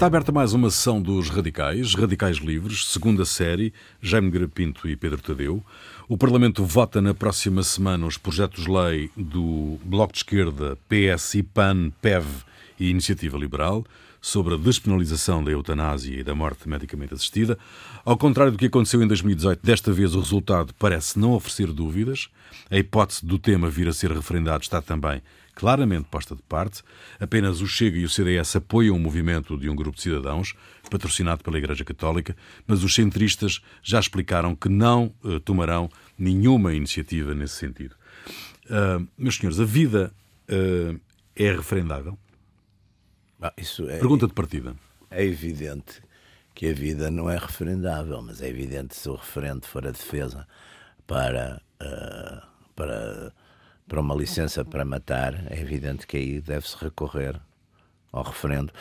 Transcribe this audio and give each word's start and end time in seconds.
Está 0.00 0.06
aberta 0.06 0.32
mais 0.32 0.54
uma 0.54 0.70
sessão 0.70 1.02
dos 1.02 1.28
Radicais, 1.28 1.94
Radicais 1.94 2.38
Livres, 2.38 2.86
segunda 2.86 3.26
série, 3.26 3.70
Jaime 4.00 4.30
Grapinto 4.30 4.88
e 4.88 4.96
Pedro 4.96 5.20
Tadeu. 5.20 5.62
O 6.08 6.16
Parlamento 6.16 6.64
vota 6.64 7.02
na 7.02 7.12
próxima 7.12 7.62
semana 7.62 8.06
os 8.06 8.16
projetos-lei 8.16 9.10
do 9.14 9.78
Bloco 9.84 10.14
de 10.14 10.20
Esquerda, 10.20 10.78
PS 10.88 11.34
e 11.34 11.42
PAN, 11.42 11.92
PEV 12.00 12.24
e 12.78 12.88
Iniciativa 12.88 13.36
Liberal 13.36 13.84
sobre 14.22 14.54
a 14.54 14.56
despenalização 14.56 15.44
da 15.44 15.50
eutanásia 15.50 16.18
e 16.18 16.24
da 16.24 16.34
morte 16.34 16.66
medicamente 16.66 17.12
assistida. 17.12 17.58
Ao 18.02 18.16
contrário 18.16 18.52
do 18.52 18.58
que 18.58 18.66
aconteceu 18.66 19.02
em 19.02 19.06
2018, 19.06 19.60
desta 19.62 19.92
vez 19.92 20.14
o 20.14 20.20
resultado 20.20 20.72
parece 20.78 21.18
não 21.18 21.32
oferecer 21.32 21.74
dúvidas. 21.74 22.30
A 22.70 22.78
hipótese 22.78 23.26
do 23.26 23.38
tema 23.38 23.68
vir 23.68 23.86
a 23.86 23.92
ser 23.92 24.12
referendado 24.12 24.62
está 24.62 24.80
também 24.80 25.20
claramente 25.60 26.08
posta 26.10 26.34
de 26.34 26.40
parte. 26.40 26.82
Apenas 27.20 27.60
o 27.60 27.66
Chega 27.66 27.98
e 27.98 28.04
o 28.06 28.08
CDS 28.08 28.56
apoiam 28.56 28.96
o 28.96 28.98
movimento 28.98 29.58
de 29.58 29.68
um 29.68 29.76
grupo 29.76 29.96
de 29.96 30.02
cidadãos, 30.02 30.54
patrocinado 30.90 31.44
pela 31.44 31.58
Igreja 31.58 31.84
Católica, 31.84 32.34
mas 32.66 32.82
os 32.82 32.94
centristas 32.94 33.60
já 33.82 34.00
explicaram 34.00 34.56
que 34.56 34.70
não 34.70 35.14
uh, 35.22 35.38
tomarão 35.40 35.90
nenhuma 36.18 36.72
iniciativa 36.72 37.34
nesse 37.34 37.56
sentido. 37.56 37.94
Uh, 38.64 39.06
meus 39.18 39.36
senhores, 39.36 39.60
a 39.60 39.64
vida 39.66 40.10
uh, 40.48 40.98
é 41.36 41.52
referendável? 41.52 42.18
Ah, 43.42 43.52
é, 43.54 43.98
Pergunta 43.98 44.26
de 44.26 44.32
partida. 44.32 44.74
É 45.10 45.22
evidente 45.22 46.00
que 46.54 46.70
a 46.70 46.72
vida 46.72 47.10
não 47.10 47.28
é 47.28 47.36
referendável, 47.36 48.22
mas 48.22 48.40
é 48.40 48.48
evidente 48.48 48.96
se 48.96 49.10
o 49.10 49.14
referendo 49.14 49.66
for 49.66 49.86
a 49.86 49.90
defesa 49.90 50.46
para, 51.06 51.60
para 52.74 53.32
para 53.90 54.00
uma 54.00 54.14
licença 54.14 54.64
para 54.64 54.84
matar, 54.84 55.52
é 55.52 55.60
evidente 55.60 56.06
que 56.06 56.16
aí 56.16 56.40
deve-se 56.40 56.76
recorrer 56.76 57.40
ao 58.12 58.22
referendo. 58.22 58.72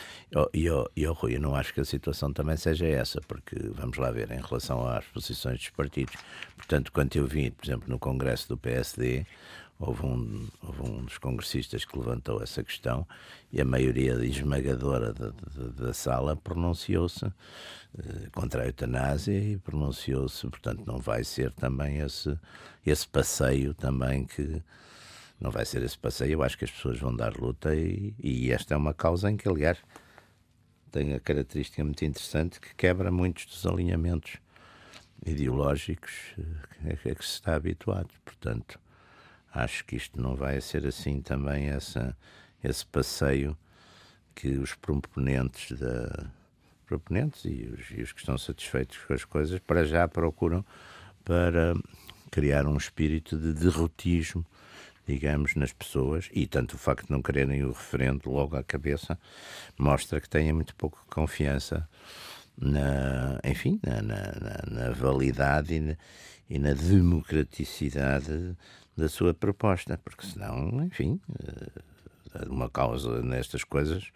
E 0.54 0.66
eu, 0.66 0.88
eu, 0.96 1.14
Rui, 1.14 1.36
eu 1.36 1.42
não 1.42 1.56
acho 1.56 1.74
que 1.74 1.82
a 1.82 1.86
situação 1.86 2.32
também 2.32 2.56
seja 2.56 2.86
essa, 2.86 3.20
porque 3.22 3.56
vamos 3.74 3.98
lá 3.98 4.12
ver, 4.12 4.30
em 4.30 4.40
relação 4.40 4.88
às 4.88 5.04
posições 5.06 5.58
dos 5.58 5.70
partidos. 5.72 6.14
Portanto, 6.56 6.92
quando 6.92 7.16
eu 7.16 7.26
vi, 7.26 7.50
por 7.50 7.66
exemplo, 7.66 7.90
no 7.90 7.98
Congresso 7.98 8.48
do 8.50 8.56
PSD, 8.56 9.26
houve 9.80 10.06
um, 10.06 10.48
houve 10.62 10.82
um 10.82 11.06
dos 11.06 11.18
congressistas 11.18 11.86
que 11.86 11.98
levantou 11.98 12.44
essa 12.44 12.62
questão 12.62 13.08
e 13.52 13.62
a 13.62 13.66
maioria 13.66 14.14
esmagadora 14.26 15.14
da, 15.14 15.30
da, 15.30 15.86
da 15.86 15.94
sala 15.94 16.36
pronunciou-se 16.36 17.26
eh, 17.26 18.30
contra 18.34 18.64
a 18.64 18.66
eutanásia 18.68 19.40
e 19.40 19.58
pronunciou-se, 19.58 20.48
portanto, 20.48 20.84
não 20.86 21.00
vai 21.00 21.24
ser 21.24 21.54
também 21.54 22.00
esse, 22.00 22.38
esse 22.86 23.08
passeio 23.08 23.74
também 23.74 24.26
que 24.26 24.62
não 25.40 25.50
vai 25.50 25.66
ser 25.66 25.82
esse 25.82 25.98
passeio. 25.98 26.34
Eu 26.34 26.44
acho 26.44 26.58
que 26.58 26.66
as 26.66 26.72
pessoas 26.72 27.00
vão 27.00 27.16
dar 27.16 27.38
luta 27.38 27.74
e, 27.74 28.14
e 28.20 28.52
esta 28.52 28.74
é 28.74 28.78
uma 28.78 28.94
causa 28.94 29.32
em 29.32 29.38
que, 29.38 29.48
aliás, 29.48 29.78
tem 30.92 31.14
a 31.14 31.20
característica 31.20 31.84
muito 31.84 32.04
interessante 32.04 32.60
que 32.60 32.76
quebra 32.76 33.10
muitos 33.10 33.46
dos 33.46 33.66
alinhamentos 33.66 34.38
ideológicos 35.26 36.14
a 36.84 36.96
que, 36.98 37.16
que 37.16 37.26
se 37.26 37.34
está 37.34 37.56
habituado. 37.56 38.10
Portanto, 38.26 38.80
acho 39.54 39.86
que 39.86 39.96
isto 39.96 40.22
não 40.22 40.36
vai 40.36 40.60
ser 40.62 40.86
assim 40.86 41.22
também 41.22 41.70
essa, 41.70 42.16
esse 42.64 42.86
passeio 42.86 43.58
que 44.36 44.50
os 44.58 44.74
proponentes 44.76 45.78
da 45.78 46.30
proponentes 46.86 47.46
e 47.46 47.72
os, 47.72 47.92
e 47.92 48.02
os 48.02 48.12
que 48.12 48.20
estão 48.20 48.36
satisfeitos 48.36 48.98
com 48.98 49.14
as 49.14 49.24
coisas 49.24 49.60
para 49.60 49.86
já 49.86 50.08
procuram 50.08 50.66
para 51.24 51.76
criar 52.32 52.66
um 52.66 52.78
espírito 52.78 53.38
de 53.38 53.54
derrotismo 53.54 54.44
digamos, 55.10 55.56
nas 55.56 55.74
pessoas, 55.74 56.30
e 56.32 56.46
tanto 56.46 56.76
o 56.76 56.78
facto 56.78 57.08
de 57.08 57.12
não 57.12 57.22
quererem 57.22 57.64
o 57.64 57.70
referendo 57.70 58.30
logo 58.30 58.56
à 58.56 58.64
cabeça 58.64 59.18
mostra 59.78 60.22
que 60.22 60.30
têm 60.30 60.54
muito 60.54 60.76
pouco 60.76 61.04
confiança 61.10 61.90
na, 62.56 63.40
enfim, 63.44 63.80
na, 63.82 64.02
na, 64.04 64.64
na 64.70 64.92
validade 64.92 65.74
e 65.74 65.80
na, 65.80 65.98
e 66.48 66.60
na, 66.60 66.74
democraticidade 66.74 68.56
da 69.00 69.10
sua 69.10 69.34
proposta, 69.34 69.98
porque 70.04 70.26
senão, 70.26 70.84
enfim, 70.84 71.20
eh, 71.44 72.46
uma 72.48 72.70
causa 72.70 73.22
nestas 73.22 73.64
coisas, 73.64 74.12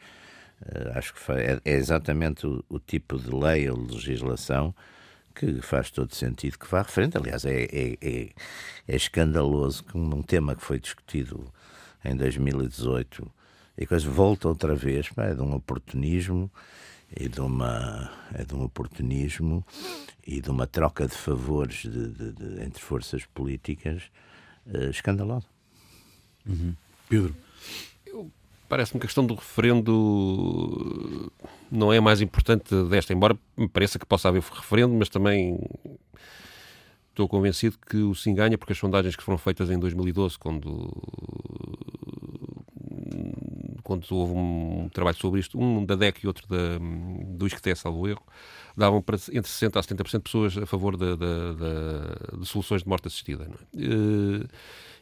eh, 0.65 0.91
acho 0.95 1.13
que 1.13 1.31
é, 1.31 1.59
é 1.63 1.73
exatamente 1.73 2.45
o, 2.45 2.79
tipo 2.79 3.17
de 3.17 3.33
lei 3.33 3.69
ou 3.69 3.77
legislação 3.77 4.75
que 5.33 5.61
faz 5.61 5.89
todo 5.89 6.13
sentido 6.13 6.59
que 6.59 6.69
vá 6.69 6.81
à 6.81 6.83
frente. 6.83 7.17
Aliás, 7.17 7.45
é, 7.45 7.63
é, 7.63 7.97
é, 8.01 8.29
é 8.87 8.95
escandaloso 8.95 9.83
que 9.83 9.97
um 9.97 10.21
tema 10.21 10.55
que 10.55 10.63
foi 10.63 10.79
discutido 10.79 11.51
em 12.05 12.15
2018 12.15 13.31
e 13.77 13.87
que 13.87 13.97
volta 13.99 14.47
outra 14.47 14.75
vez, 14.75 15.09
pá, 15.09 15.25
é 15.25 15.33
de 15.33 15.41
um 15.41 15.55
oportunismo 15.55 16.51
e 17.15 17.27
de 17.27 17.41
uma 17.41 18.11
é 18.33 18.43
de 18.43 18.55
um 18.55 18.63
oportunismo 18.63 19.65
e 20.25 20.41
de 20.41 20.49
uma 20.49 20.67
troca 20.67 21.07
de 21.07 21.15
favores 21.15 21.83
de, 21.83 22.07
de, 22.09 22.31
de, 22.31 22.63
entre 22.63 22.81
forças 22.81 23.25
políticas 23.25 24.03
uh, 24.67 24.89
escandalosa. 24.89 25.47
Uhum. 26.45 26.75
Pedro, 27.09 27.35
Parece-me 28.73 28.99
que 28.99 29.05
a 29.05 29.07
questão 29.07 29.23
do 29.23 29.35
referendo 29.35 31.31
não 31.71 31.93
é 31.93 31.99
mais 31.99 32.21
importante 32.21 32.73
desta, 32.89 33.13
embora 33.13 33.37
me 33.55 33.69
pareça 33.69 33.99
que 33.99 34.05
possa 34.05 34.29
haver 34.29 34.41
referendo, 34.41 34.95
mas 34.95 35.09
também 35.09 35.59
estou 37.09 37.27
convencido 37.27 37.77
que 37.87 37.97
o 37.97 38.15
Sim 38.15 38.33
ganha, 38.33 38.57
porque 38.57 38.73
as 38.73 38.79
sondagens 38.79 39.15
que 39.15 39.21
foram 39.21 39.37
feitas 39.37 39.69
em 39.69 39.77
2012, 39.77 40.39
quando, 40.39 40.91
quando 43.83 44.05
houve 44.11 44.33
um 44.33 44.89
trabalho 44.93 45.17
sobre 45.17 45.39
isto, 45.39 45.59
um 45.59 45.85
da 45.85 45.95
DEC 45.95 46.23
e 46.23 46.27
outro 46.27 46.47
da, 46.47 46.79
do 47.25 47.45
ISCTE, 47.45 47.75
salvo 47.75 48.07
erro, 48.07 48.23
davam 48.75 49.01
para 49.01 49.15
entre 49.15 49.51
60% 49.51 49.77
a 49.77 49.81
70% 49.81 50.11
de 50.11 50.19
pessoas 50.19 50.57
a 50.57 50.65
favor 50.65 50.97
de, 50.97 51.15
de, 51.15 52.39
de, 52.39 52.45
soluções 52.47 52.83
de 52.83 52.89
morte 52.89 53.07
assistida. 53.07 53.47
É? 53.75 53.79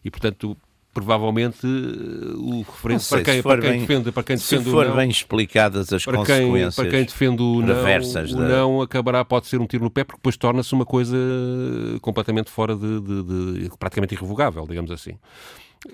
E, 0.04 0.10
portanto, 0.10 0.58
provavelmente 0.94 1.66
o 1.66 2.64
referente 2.64 3.08
para 3.08 3.24
quem, 3.24 3.42
para 3.42 3.62
quem 3.62 3.72
bem, 3.72 3.80
defende 3.82 4.12
para 4.12 4.24
quem 4.24 4.36
defende 4.36 4.64
se 4.64 4.70
for 4.70 4.86
não, 4.86 4.96
bem 4.96 5.10
explicadas 5.10 5.94
as 5.94 6.04
para 6.04 6.18
consequências 6.18 6.76
quem, 6.76 6.84
para 6.84 6.92
quem 6.92 7.06
defende 7.06 7.42
o 7.42 7.62
não, 7.62 7.76
o 8.34 8.48
não 8.48 8.82
acabará 8.82 9.24
pode 9.24 9.48
ser 9.48 9.62
um 9.62 9.66
tiro 9.66 9.86
no 9.86 9.90
pé 9.90 10.04
porque 10.04 10.18
depois 10.18 10.36
torna-se 10.36 10.74
uma 10.74 10.86
coisa 10.86 11.16
completamente 12.02 12.50
fora 12.50 12.76
de, 12.76 13.00
de, 13.00 13.24
de, 13.24 13.78
praticamente 13.80 14.16
irrevogável 14.16 14.68
digamos 14.68 14.92
assim 14.92 15.18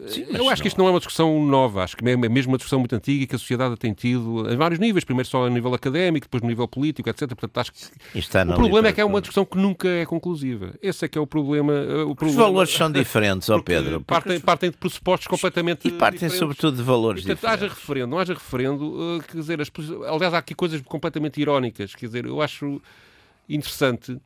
Sim, 0.08 0.26
eu 0.34 0.50
acho 0.50 0.62
que 0.62 0.68
isto 0.68 0.78
não 0.78 0.88
é 0.88 0.92
uma 0.92 1.00
discussão 1.00 1.46
nova, 1.46 1.82
acho 1.82 1.96
que 1.96 2.06
é 2.08 2.18
mesmo 2.18 2.52
uma 2.52 2.58
discussão 2.58 2.78
muito 2.80 2.94
antiga 2.94 3.24
e 3.24 3.28
que 3.28 3.36
a 3.36 3.40
sociedade 3.40 3.78
tem 3.78 3.94
tido 3.94 4.46
em 4.52 4.58
vários 4.58 4.80
níveis, 4.80 5.06
primeiro 5.06 5.30
só 5.30 5.46
a 5.46 5.50
nível 5.50 5.74
académico, 5.74 6.26
depois 6.26 6.44
no 6.44 6.50
nível 6.50 6.68
político, 6.68 7.10
etc. 7.10 7.28
Portanto, 7.30 7.58
acho 7.60 7.72
que 7.72 7.80
o 8.20 8.56
problema 8.56 8.90
é 8.90 8.92
que 8.92 9.00
é 9.00 9.06
uma 9.06 9.22
discussão 9.22 9.46
que 9.46 9.58
nunca 9.58 9.88
é 9.88 10.06
conclusiva. 10.06 10.74
Esse 10.82 11.06
é 11.06 11.08
que 11.08 11.18
é 11.18 11.22
o 11.22 11.26
problema. 11.26 11.72
Eh, 11.72 12.04
o 12.04 12.14
problema. 12.14 12.30
Os 12.32 12.36
valores 12.36 12.74
são 12.74 12.92
diferentes, 12.92 13.50
ó 13.50 13.62
Pedro. 13.62 14.02
Partem, 14.02 14.40
partem 14.42 14.72
de 14.72 14.78
pressupostos 14.78 15.28
completamente 15.28 15.88
E 15.88 15.92
partem 15.92 16.16
diferentes. 16.18 16.38
sobretudo 16.40 16.76
de 16.76 16.84
valores 16.84 17.22
Portanto, 17.24 17.38
diferentes. 17.40 17.64
haja 17.64 17.74
referendo, 17.74 18.08
não 18.12 18.20
haja 18.20 18.34
referendo, 18.34 19.20
eh, 19.22 19.24
quer 19.32 19.38
dizer, 19.38 19.62
as, 19.62 19.72
aliás, 20.12 20.34
há 20.34 20.38
aqui 20.40 20.54
coisas 20.54 20.82
completamente 20.82 21.40
irónicas, 21.40 21.96
quer 21.96 22.08
dizer, 22.08 22.26
eu 22.26 22.42
acho 22.42 22.82
interessante 23.48 24.18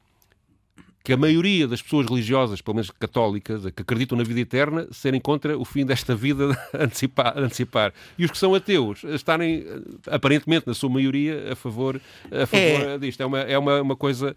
que 1.03 1.13
a 1.13 1.17
maioria 1.17 1.67
das 1.67 1.81
pessoas 1.81 2.07
religiosas, 2.07 2.61
pelo 2.61 2.75
menos 2.75 2.91
católicas, 2.91 3.63
que 3.71 3.81
acreditam 3.81 4.17
na 4.17 4.23
vida 4.23 4.39
eterna, 4.39 4.87
serem 4.91 5.19
contra 5.19 5.57
o 5.57 5.65
fim 5.65 5.85
desta 5.85 6.15
vida 6.15 6.57
antecipar, 6.73 7.37
antecipar. 7.37 7.93
E 8.17 8.25
os 8.25 8.31
que 8.31 8.37
são 8.37 8.53
ateus 8.53 9.03
estarem, 9.03 9.65
aparentemente, 10.07 10.67
na 10.67 10.73
sua 10.73 10.89
maioria, 10.89 11.51
a 11.51 11.55
favor, 11.55 11.99
a 12.31 12.45
favor 12.45 12.81
é. 12.81 12.97
disto. 12.97 13.21
É 13.21 13.25
uma, 13.25 13.39
é 13.39 13.57
uma, 13.57 13.81
uma 13.81 13.95
coisa. 13.95 14.35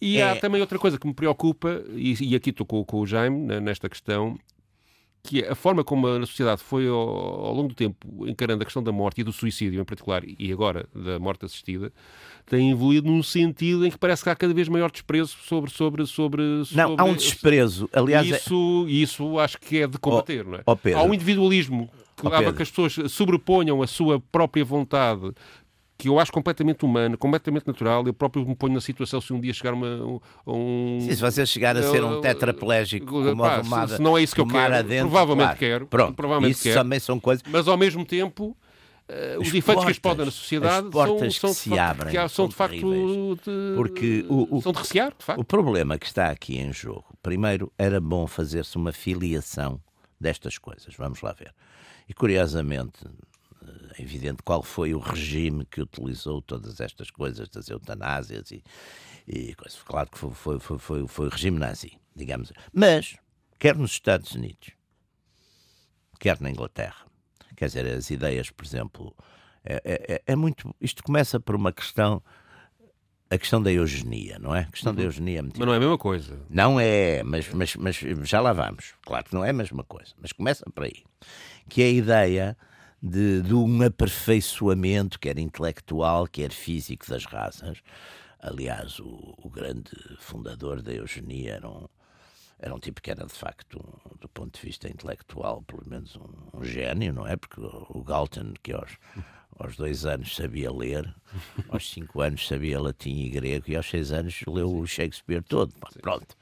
E 0.00 0.18
é. 0.18 0.30
há 0.30 0.36
também 0.36 0.60
outra 0.60 0.78
coisa 0.78 0.98
que 0.98 1.06
me 1.06 1.14
preocupa, 1.14 1.82
e, 1.94 2.32
e 2.32 2.36
aqui 2.36 2.50
estou 2.50 2.66
com, 2.66 2.84
com 2.84 3.00
o 3.00 3.06
Jaime 3.06 3.60
nesta 3.60 3.88
questão, 3.88 4.38
que 5.26 5.42
é 5.42 5.50
a 5.50 5.54
forma 5.54 5.82
como 5.82 6.06
a 6.06 6.20
sociedade 6.20 6.62
foi 6.62 6.86
ao, 6.86 6.96
ao, 6.96 7.54
longo 7.54 7.68
do 7.68 7.74
tempo 7.74 7.96
encarando 8.26 8.62
a 8.62 8.64
questão 8.64 8.82
da 8.82 8.92
morte 8.92 9.20
e 9.20 9.24
do 9.24 9.32
suicídio 9.32 9.80
em 9.80 9.84
particular, 9.84 10.22
e 10.26 10.52
agora 10.52 10.88
da 10.94 11.18
morte 11.18 11.44
assistida, 11.44 11.92
tem 12.46 12.70
evoluído 12.70 13.10
num 13.10 13.22
sentido 13.22 13.86
em 13.86 13.90
que 13.90 13.98
parece 13.98 14.22
que 14.22 14.30
há 14.30 14.36
cada 14.36 14.54
vez 14.54 14.68
maior 14.68 14.90
desprezo 14.90 15.36
sobre. 15.42 15.70
sobre, 15.70 16.06
sobre, 16.06 16.64
sobre 16.64 16.76
não, 16.76 16.96
há 16.98 17.04
um 17.04 17.14
desprezo. 17.14 17.88
Aliás, 17.92 18.26
isso, 18.26 18.86
é... 18.88 18.90
isso 18.92 19.38
acho 19.38 19.58
que 19.58 19.82
é 19.82 19.86
de 19.86 19.98
combater, 19.98 20.44
oh, 20.46 20.50
não 20.50 20.58
é? 20.58 20.62
Oh 20.64 20.76
Pedro. 20.76 21.00
Há 21.00 21.02
um 21.02 21.12
individualismo 21.12 21.90
que 22.16 22.26
leva 22.28 22.50
oh 22.50 22.52
que 22.52 22.62
as 22.62 22.70
pessoas 22.70 23.12
sobreponham 23.12 23.82
a 23.82 23.86
sua 23.86 24.20
própria 24.20 24.64
vontade 24.64 25.32
que 25.98 26.08
eu 26.08 26.18
acho 26.18 26.30
completamente 26.30 26.84
humano, 26.84 27.16
completamente 27.16 27.66
natural. 27.66 28.06
Eu 28.06 28.12
próprio 28.12 28.46
me 28.46 28.54
ponho 28.54 28.74
na 28.74 28.80
situação 28.80 29.20
se 29.20 29.32
um 29.32 29.40
dia 29.40 29.52
chegar 29.52 29.72
uma, 29.72 30.20
um. 30.46 30.98
Sim, 31.00 31.14
se 31.14 31.20
você 31.20 31.46
chegar 31.46 31.76
a 31.76 31.82
ser 31.82 32.04
um 32.04 32.20
tetraplégico 32.20 33.06
com 33.06 33.32
uma 33.32 33.44
pá, 33.44 33.54
arrumada, 33.56 33.96
se 33.96 34.02
não 34.02 34.16
é 34.16 34.22
isso 34.22 34.34
que 34.34 34.40
eu 34.40 34.46
quero, 34.46 34.74
adentro, 34.74 35.08
provavelmente 35.08 35.44
claro. 35.46 35.58
quero. 35.58 35.86
Pronto, 35.86 36.14
provavelmente 36.14 36.54
isso 36.54 36.62
quero. 36.64 36.80
também 36.80 36.98
são 36.98 37.18
coisas. 37.18 37.42
Mas 37.48 37.66
ao 37.68 37.76
mesmo 37.76 38.04
tempo. 38.04 38.56
Uh, 39.08 39.40
os, 39.40 39.46
os 39.46 39.54
efeitos 39.54 39.84
que 39.84 39.92
explodem 39.92 40.24
na 40.24 40.32
sociedade 40.32 40.88
são, 40.90 41.30
são, 41.30 41.54
se 41.54 41.70
facto, 41.70 41.80
abrem, 41.80 42.12
são, 42.12 42.28
são 42.28 42.48
de 42.48 42.54
facto 42.56 43.36
de, 43.36 43.76
porque 43.76 44.26
o, 44.28 44.56
o, 44.56 44.60
são 44.60 44.72
de 44.72 44.78
recear, 44.80 45.14
de 45.16 45.24
facto. 45.24 45.40
O 45.40 45.44
problema 45.44 45.96
que 45.96 46.06
está 46.06 46.28
aqui 46.28 46.58
em 46.58 46.72
jogo, 46.72 47.04
primeiro, 47.22 47.72
era 47.78 48.00
bom 48.00 48.26
fazer-se 48.26 48.76
uma 48.76 48.90
filiação 48.90 49.80
destas 50.20 50.58
coisas. 50.58 50.92
Vamos 50.98 51.22
lá 51.22 51.32
ver. 51.32 51.54
E 52.08 52.14
curiosamente, 52.14 52.98
É 53.98 54.02
evidente 54.02 54.42
qual 54.42 54.62
foi 54.62 54.94
o 54.94 54.98
regime 54.98 55.64
que 55.64 55.80
utilizou 55.80 56.42
todas 56.42 56.80
estas 56.80 57.10
coisas 57.10 57.48
das 57.48 57.68
eutanásias 57.68 58.50
e, 58.50 58.62
e 59.26 59.54
coisa. 59.54 59.76
Claro 59.84 60.10
que 60.10 60.18
foi, 60.18 60.30
foi, 60.34 60.78
foi, 60.78 61.06
foi, 61.08 61.26
o 61.26 61.30
regime 61.30 61.58
nazi, 61.58 61.98
digamos. 62.14 62.52
Mas, 62.72 63.16
quer 63.58 63.74
nos 63.76 63.92
Estados 63.92 64.32
Unidos, 64.32 64.70
quer 66.20 66.40
na 66.40 66.50
Inglaterra, 66.50 67.06
quer 67.56 67.66
dizer, 67.66 67.86
as 67.86 68.10
ideias, 68.10 68.50
por 68.50 68.66
exemplo, 68.66 69.16
é, 69.64 69.80
é, 69.84 70.22
é 70.26 70.36
muito. 70.36 70.74
Isto 70.80 71.02
começa 71.02 71.40
por 71.40 71.56
uma 71.56 71.72
questão 71.72 72.22
a 73.28 73.36
questão 73.38 73.60
da 73.60 73.72
eugenia, 73.72 74.38
não 74.38 74.54
é? 74.54 74.60
A 74.60 74.70
questão 74.70 74.92
uhum. 74.92 74.96
da 74.96 75.02
eugenia. 75.02 75.40
É 75.40 75.42
mas 75.42 75.58
não 75.58 75.72
é 75.72 75.76
a 75.76 75.80
mesma 75.80 75.98
coisa. 75.98 76.40
Não 76.48 76.78
é, 76.78 77.22
mas, 77.24 77.48
mas, 77.52 77.74
mas 77.74 77.96
já 78.22 78.40
lá 78.40 78.52
vamos. 78.52 78.94
Claro 79.04 79.24
que 79.24 79.34
não 79.34 79.44
é 79.44 79.50
a 79.50 79.54
mesma 79.54 79.82
coisa, 79.82 80.12
mas 80.20 80.32
começa 80.32 80.64
por 80.70 80.84
aí. 80.84 81.02
Que 81.68 81.82
é 81.82 81.86
a 81.86 81.90
ideia 81.90 82.56
de, 83.02 83.42
de 83.42 83.54
um 83.54 83.82
aperfeiçoamento, 83.82 85.18
quer 85.18 85.38
intelectual, 85.38 86.26
quer 86.26 86.50
físico 86.50 87.08
das 87.08 87.24
raças. 87.24 87.82
Aliás, 88.38 88.98
o, 89.00 89.34
o 89.42 89.50
grande 89.50 89.90
fundador 90.18 90.82
da 90.82 90.92
eugenia 90.92 91.54
era 91.54 91.68
um, 91.68 91.88
era 92.58 92.74
um 92.74 92.78
tipo 92.78 93.00
que 93.00 93.10
era 93.10 93.26
de 93.26 93.32
facto, 93.32 93.78
um, 93.78 94.16
do 94.18 94.28
ponto 94.28 94.58
de 94.58 94.66
vista 94.66 94.88
intelectual, 94.88 95.62
pelo 95.62 95.86
menos 95.86 96.16
um, 96.16 96.58
um 96.58 96.64
gênio, 96.64 97.12
não 97.12 97.26
é? 97.26 97.36
Porque 97.36 97.60
o, 97.60 98.02
Galton, 98.02 98.54
que 98.62 98.72
aos 98.72 98.92
aos 99.58 99.76
dois 99.76 100.04
anos 100.04 100.34
sabia 100.34 100.70
ler, 100.70 101.14
aos 101.68 101.90
cinco 101.90 102.20
anos 102.20 102.46
sabia 102.46 102.80
latim 102.80 103.20
e 103.22 103.30
grego 103.30 103.64
e 103.68 103.76
aos 103.76 103.88
seis 103.88 104.12
anos 104.12 104.42
leu 104.46 104.74
o 104.74 104.86
Shakespeare 104.86 105.42
todo. 105.42 105.72
Pronto. 106.00 106.36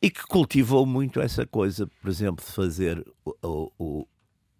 E 0.00 0.10
que 0.10 0.22
cultivou 0.22 0.86
muito 0.86 1.20
essa 1.20 1.46
coisa, 1.46 1.86
por 1.86 2.08
exemplo, 2.08 2.44
de 2.44 2.52
fazer 2.52 3.04
o, 3.42 3.72
o, 3.78 4.08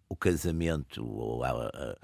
o 0.09 0.17
casamento 0.17 1.05
ou 1.07 1.45
a, 1.45 1.51
a, 1.51 1.97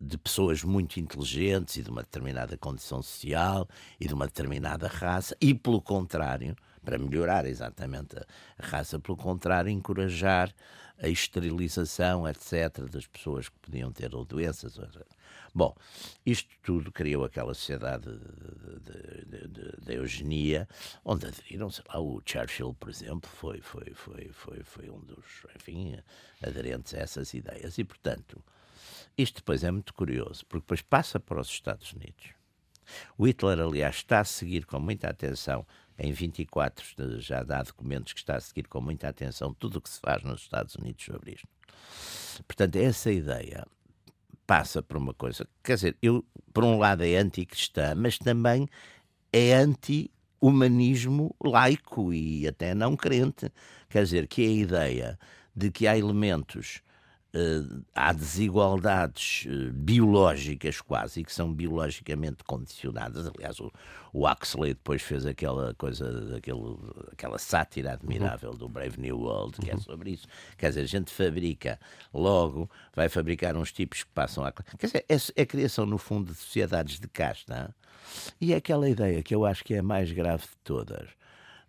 de 0.00 0.18
pessoas 0.18 0.62
muito 0.62 0.98
inteligentes 0.98 1.76
e 1.76 1.82
de 1.82 1.90
uma 1.90 2.02
determinada 2.02 2.56
condição 2.56 3.02
social 3.02 3.68
e 3.98 4.06
de 4.06 4.14
uma 4.14 4.26
determinada 4.26 4.86
raça, 4.86 5.36
e 5.40 5.54
pelo 5.54 5.80
contrário, 5.80 6.54
para 6.84 6.98
melhorar 6.98 7.46
exatamente 7.46 8.16
a, 8.16 8.26
a 8.58 8.66
raça, 8.66 8.98
pelo 8.98 9.16
contrário, 9.16 9.70
encorajar 9.70 10.52
a 10.98 11.08
esterilização, 11.08 12.28
etc., 12.28 12.88
das 12.90 13.06
pessoas 13.06 13.48
que 13.48 13.58
podiam 13.58 13.90
ter 13.90 14.10
doenças. 14.10 14.78
Bom, 15.54 15.72
isto 16.26 16.50
tudo 16.64 16.90
criou 16.90 17.24
aquela 17.24 17.54
sociedade 17.54 18.10
da 19.86 19.94
eugenia, 19.94 20.68
onde 21.04 21.26
aderiram, 21.26 21.70
sei 21.70 21.84
lá, 21.88 22.00
o 22.00 22.20
Churchill, 22.26 22.74
por 22.74 22.90
exemplo, 22.90 23.30
foi, 23.30 23.60
foi, 23.60 23.92
foi, 23.94 24.30
foi, 24.32 24.62
foi 24.64 24.90
um 24.90 24.98
dos, 24.98 25.46
enfim, 25.54 25.96
aderentes 26.42 26.92
a 26.94 26.98
essas 26.98 27.32
ideias. 27.34 27.78
E, 27.78 27.84
portanto, 27.84 28.42
isto 29.16 29.36
depois 29.36 29.62
é 29.62 29.70
muito 29.70 29.94
curioso, 29.94 30.44
porque 30.46 30.64
depois 30.64 30.82
passa 30.82 31.20
para 31.20 31.40
os 31.40 31.48
Estados 31.48 31.92
Unidos. 31.92 32.30
O 33.16 33.26
Hitler, 33.26 33.60
aliás, 33.60 33.96
está 33.96 34.20
a 34.20 34.24
seguir 34.24 34.66
com 34.66 34.80
muita 34.80 35.08
atenção 35.08 35.64
em 35.96 36.12
24 36.12 37.20
já 37.20 37.44
dá 37.44 37.62
documentos 37.62 38.12
que 38.12 38.18
está 38.18 38.36
a 38.36 38.40
seguir 38.40 38.66
com 38.66 38.80
muita 38.80 39.08
atenção 39.08 39.54
tudo 39.54 39.76
o 39.76 39.80
que 39.80 39.88
se 39.88 40.00
faz 40.00 40.24
nos 40.24 40.42
Estados 40.42 40.74
Unidos 40.74 41.04
sobre 41.04 41.34
isto. 41.34 41.48
Portanto, 42.48 42.74
essa 42.76 43.12
ideia 43.12 43.64
passa 44.46 44.82
por 44.82 44.96
uma 44.96 45.14
coisa, 45.14 45.46
quer 45.62 45.74
dizer, 45.74 45.96
eu, 46.02 46.24
por 46.52 46.64
um 46.64 46.78
lado 46.78 47.04
é 47.04 47.16
anticristã, 47.16 47.94
mas 47.94 48.18
também 48.18 48.68
é 49.32 49.54
anti-humanismo 49.54 51.34
laico 51.42 52.12
e 52.12 52.46
até 52.46 52.74
não 52.74 52.96
crente. 52.96 53.50
Quer 53.88 54.04
dizer, 54.04 54.28
que 54.28 54.42
é 54.42 54.46
a 54.46 54.52
ideia 54.52 55.18
de 55.56 55.70
que 55.70 55.86
há 55.86 55.96
elementos 55.96 56.82
há 57.94 58.12
desigualdades 58.12 59.46
uh, 59.46 59.72
biológicas 59.72 60.80
quase, 60.80 61.24
que 61.24 61.32
são 61.32 61.52
biologicamente 61.52 62.44
condicionadas. 62.44 63.26
Aliás, 63.26 63.58
o, 63.58 63.72
o 64.12 64.28
Huxley 64.28 64.74
depois 64.74 65.02
fez 65.02 65.26
aquela 65.26 65.74
coisa, 65.74 66.36
aquele, 66.36 66.76
aquela 67.12 67.38
sátira 67.38 67.94
admirável 67.94 68.50
uhum. 68.50 68.56
do 68.56 68.68
Brave 68.68 69.00
New 69.00 69.18
World, 69.18 69.58
que 69.58 69.70
é 69.70 69.74
uhum. 69.74 69.80
é 69.80 69.82
sobre 69.82 70.10
isso. 70.12 70.26
Quer 70.56 70.68
dizer, 70.68 70.82
a 70.82 70.86
gente 70.86 71.12
fabrica, 71.12 71.78
logo 72.12 72.70
vai 72.94 73.08
fabricar 73.08 73.56
uns 73.56 73.72
tipos 73.72 74.04
que 74.04 74.10
passam 74.10 74.44
a. 74.44 74.52
Quer 74.52 74.86
dizer, 74.86 75.04
é, 75.08 75.16
é 75.36 75.42
a 75.42 75.46
criação, 75.46 75.86
no 75.86 75.98
fundo, 75.98 76.32
de 76.32 76.38
sociedades 76.38 77.00
de 77.00 77.08
casta. 77.08 77.74
E 78.40 78.52
é 78.52 78.56
aquela 78.56 78.88
ideia 78.88 79.22
que 79.22 79.34
eu 79.34 79.44
acho 79.44 79.64
que 79.64 79.74
é 79.74 79.78
a 79.78 79.82
mais 79.82 80.12
grave 80.12 80.44
de 80.44 80.56
todas 80.62 81.08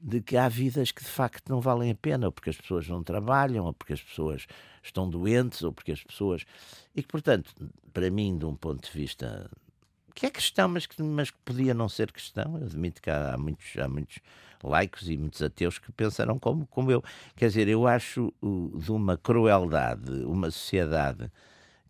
de 0.02 0.22
que 0.22 0.38
há 0.38 0.48
vidas 0.48 0.92
que 0.92 1.04
de 1.04 1.10
facto 1.10 1.50
não 1.50 1.60
valem 1.60 1.90
a 1.90 1.96
pena, 1.96 2.28
ou 2.28 2.32
porque 2.32 2.52
as 2.52 2.58
pessoas 2.58 2.88
não 2.88 3.02
trabalham, 3.02 3.66
ou 3.66 3.74
porque 3.74 3.94
as 3.94 4.02
pessoas 4.02 4.46
estão 4.88 5.10
doentes, 5.10 5.62
ou 5.64 5.72
porque 5.72 5.92
as 5.92 6.04
pessoas. 6.04 6.46
E 6.96 7.02
que, 7.02 7.08
portanto, 7.08 7.54
para 7.94 8.10
mim, 8.10 8.38
de 8.38 8.46
um 8.46 8.56
ponto 8.56 8.84
de 8.84 8.98
vista 8.98 9.50
que 10.14 10.26
é 10.26 10.30
questão, 10.30 10.70
mas 10.70 10.86
que, 10.86 11.02
mas 11.04 11.30
que 11.30 11.38
podia 11.44 11.74
não 11.74 11.90
ser 11.90 12.12
questão. 12.12 12.58
Eu 12.58 12.66
admito 12.66 13.02
que 13.02 13.10
há, 13.10 13.34
há, 13.34 13.38
muitos, 13.38 13.78
há 13.78 13.88
muitos 13.88 14.20
laicos 14.64 15.10
e 15.10 15.18
muitos 15.18 15.42
ateus 15.42 15.78
que 15.78 15.92
pensarão 15.92 16.40
como, 16.40 16.66
como 16.68 16.90
eu. 16.92 17.04
Quer 17.36 17.48
dizer, 17.48 17.68
eu 17.68 17.86
acho 17.86 18.34
de 18.42 18.92
uma 18.92 19.18
crueldade, 19.18 20.10
uma 20.24 20.50
sociedade 20.50 21.30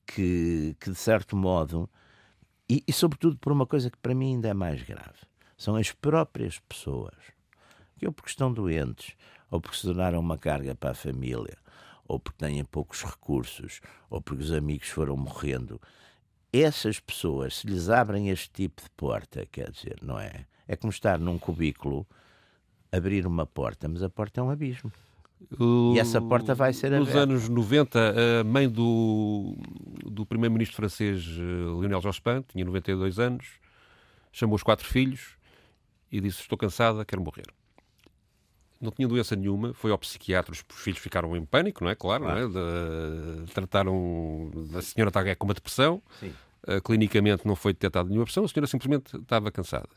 que, 0.07 0.75
que 0.79 0.89
de 0.89 0.95
certo 0.95 1.35
modo, 1.37 1.89
e, 2.69 2.83
e 2.87 2.91
sobretudo 2.91 3.37
por 3.37 3.51
uma 3.51 3.65
coisa 3.65 3.91
que 3.91 3.97
para 3.97 4.15
mim 4.15 4.35
ainda 4.35 4.49
é 4.49 4.53
mais 4.53 4.81
grave, 4.81 5.19
são 5.57 5.75
as 5.75 5.91
próprias 5.91 6.59
pessoas 6.59 7.13
que 7.97 8.05
ou 8.05 8.11
porque 8.11 8.29
estão 8.29 8.51
doentes, 8.51 9.15
ou 9.49 9.61
porque 9.61 9.77
se 9.77 9.83
tornaram 9.83 10.19
uma 10.19 10.37
carga 10.37 10.75
para 10.75 10.91
a 10.91 10.95
família, 10.95 11.57
ou 12.07 12.19
porque 12.19 12.37
têm 12.37 12.63
poucos 12.63 13.03
recursos, 13.03 13.81
ou 14.09 14.21
porque 14.21 14.43
os 14.43 14.51
amigos 14.51 14.89
foram 14.89 15.17
morrendo. 15.17 15.81
Essas 16.53 16.99
pessoas, 16.99 17.57
se 17.57 17.67
lhes 17.67 17.89
abrem 17.89 18.29
este 18.29 18.49
tipo 18.49 18.81
de 18.81 18.89
porta, 18.91 19.45
quer 19.51 19.71
dizer, 19.71 19.97
não 20.01 20.19
é? 20.19 20.45
É 20.67 20.75
como 20.75 20.91
estar 20.91 21.19
num 21.19 21.37
cubículo, 21.37 22.07
abrir 22.91 23.27
uma 23.27 23.45
porta, 23.45 23.87
mas 23.87 24.01
a 24.01 24.09
porta 24.09 24.39
é 24.39 24.43
um 24.43 24.49
abismo. 24.49 24.91
O, 25.59 25.93
e 25.95 25.99
essa 25.99 26.21
porta 26.21 26.55
vai 26.55 26.71
ser 26.71 26.91
Nos 26.91 27.09
aberta. 27.09 27.19
anos 27.19 27.49
90, 27.49 28.15
a 28.39 28.43
mãe 28.43 28.69
do, 28.69 29.55
do 30.05 30.25
primeiro-ministro 30.25 30.77
francês 30.77 31.25
eh, 31.27 31.79
Lionel 31.79 32.01
Jospin, 32.01 32.41
tinha 32.47 32.63
92 32.63 33.19
anos, 33.19 33.45
chamou 34.31 34.55
os 34.55 34.63
quatro 34.63 34.87
filhos 34.87 35.37
e 36.09 36.21
disse: 36.21 36.39
Estou 36.41 36.57
cansada, 36.57 37.03
quero 37.03 37.21
morrer 37.21 37.45
não 38.85 38.91
tinha 38.91 39.07
doença 39.07 39.35
nenhuma, 39.35 39.73
foi 39.73 39.91
ao 39.91 39.97
psiquiatra, 39.97 40.53
os 40.53 40.63
filhos 40.69 40.99
ficaram 40.99 41.35
em 41.35 41.43
pânico, 41.43 41.83
não 41.83 41.91
é? 41.91 41.95
Claro, 41.95 42.23
claro. 42.23 42.49
Não 42.49 42.61
é? 42.61 43.45
De, 43.45 43.51
trataram, 43.51 44.51
a 44.75 44.81
senhora 44.81 45.09
está 45.09 45.35
com 45.35 45.45
uma 45.45 45.53
depressão, 45.53 46.01
uh, 46.23 46.81
clinicamente 46.83 47.45
não 47.45 47.55
foi 47.55 47.73
detectada 47.73 48.07
nenhuma 48.07 48.23
depressão, 48.23 48.45
a 48.45 48.47
senhora 48.47 48.67
simplesmente 48.67 49.17
estava 49.17 49.51
cansada. 49.51 49.89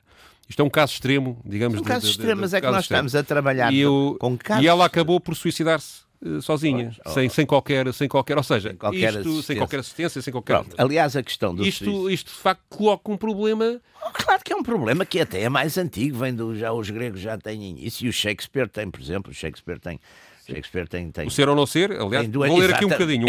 Isto 0.49 0.63
é 0.63 0.65
um 0.65 0.71
caso 0.71 0.95
extremo, 0.95 1.41
digamos. 1.45 1.79
Um 1.79 1.85
caso 1.85 2.07
de, 2.07 2.13
extremo, 2.13 2.41
mas 2.41 2.55
é 2.55 2.61
que 2.61 2.67
nós 2.67 2.81
extremo. 2.81 3.07
estamos 3.07 3.15
a 3.15 3.23
trabalhar 3.23 3.73
e 3.73 3.81
eu, 3.81 4.17
com 4.19 4.37
casos... 4.37 4.65
E 4.65 4.67
ela 4.67 4.87
acabou 4.87 5.21
por 5.21 5.37
suicidar-se 5.37 6.08
sozinha, 6.43 6.97
pois, 7.03 7.15
sem, 7.15 7.27
oh. 7.27 7.31
sem, 7.31 7.47
qualquer, 7.47 7.93
sem 7.93 8.09
qualquer, 8.09 8.37
ou 8.37 8.43
seja, 8.43 8.71
sem 8.71 8.77
qualquer, 8.77 8.99
isto, 8.99 9.19
assistência. 9.19 9.43
Sem 9.43 9.57
qualquer 9.57 9.81
assistência, 9.81 10.23
sem 10.23 10.33
qualquer. 10.33 10.55
Pronto, 10.55 10.75
aliás, 10.79 11.17
a 11.17 11.23
questão 11.23 11.55
do 11.55 11.67
isto, 11.67 12.11
isto 12.11 12.27
de 12.27 12.39
facto 12.39 12.63
coloca 12.69 13.11
um 13.11 13.17
problema. 13.17 13.81
Oh, 14.05 14.11
claro 14.13 14.43
que 14.45 14.53
é 14.53 14.57
um 14.57 14.63
problema 14.63 15.05
que 15.05 15.21
até 15.21 15.43
é 15.43 15.49
mais 15.49 15.79
antigo, 15.79 16.19
vem 16.19 16.35
do 16.35 16.57
já 16.57 16.73
os 16.73 16.91
gregos 16.91 17.21
já 17.21 17.39
têm 17.39 17.85
isso 17.85 18.05
e 18.05 18.09
o 18.09 18.13
Shakespeare 18.13 18.69
tem, 18.69 18.91
por 18.91 19.01
exemplo, 19.01 19.31
o 19.31 19.35
Shakespeare 19.35 19.79
tem 19.79 20.01
Shakespeare 20.49 20.89
tem, 20.89 21.11
tem... 21.11 21.27
O 21.27 21.31
ser 21.31 21.49
ou 21.49 21.55
não 21.55 21.67
ser, 21.67 21.93
aliás, 21.93 22.27
duas... 22.27 22.49
vou 22.49 22.59
ler 22.59 22.75
aqui 22.75 22.85
um 22.85 22.89
bocadinho. 22.89 23.27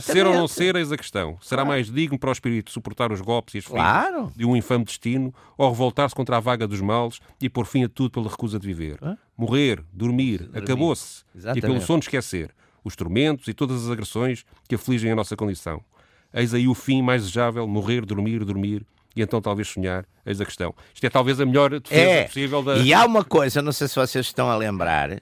Ser 0.00 0.26
ou 0.26 0.34
não 0.34 0.48
ser, 0.48 0.74
eis 0.76 0.90
a 0.90 0.96
questão. 0.96 1.36
Será 1.42 1.64
mais 1.64 1.90
digno 1.90 2.18
para 2.18 2.30
o 2.30 2.32
espírito 2.32 2.70
suportar 2.70 3.12
os 3.12 3.20
golpes 3.20 3.54
e 3.54 3.58
as 3.58 3.66
claro. 3.66 4.32
de 4.34 4.46
um 4.46 4.56
infame 4.56 4.84
destino, 4.84 5.34
ou 5.58 5.68
revoltar-se 5.68 6.14
contra 6.14 6.38
a 6.38 6.40
vaga 6.40 6.66
dos 6.66 6.80
males 6.80 7.20
e 7.40 7.48
pôr 7.48 7.66
fim 7.66 7.84
a 7.84 7.88
tudo 7.88 8.10
pela 8.10 8.28
recusa 8.28 8.58
de 8.58 8.66
viver? 8.66 8.98
Hã? 9.02 9.18
Morrer, 9.36 9.84
dormir, 9.92 10.44
dormir. 10.44 10.58
acabou-se. 10.58 11.24
E 11.54 11.60
pelo 11.60 11.80
sono 11.80 12.00
esquecer 12.00 12.50
os 12.84 12.96
tormentos 12.96 13.46
e 13.48 13.54
todas 13.54 13.84
as 13.84 13.90
agressões 13.90 14.44
que 14.68 14.74
afligem 14.74 15.10
a 15.10 15.14
nossa 15.14 15.36
condição. 15.36 15.82
Eis 16.34 16.54
aí 16.54 16.66
o 16.66 16.74
fim 16.74 17.02
mais 17.02 17.22
desejável, 17.22 17.66
morrer, 17.68 18.04
dormir, 18.04 18.44
dormir, 18.44 18.86
e 19.14 19.22
então 19.22 19.40
talvez 19.40 19.68
sonhar, 19.68 20.04
eis 20.24 20.40
a 20.40 20.44
questão. 20.44 20.74
Isto 20.94 21.04
é 21.04 21.10
talvez 21.10 21.38
a 21.40 21.46
melhor 21.46 21.78
defesa 21.78 22.00
é. 22.00 22.24
possível 22.24 22.62
da... 22.62 22.78
E 22.78 22.94
há 22.94 23.04
uma 23.04 23.22
coisa, 23.22 23.60
não 23.60 23.72
sei 23.72 23.86
se 23.86 23.94
vocês 23.94 24.26
estão 24.26 24.50
a 24.50 24.56
lembrar, 24.56 25.20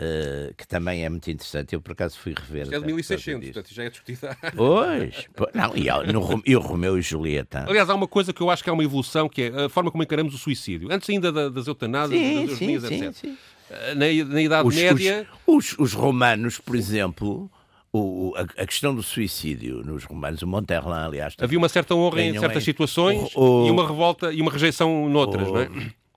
Uh, 0.00 0.54
que 0.54 0.64
também 0.64 1.04
é 1.04 1.08
muito 1.08 1.28
interessante. 1.28 1.74
Eu, 1.74 1.80
por 1.80 1.90
acaso, 1.90 2.16
fui 2.16 2.32
rever. 2.32 2.62
Isto 2.62 2.74
é 2.76 2.78
de 2.78 2.86
1600, 2.86 3.48
portanto, 3.48 3.74
já 3.74 3.82
é 3.82 3.90
discutido. 3.90 4.20
Pois, 4.54 5.26
não, 5.52 5.76
e, 5.76 6.12
no, 6.12 6.20
o 6.20 6.60
Romeu 6.60 6.96
e 6.96 7.02
Julieta. 7.02 7.64
Aliás, 7.68 7.90
há 7.90 7.96
uma 7.96 8.06
coisa 8.06 8.32
que 8.32 8.40
eu 8.40 8.48
acho 8.48 8.62
que 8.62 8.70
é 8.70 8.72
uma 8.72 8.84
evolução, 8.84 9.28
que 9.28 9.42
é 9.42 9.64
a 9.64 9.68
forma 9.68 9.90
como 9.90 10.04
encaramos 10.04 10.32
o 10.34 10.38
suicídio. 10.38 10.88
Antes 10.92 11.10
ainda 11.10 11.50
das 11.50 11.66
eutanásias, 11.66 12.20
das 12.22 12.50
eugenias, 12.50 12.84
etc. 12.84 13.12
Sim, 13.12 13.36
eh, 13.70 13.94
Na, 13.94 14.34
na 14.34 14.40
Idade 14.40 14.68
os, 14.68 14.76
Média. 14.76 15.26
Os, 15.44 15.72
os, 15.72 15.78
os, 15.78 15.92
romanos, 15.94 16.58
por 16.58 16.76
exemplo. 16.76 17.50
O, 17.90 18.34
a, 18.36 18.42
a, 18.42 18.66
questão 18.66 18.94
do 18.94 19.02
suicídio 19.02 19.82
nos 19.82 20.04
romanos, 20.04 20.42
o 20.42 20.46
Monterlan, 20.46 21.06
aliás. 21.06 21.34
Havia 21.40 21.58
uma 21.58 21.70
certa 21.70 21.94
honra 21.94 22.22
em 22.22 22.38
certas 22.38 22.62
situações 22.62 23.34
o, 23.34 23.66
e 23.66 23.70
uma 23.70 23.84
revolta 23.88 24.30
e 24.30 24.42
uma 24.42 24.52
rejeição 24.52 25.08
noutras, 25.08 25.48
não 25.48 25.58
é? 25.58 25.70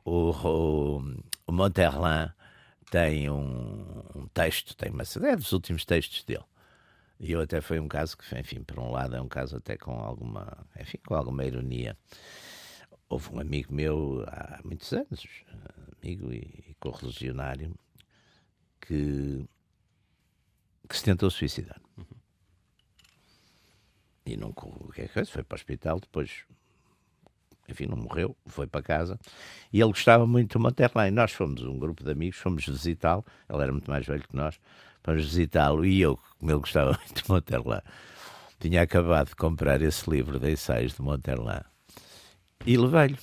O, 0.04 0.32
o, 0.32 1.04
o 1.48 1.52
Monterlan 1.52 2.30
tem 2.92 3.30
um, 3.30 4.04
um 4.14 4.28
texto, 4.28 4.76
tem 4.76 4.92
uma 4.92 5.04
é 5.04 5.36
dos 5.38 5.54
últimos 5.54 5.86
textos 5.86 6.26
dele, 6.26 6.44
E 7.22 7.32
eu 7.32 7.40
até 7.40 7.62
foi 7.62 7.80
um 7.80 7.88
caso 7.88 8.18
que, 8.18 8.38
enfim, 8.38 8.64
por 8.64 8.78
um 8.80 8.92
lado 8.92 9.16
é 9.16 9.22
um 9.22 9.30
caso 9.30 9.56
até 9.56 9.78
com 9.78 9.94
alguma, 9.94 10.68
enfim, 10.78 11.00
com 11.08 11.16
alguma 11.16 11.46
ironia. 11.46 11.98
Houve 13.08 13.34
um 13.34 13.40
amigo 13.40 13.74
meu 13.74 14.26
há 14.28 14.60
muitos 14.66 14.92
anos, 14.92 15.26
amigo 16.02 16.34
e 16.34 16.76
correligionário, 16.82 17.74
que, 18.82 19.48
que 20.90 20.98
se 20.98 21.04
tentou 21.06 21.32
suicidar. 21.32 21.82
Uhum. 21.98 22.06
E 24.26 24.36
não 24.36 24.50
é 24.98 25.08
que 25.08 25.32
foi 25.32 25.44
para 25.44 25.56
o 25.56 25.60
hospital, 25.60 26.00
depois 26.02 26.44
enfim, 27.72 27.86
não 27.88 27.98
morreu, 27.98 28.36
foi 28.46 28.68
para 28.68 28.82
casa, 28.82 29.20
e 29.72 29.80
ele 29.80 29.92
gostava 29.92 30.26
muito 30.28 30.58
do 30.58 30.62
Monterrey. 30.62 31.12
Nós 31.12 31.32
fomos 31.32 31.62
um 31.64 31.78
grupo 31.78 32.04
de 32.04 32.12
amigos, 32.12 32.38
fomos 32.38 32.66
visitá-lo, 32.66 33.26
ele 33.50 33.62
era 33.62 33.72
muito 33.72 33.90
mais 33.90 34.06
velho 34.06 34.24
que 34.28 34.36
nós, 34.36 34.60
fomos 35.04 35.24
visitá-lo, 35.24 35.86
e 35.86 36.02
eu, 36.02 36.20
como 36.40 36.52
ele 36.52 36.60
gostava 36.60 36.92
muito 37.00 37.24
de 37.24 37.30
Monterrey, 37.30 37.82
tinha 38.60 38.82
acabado 38.82 39.30
de 39.30 39.36
comprar 39.36 39.82
esse 39.82 40.10
livro 40.10 40.40
de 40.40 40.52
ensaios 40.52 40.94
de 40.94 41.02
Monterrey, 41.02 41.62
e 42.66 42.78
levei-lhe. 42.78 43.18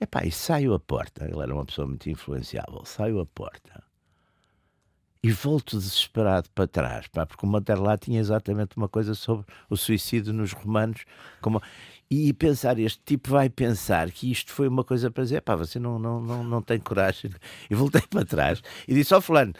Epá, 0.00 0.24
e 0.24 0.32
saio 0.32 0.72
a 0.72 0.80
porta, 0.80 1.26
ele 1.26 1.42
era 1.42 1.54
uma 1.54 1.64
pessoa 1.64 1.86
muito 1.86 2.08
influenciável, 2.08 2.84
saio 2.86 3.20
a 3.20 3.26
porta, 3.26 3.82
e 5.22 5.30
volto 5.30 5.76
desesperado 5.76 6.48
para 6.54 6.66
trás, 6.66 7.06
pá, 7.08 7.26
porque 7.26 7.44
o 7.44 7.48
Monterrey 7.48 7.98
tinha 7.98 8.18
exatamente 8.18 8.76
uma 8.76 8.88
coisa 8.88 9.14
sobre 9.14 9.44
o 9.68 9.76
suicídio 9.76 10.32
nos 10.32 10.52
romanos, 10.52 11.04
como 11.42 11.60
e 12.10 12.32
pensar, 12.32 12.78
este 12.78 13.00
tipo 13.04 13.30
vai 13.30 13.48
pensar 13.48 14.10
que 14.10 14.30
isto 14.30 14.52
foi 14.52 14.66
uma 14.66 14.82
coisa 14.82 15.10
para 15.10 15.22
dizer, 15.22 15.42
pá, 15.42 15.54
você 15.54 15.78
não, 15.78 15.98
não, 15.98 16.20
não, 16.20 16.42
não 16.42 16.60
tem 16.60 16.78
coragem. 16.78 17.30
E 17.70 17.74
voltei 17.74 18.02
para 18.02 18.24
trás 18.24 18.60
e 18.88 18.94
disse 18.94 19.14
ao 19.14 19.20
fulano, 19.20 19.52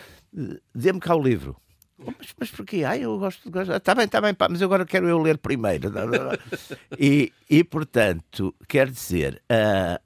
dê-me 0.75 0.99
cá 0.99 1.14
o 1.14 1.23
livro. 1.23 1.57
Oh, 1.99 2.12
mas, 2.19 2.35
mas 2.38 2.50
porquê? 2.50 2.83
Ah, 2.85 2.97
eu 2.97 3.19
gosto 3.19 3.50
de. 3.50 3.73
Está 3.76 3.95
bem, 3.95 4.07
está 4.07 4.21
bem, 4.21 4.33
pá, 4.33 4.49
mas 4.49 4.62
agora 4.62 4.87
quero 4.87 5.07
eu 5.07 5.19
ler 5.19 5.37
primeiro. 5.37 5.92
e, 6.99 7.33
e 7.49 7.62
portanto, 7.62 8.54
quer 8.66 8.90
dizer, 8.90 9.42
uh, 9.52 10.00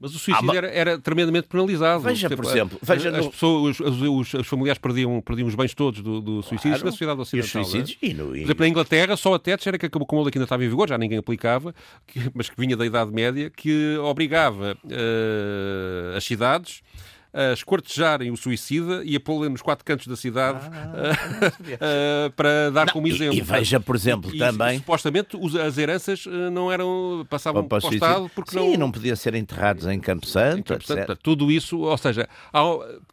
mas 0.00 0.14
o 0.14 0.18
suicídio 0.18 0.50
ah, 0.50 0.56
era, 0.56 0.68
era, 0.68 0.98
tremendamente 0.98 1.46
penalizado. 1.46 2.02
Veja, 2.02 2.30
por 2.30 2.46
exemplo, 2.46 2.78
veja 2.82 3.10
as, 3.10 3.26
no... 3.26 3.30
pessoas, 3.30 3.78
os, 3.80 4.00
os, 4.00 4.34
os, 4.34 4.46
familiares 4.46 4.78
perdiam, 4.80 5.20
perdiam 5.20 5.46
os 5.46 5.54
bens 5.54 5.74
todos 5.74 6.00
do, 6.00 6.22
do 6.22 6.42
suicídio 6.42 6.70
claro, 6.70 6.84
na 6.86 6.90
sociedade 6.90 7.20
ocidental. 7.20 7.60
E 7.60 7.64
os 7.64 7.68
é? 7.68 7.70
suicídios, 7.70 7.98
é? 8.02 8.06
e 8.06 8.14
no, 8.14 8.26
Por 8.28 8.36
exemplo, 8.36 8.64
na 8.64 8.68
Inglaterra, 8.68 9.16
só 9.16 9.34
a 9.34 9.38
Thatcher, 9.38 9.78
que 9.78 9.84
acabou 9.84 10.06
com 10.06 10.16
uma 10.16 10.22
lei 10.22 10.32
que 10.32 10.38
ainda 10.38 10.46
estava 10.46 10.64
em 10.64 10.68
vigor, 10.68 10.88
já 10.88 10.96
ninguém 10.96 11.18
aplicava, 11.18 11.74
que, 12.06 12.30
mas 12.32 12.48
que 12.48 12.58
vinha 12.58 12.74
da 12.76 12.86
Idade 12.86 13.12
Média, 13.12 13.50
que 13.50 13.98
obrigava 13.98 14.74
uh, 14.84 16.16
as 16.16 16.24
cidades 16.24 16.82
a 17.32 17.52
escortejarem 17.52 18.30
o 18.30 18.36
suicida 18.36 19.02
e 19.04 19.16
a 19.16 19.20
pô-lo 19.20 19.48
nos 19.48 19.62
quatro 19.62 19.84
cantos 19.84 20.06
da 20.06 20.16
cidade 20.16 20.58
ah, 20.72 22.26
uh, 22.26 22.30
para 22.32 22.70
dar 22.70 22.86
não, 22.86 22.92
como 22.92 23.06
exemplo. 23.06 23.34
E, 23.34 23.38
e 23.38 23.42
veja, 23.42 23.78
por 23.78 23.94
exemplo, 23.94 24.34
e, 24.34 24.38
também. 24.38 24.76
E, 24.76 24.78
supostamente 24.78 25.36
as 25.64 25.78
heranças 25.78 26.24
eh, 26.26 26.50
não 26.50 26.70
eram. 26.70 27.26
passavam 27.28 27.66
para 27.66 27.86
o 27.86 27.92
Estado 27.92 28.30
porque 28.34 28.50
Sim, 28.52 28.72
não. 28.72 28.78
não 28.78 28.92
podiam 28.92 29.14
ser 29.14 29.34
enterrados 29.34 29.86
em 29.86 30.00
Campo 30.00 30.26
Santo. 30.26 30.58
Em 30.58 30.62
Campo 30.62 30.84
Santo 30.84 31.16
tudo 31.16 31.50
isso, 31.50 31.78
ou 31.80 31.98
seja, 31.98 32.28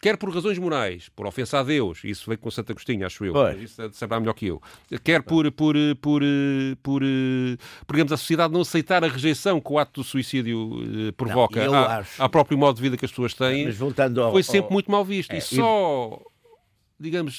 quer 0.02 0.18
por 0.18 0.34
razões 0.34 0.58
morais, 0.58 1.10
por 1.16 1.26
ofensa 1.28 1.60
a 1.60 1.64
Deus, 1.64 2.04
isso 2.04 2.26
veio 2.28 2.40
com 2.40 2.50
Santo 2.50 2.72
Agostinho, 2.72 3.06
acho 3.06 3.24
eu, 3.26 3.34
pois. 3.34 3.62
isso 3.62 3.90
saberá 3.94 4.20
melhor 4.20 4.34
que 4.34 4.48
eu, 4.48 4.62
quer 5.04 5.22
por, 5.22 5.52
por, 5.52 5.76
por, 6.02 6.22
por, 6.82 7.02
por, 7.86 7.96
digamos, 7.96 8.14
a 8.14 8.18
sociedade 8.18 8.54
não 8.54 8.62
aceitar 8.62 9.04
a 9.04 9.08
rejeição 9.08 9.60
que 9.60 9.72
o 9.72 9.80
ato 9.80 10.02
do 10.02 10.04
suicídio 10.04 11.08
eh, 11.08 11.12
provoca 11.12 11.66
não, 11.66 11.74
à, 11.74 11.98
acho... 11.98 12.22
ao 12.22 12.30
próprio 12.30 12.58
modo 12.58 12.76
de 12.76 12.82
vida 12.82 12.98
que 12.98 13.06
as 13.06 13.12
pessoas 13.12 13.34
têm. 13.34 13.66
Mas 13.66 13.78
voltando 13.78 14.07
ao, 14.16 14.32
foi 14.32 14.44
sempre 14.44 14.68
ao... 14.68 14.74
muito 14.74 14.92
mal 14.92 15.04
visto. 15.04 15.32
É, 15.32 15.38
e 15.38 15.42
só, 15.42 16.22
e... 17.00 17.04
digamos, 17.04 17.36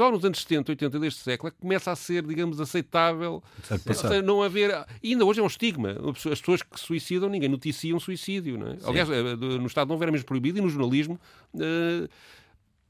só 0.00 0.10
nos 0.10 0.24
anos 0.24 0.40
70, 0.40 0.72
80 0.72 0.98
deste 0.98 1.20
século 1.20 1.48
é 1.48 1.50
que 1.50 1.58
começa 1.58 1.90
a 1.90 1.96
ser, 1.96 2.24
digamos, 2.26 2.58
aceitável. 2.58 3.42
Seja, 3.62 4.22
não 4.22 4.42
haver. 4.42 4.86
E 5.02 5.12
ainda 5.12 5.26
hoje 5.26 5.40
é 5.40 5.42
um 5.42 5.46
estigma. 5.46 5.94
As 6.32 6.40
pessoas 6.40 6.62
que 6.62 6.80
se 6.80 6.86
suicidam, 6.86 7.28
ninguém 7.28 7.50
noticia 7.50 7.94
um 7.94 8.00
suicídio. 8.00 8.56
Não 8.56 8.68
é? 8.68 8.78
Aliás, 8.84 9.10
eh, 9.10 9.36
no 9.36 9.66
Estado 9.66 9.88
não 9.88 10.02
era 10.02 10.10
mesmo 10.10 10.26
proibido 10.26 10.58
e 10.58 10.62
no 10.62 10.70
jornalismo. 10.70 11.20
Uh, 11.54 12.08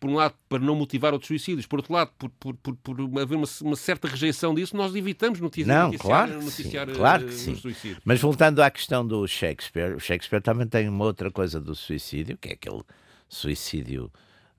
por 0.00 0.08
um 0.08 0.14
lado, 0.14 0.34
para 0.48 0.58
não 0.58 0.74
motivar 0.74 1.12
outros 1.12 1.28
suicídios, 1.28 1.66
por 1.66 1.78
outro 1.78 1.92
lado, 1.92 2.10
por, 2.18 2.30
por, 2.30 2.56
por, 2.56 2.74
por 2.76 3.20
haver 3.20 3.36
uma, 3.36 3.46
uma, 3.60 3.76
certa 3.76 4.08
rejeição 4.08 4.54
disso, 4.54 4.74
nós 4.74 4.94
evitamos 4.94 5.38
noticiar, 5.40 5.76
não, 5.76 5.92
noticiar, 5.92 6.06
claro 6.06 6.38
que 6.38 6.44
noticiar, 6.44 6.88
sim, 6.88 6.94
claro 6.94 7.26
que 7.26 7.34
sim. 7.34 7.54
suicídio. 7.54 7.98
Mas 8.02 8.18
voltando 8.18 8.62
à 8.62 8.70
questão 8.70 9.06
do 9.06 9.28
Shakespeare, 9.28 9.94
o 9.94 10.00
Shakespeare 10.00 10.40
também 10.40 10.66
tem 10.66 10.88
uma 10.88 11.04
outra 11.04 11.30
coisa 11.30 11.60
do 11.60 11.74
suicídio, 11.74 12.38
que 12.38 12.48
é 12.48 12.52
aquele 12.54 12.80
suicídio 13.28 14.10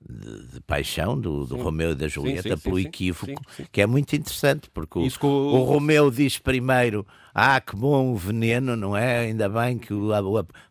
de, 0.08 0.46
de 0.54 0.60
paixão 0.60 1.20
do, 1.20 1.44
do 1.44 1.56
Romeu 1.56 1.90
e 1.90 1.94
da 1.96 2.06
Julieta 2.06 2.56
sim, 2.56 2.62
pelo 2.62 2.78
equívoco, 2.78 3.42
que 3.70 3.80
é 3.80 3.86
muito 3.86 4.14
interessante, 4.14 4.70
porque 4.70 4.98
o, 4.98 5.26
o... 5.26 5.26
o, 5.26 5.64
Romeu 5.64 6.08
diz 6.08 6.38
primeiro: 6.38 7.04
Ah, 7.34 7.60
que 7.60 7.74
bom 7.74 8.12
o 8.12 8.16
veneno, 8.16 8.76
não 8.76 8.96
é? 8.96 9.20
Ainda 9.20 9.48
bem 9.48 9.76
que 9.76 9.92
o 9.92 10.10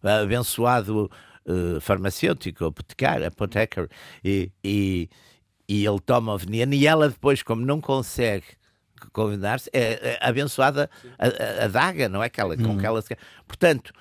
abençoado 0.01 1.11
uh, 1.45 1.79
farmacêutico, 1.81 2.65
apotecar, 2.65 3.23
apotecar, 3.23 3.87
e, 4.23 4.51
e, 4.63 5.09
e 5.67 5.85
ele 5.85 5.99
toma 5.99 6.33
o 6.33 6.37
veneno, 6.37 6.73
e 6.73 6.87
ela 6.87 7.09
depois, 7.09 7.43
como 7.43 7.65
não 7.65 7.79
consegue 7.79 8.45
convidar-se, 9.11 9.69
é, 9.73 10.13
é 10.13 10.19
abençoada 10.21 10.89
a, 11.17 11.27
a, 11.27 11.65
a, 11.65 11.67
daga, 11.67 12.07
não 12.07 12.21
é? 12.21 12.27
Aquela, 12.27 12.55
com 12.55 12.63
uhum. 12.63 12.77
que 12.77 12.85
ela 12.85 13.01
se... 13.01 13.17
Portanto, 13.47 13.91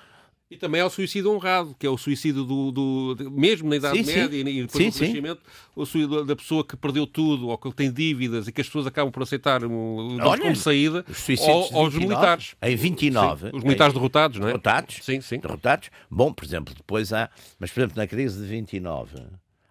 e 0.51 0.57
também 0.57 0.81
há 0.81 0.85
o 0.85 0.89
suicídio 0.89 1.31
honrado, 1.31 1.73
que 1.79 1.87
é 1.87 1.89
o 1.89 1.97
suicídio 1.97 2.43
do, 2.43 2.71
do, 2.73 3.31
mesmo 3.31 3.69
na 3.69 3.77
Idade 3.77 4.03
sim, 4.03 4.13
Média 4.13 4.43
sim. 4.43 4.49
e 4.49 4.61
depois 4.63 4.83
sim, 4.83 4.89
do 4.89 4.97
crescimento, 4.97 5.41
o 5.73 5.85
suicídio 5.85 6.25
da 6.25 6.35
pessoa 6.35 6.61
que 6.65 6.75
perdeu 6.75 7.07
tudo 7.07 7.47
ou 7.47 7.57
que 7.57 7.71
tem 7.71 7.89
dívidas 7.89 8.49
e 8.49 8.51
que 8.51 8.59
as 8.59 8.67
pessoas 8.67 8.85
acabam 8.85 9.09
por 9.13 9.23
aceitar 9.23 9.61
Olha, 9.63 10.41
como 10.41 10.55
saída, 10.57 11.05
ou, 11.39 11.73
ou 11.73 11.87
os 11.87 11.95
militares. 11.95 12.55
Em 12.61 12.75
29. 12.75 13.49
Sim, 13.49 13.55
os 13.55 13.63
militares 13.63 13.93
em, 13.93 13.97
derrotados, 13.97 14.39
não 14.39 14.47
é? 14.47 14.51
Derrotados. 14.51 14.99
Sim, 15.01 15.21
sim. 15.21 15.39
Derrotados. 15.39 15.89
Bom, 16.09 16.33
por 16.33 16.43
exemplo, 16.43 16.75
depois 16.75 17.13
há. 17.13 17.29
Mas, 17.57 17.71
por 17.71 17.79
exemplo, 17.79 17.95
na 17.95 18.05
crise 18.05 18.41
de 18.41 18.45
29 18.45 19.19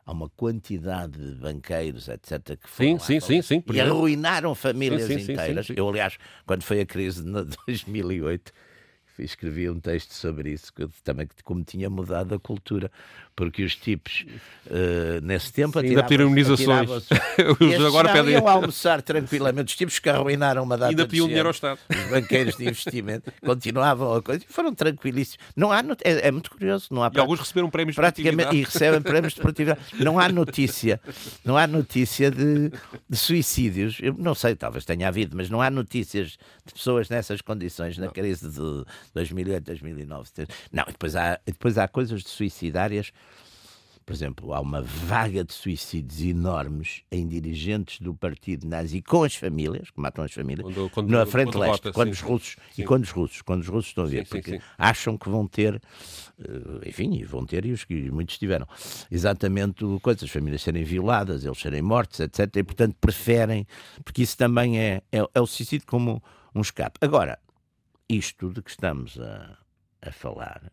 há 0.06 0.12
uma 0.12 0.30
quantidade 0.30 1.18
de 1.18 1.34
banqueiros, 1.34 2.08
etc., 2.08 2.58
que 2.58 2.68
foram 2.70 2.98
sim, 2.98 3.14
lá, 3.14 3.20
sim, 3.20 3.20
sim, 3.20 3.42
sim, 3.42 3.64
e 3.70 3.80
arruinaram 3.80 4.54
famílias 4.54 5.10
inteiras. 5.10 5.68
Eu, 5.76 5.86
aliás, 5.86 6.16
quando 6.46 6.62
foi 6.62 6.80
a 6.80 6.86
crise 6.86 7.22
de 7.22 7.30
2008, 7.68 8.50
escrevi 9.24 9.68
um 9.70 9.80
texto 9.80 10.12
sobre 10.12 10.52
isso, 10.52 10.72
que 10.72 10.86
também 11.02 11.28
como 11.44 11.62
tinha 11.64 11.88
mudado 11.90 12.34
a 12.34 12.38
cultura, 12.38 12.90
porque 13.40 13.64
os 13.64 13.74
tipos 13.74 14.26
uh, 14.66 15.18
nesse 15.22 15.50
tempo 15.50 15.78
ainda 15.78 16.02
pediram 16.02 16.26
imunizações. 16.26 16.90
Os 16.90 17.86
agora 17.86 18.12
pedem 18.12 18.34
iam 18.34 18.44
almoçar 18.46 19.00
tranquilamente. 19.00 19.70
Os 19.70 19.76
tipos 19.76 19.98
que 19.98 20.10
arruinaram 20.10 20.62
uma 20.62 20.76
data 20.76 20.90
ainda 20.90 21.06
pediam 21.06 21.26
dinheiro 21.26 21.48
ao 21.48 21.52
Estado. 21.52 21.78
Os 21.88 22.10
banqueiros 22.10 22.58
de 22.58 22.64
investimento 22.64 23.32
continuavam 23.40 24.14
a 24.14 24.20
coisa 24.20 24.44
e 24.46 24.52
foram 24.52 24.74
tranquilíssimos. 24.74 25.42
Não 25.56 25.72
há 25.72 25.78
é, 26.04 26.28
é, 26.28 26.30
muito 26.30 26.50
curioso, 26.50 26.88
não 26.90 27.02
há 27.02 27.10
e 27.14 27.18
alguns 27.18 27.40
receberam 27.40 27.70
prémios 27.70 27.96
praticamente 27.96 28.54
e 28.54 28.62
recebem 28.62 29.00
prémios 29.00 29.32
de 29.32 29.40
produtividade. 29.40 29.80
Não 29.94 30.20
há 30.20 30.28
notícia, 30.28 31.00
não 31.42 31.56
há 31.56 31.66
notícia 31.66 32.30
de, 32.30 32.70
de 33.08 33.16
suicídios. 33.16 33.96
Eu 34.02 34.14
não 34.18 34.34
sei, 34.34 34.54
talvez 34.54 34.84
tenha 34.84 35.08
havido, 35.08 35.34
mas 35.34 35.48
não 35.48 35.62
há 35.62 35.70
notícias 35.70 36.36
de 36.66 36.74
pessoas 36.74 37.08
nessas 37.08 37.40
condições 37.40 37.96
na 37.96 38.08
crise 38.08 38.50
de 38.50 38.84
2008, 39.14 39.64
2009. 39.64 40.28
Não, 40.70 40.84
depois 40.84 41.16
há, 41.16 41.40
depois 41.46 41.78
há 41.78 41.88
coisas 41.88 42.22
de 42.22 42.28
suicidárias 42.28 43.10
por 44.10 44.14
exemplo, 44.14 44.52
há 44.52 44.58
uma 44.58 44.82
vaga 44.82 45.44
de 45.44 45.52
suicídios 45.52 46.20
enormes 46.20 47.02
em 47.12 47.28
dirigentes 47.28 48.00
do 48.00 48.12
partido 48.12 48.66
nazi 48.66 49.00
com 49.00 49.22
as 49.22 49.36
famílias, 49.36 49.88
que 49.88 50.00
matam 50.00 50.24
as 50.24 50.32
famílias, 50.32 50.64
quando, 50.64 50.90
quando, 50.90 51.10
na 51.10 51.24
frente 51.24 51.52
quando 51.52 51.60
leste, 51.60 51.92
quando 51.92 52.08
sim, 52.08 52.12
os 52.14 52.20
russos, 52.20 52.56
sim. 52.72 52.82
e 52.82 52.84
quando 52.84 53.04
os 53.04 53.10
russos, 53.10 53.40
quando 53.40 53.60
os 53.60 53.68
russos 53.68 53.90
estão 53.90 54.02
a 54.02 54.08
ver, 54.08 54.26
sim, 54.26 54.30
porque 54.30 54.60
acham 54.76 55.16
que 55.16 55.28
vão 55.28 55.46
ter, 55.46 55.80
eh, 56.40 56.88
enfim, 56.88 57.22
vão 57.22 57.46
ter, 57.46 57.64
e 57.64 57.70
os 57.70 57.84
que 57.84 58.10
muitos 58.10 58.36
tiveram, 58.36 58.66
exatamente 59.12 59.84
coisas, 60.02 60.24
as 60.24 60.30
famílias 60.30 60.62
serem 60.62 60.82
violadas, 60.82 61.44
eles 61.44 61.60
serem 61.60 61.80
mortos, 61.80 62.18
etc. 62.18 62.56
E, 62.56 62.64
portanto, 62.64 62.96
preferem, 63.00 63.64
porque 64.04 64.22
isso 64.22 64.36
também 64.36 64.76
é, 64.76 65.02
é, 65.12 65.24
é 65.32 65.40
o 65.40 65.46
suicídio 65.46 65.86
como 65.86 66.20
um 66.52 66.62
escape. 66.62 66.98
Agora, 67.00 67.38
isto 68.08 68.50
de 68.50 68.60
que 68.60 68.70
estamos 68.70 69.20
a, 69.20 69.56
a 70.02 70.10
falar 70.10 70.72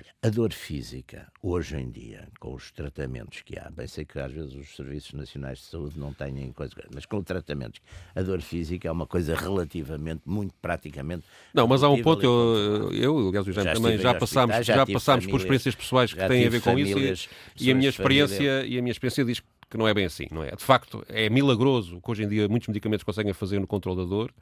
Olha, 0.00 0.14
a 0.22 0.30
dor 0.30 0.52
física, 0.52 1.30
hoje 1.42 1.76
em 1.76 1.90
dia, 1.90 2.28
com 2.38 2.54
os 2.54 2.70
tratamentos 2.70 3.42
que 3.42 3.58
há, 3.58 3.70
bem 3.70 3.86
sei 3.86 4.04
que 4.04 4.18
às 4.18 4.32
vezes 4.32 4.54
os 4.54 4.74
Serviços 4.74 5.12
Nacionais 5.12 5.58
de 5.58 5.64
Saúde 5.64 5.98
não 5.98 6.12
têm 6.12 6.52
coisa, 6.52 6.72
mas 6.94 7.04
com 7.04 7.22
tratamentos, 7.22 7.80
a 8.14 8.22
dor 8.22 8.40
física 8.40 8.88
é 8.88 8.90
uma 8.90 9.06
coisa 9.06 9.34
relativamente, 9.34 10.22
muito 10.24 10.54
praticamente. 10.60 11.24
Não, 11.52 11.66
mas 11.66 11.82
há 11.82 11.90
um 11.90 12.02
ponto, 12.02 12.24
eu, 12.24 12.90
eu 12.92 13.28
aliás, 13.28 13.46
o 13.46 13.52
Jaime 13.52 13.72
também 13.74 13.98
já 13.98 14.14
passámos, 14.14 14.56
já, 14.64 14.76
já 14.76 14.86
passámos 14.86 15.26
por 15.26 15.36
experiências 15.36 15.74
pessoais 15.74 16.12
que 16.14 16.26
têm 16.26 16.46
a 16.46 16.50
ver 16.50 16.62
com 16.62 16.78
isso 16.78 16.98
e, 16.98 17.66
e, 17.66 17.70
a 17.70 17.74
minha 17.74 17.88
experiência, 17.88 18.64
e 18.64 18.78
a 18.78 18.82
minha 18.82 18.92
experiência 18.92 19.24
diz 19.24 19.40
que 19.40 19.76
não 19.76 19.86
é 19.86 19.94
bem 19.94 20.04
assim, 20.04 20.26
não 20.30 20.42
é? 20.42 20.50
De 20.50 20.64
facto, 20.64 21.04
é 21.08 21.28
milagroso 21.28 22.00
que 22.00 22.10
hoje 22.10 22.24
em 22.24 22.28
dia 22.28 22.48
muitos 22.48 22.68
medicamentos 22.68 23.04
conseguem 23.04 23.32
fazer 23.32 23.60
no 23.60 23.66
controle 23.66 23.98
da 23.98 24.04
dor. 24.04 24.32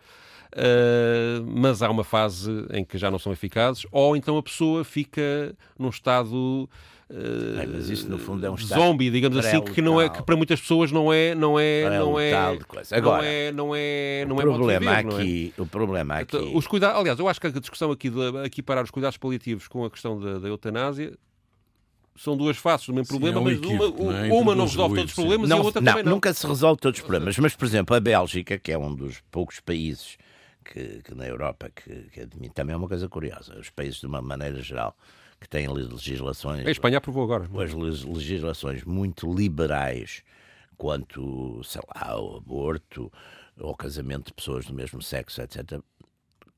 Uh, 0.54 1.44
mas 1.46 1.82
há 1.82 1.90
uma 1.90 2.04
fase 2.04 2.50
em 2.72 2.84
que 2.84 2.96
já 2.96 3.10
não 3.10 3.18
são 3.18 3.32
eficazes, 3.32 3.86
ou 3.92 4.16
então 4.16 4.38
a 4.38 4.42
pessoa 4.42 4.82
fica 4.82 5.54
num 5.78 5.90
estado 5.90 6.68
É, 7.10 7.66
mas 7.66 7.90
isso 7.90 8.08
no 8.08 8.18
fundo 8.18 8.44
é 8.46 8.50
um 8.50 8.54
estado 8.54 8.80
zombie, 8.80 9.10
digamos 9.10 9.36
assim, 9.38 9.60
que 9.60 9.82
não 9.82 10.00
é 10.00 10.08
que 10.08 10.22
para 10.22 10.36
muitas 10.36 10.60
pessoas 10.60 10.90
não 10.90 11.12
é 11.12 11.34
não 11.34 11.58
é 11.58 11.98
não 11.98 12.18
é 12.18 12.32
Agora, 12.92 13.22
não 13.22 13.24
é 13.24 13.52
não 13.52 13.74
é 13.74 14.24
não 14.26 14.36
o 14.36 14.40
é 14.40 14.42
problema 14.42 14.96
viver, 14.96 15.14
aqui, 15.14 15.54
é? 15.56 15.62
o 15.62 15.66
problema 15.66 16.14
aqui. 16.16 16.36
Então, 16.36 16.56
os 16.56 16.66
cuidados, 16.66 16.98
aliás, 16.98 17.18
eu 17.18 17.28
acho 17.28 17.40
que 17.40 17.46
a 17.46 17.50
discussão 17.50 17.90
aqui 17.90 18.08
de 18.10 18.38
aqui 18.44 18.62
parar 18.62 18.84
os 18.84 18.90
cuidados 18.90 19.16
paliativos 19.18 19.68
com 19.68 19.84
a 19.84 19.90
questão 19.90 20.18
da, 20.18 20.38
da 20.38 20.48
eutanásia 20.48 21.12
são 22.16 22.36
duas 22.36 22.56
faces 22.56 22.86
do 22.86 22.92
mesmo 22.92 23.06
Sim, 23.06 23.12
problema, 23.12 23.38
é 23.38 23.40
um 23.40 23.44
mas 23.44 23.58
equívoco, 23.58 24.02
uma, 24.02 24.12
não 24.12 24.18
é? 24.18 24.32
uma 24.32 24.54
não 24.54 24.64
resolve 24.64 24.96
todos 24.96 25.10
os 25.10 25.14
problemas 25.14 25.48
não, 25.48 25.56
e 25.56 25.60
a 25.60 25.62
outra 25.62 25.80
não, 25.80 25.92
também 25.92 26.04
não. 26.04 26.12
nunca 26.12 26.34
se 26.34 26.46
resolve 26.46 26.80
todos 26.80 26.98
os 26.98 27.06
problemas. 27.06 27.38
Mas, 27.38 27.54
por 27.54 27.64
exemplo, 27.64 27.94
a 27.94 28.00
Bélgica, 28.00 28.58
que 28.58 28.72
é 28.72 28.78
um 28.78 28.92
dos 28.92 29.22
poucos 29.30 29.60
países 29.60 30.18
que, 30.72 31.02
que 31.02 31.14
na 31.14 31.26
Europa 31.26 31.70
que, 31.74 32.10
que 32.10 32.20
admite, 32.20 32.54
também 32.54 32.74
é 32.74 32.76
uma 32.76 32.88
coisa 32.88 33.08
curiosa. 33.08 33.58
Os 33.58 33.70
países, 33.70 34.00
de 34.00 34.06
uma 34.06 34.20
maneira 34.20 34.60
geral, 34.62 34.96
que 35.40 35.48
têm 35.48 35.68
legislações. 35.68 36.66
A 36.66 36.70
Espanha 36.70 36.98
aprovou 36.98 37.24
agora. 37.24 37.48
as 37.62 38.04
legislações 38.04 38.84
muito 38.84 39.32
liberais 39.32 40.22
quanto, 40.76 41.62
sei 41.64 41.80
lá, 41.94 42.12
ao 42.12 42.36
aborto, 42.36 43.10
ao 43.58 43.74
casamento 43.74 44.26
de 44.26 44.34
pessoas 44.34 44.66
do 44.66 44.74
mesmo 44.74 45.02
sexo, 45.02 45.40
etc. 45.42 45.80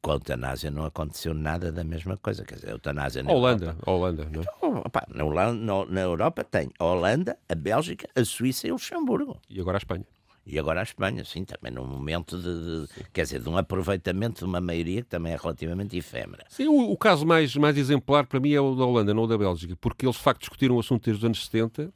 Com 0.03 0.13
a 0.13 0.15
eutanásia 0.15 0.71
não 0.71 0.85
aconteceu 0.85 1.35
nada 1.35 1.71
da 1.71 1.85
mesma 1.85 2.17
coisa. 2.17 2.45
Quer 2.45 2.55
dizer, 2.57 2.69
a 2.69 2.73
eutanásia 2.73 3.23
na 3.23 3.33
Holanda, 3.33 3.67
Europa, 3.67 3.91
Holanda, 3.91 4.29
não 4.31 4.43
é? 4.43 4.45
Oh, 4.63 4.79
opá, 4.87 5.07
na, 5.09 5.25
Holanda, 5.25 5.85
na 5.87 6.01
Europa 6.01 6.43
tem 6.43 6.71
a 6.79 6.85
Holanda, 6.85 7.39
a 7.49 7.55
Bélgica, 7.55 8.09
a 8.15 8.25
Suíça 8.25 8.67
e 8.67 8.71
o 8.71 8.75
Luxemburgo. 8.75 9.39
E 9.49 9.61
agora 9.61 9.77
a 9.77 9.79
Espanha. 9.79 10.07
E 10.51 10.59
agora 10.59 10.81
a 10.81 10.83
Espanha, 10.83 11.25
sim, 11.25 11.45
também 11.45 11.73
num 11.73 11.87
momento 11.87 12.37
de, 12.37 12.43
de, 12.89 13.11
quer 13.13 13.23
dizer, 13.23 13.41
de 13.41 13.49
um 13.49 13.57
aproveitamento 13.57 14.41
de 14.41 14.45
uma 14.45 14.61
maioria 14.61 15.03
que 15.03 15.09
também 15.09 15.33
é 15.33 15.37
relativamente 15.37 15.97
efêmera. 15.97 16.45
Sim, 16.49 16.67
o, 16.67 16.91
o, 16.91 16.97
caso 16.97 17.25
mais, 17.25 17.55
mais 17.55 17.79
exemplar 17.79 18.27
para 18.27 18.41
mim 18.41 18.53
é 18.53 18.61
o 18.61 18.75
da 18.75 18.85
Holanda, 18.85 19.15
não 19.15 19.23
o 19.23 19.27
da 19.29 19.39
Bélgica, 19.39 19.77
porque 19.81 20.05
eles 20.05 20.17
de 20.17 20.23
facto 20.23 20.41
discutiram 20.41 20.75
o 20.75 20.81
assunto 20.81 21.05
desde 21.05 21.21
os 21.21 21.25
anos 21.25 21.45
70, 21.45 21.93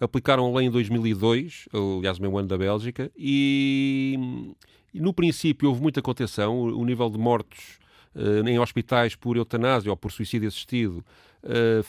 aplicaram 0.00 0.46
a 0.46 0.58
lei 0.58 0.68
em 0.68 0.70
2002, 0.70 1.68
aliás, 1.98 2.18
o 2.18 2.22
mesmo 2.22 2.38
ano 2.38 2.48
da 2.48 2.56
Bélgica, 2.56 3.12
e, 3.14 4.54
e 4.94 5.00
no 5.00 5.12
princípio 5.12 5.68
houve 5.68 5.82
muita 5.82 6.00
contenção, 6.00 6.56
o, 6.56 6.80
o 6.80 6.84
nível 6.86 7.10
de 7.10 7.18
mortos 7.18 7.78
uh, 8.14 8.48
em 8.48 8.58
hospitais 8.58 9.14
por 9.14 9.36
eutanásia 9.36 9.90
ou 9.90 9.96
por 9.98 10.10
suicídio 10.10 10.48
assistido 10.48 11.04
uh, 11.44 11.84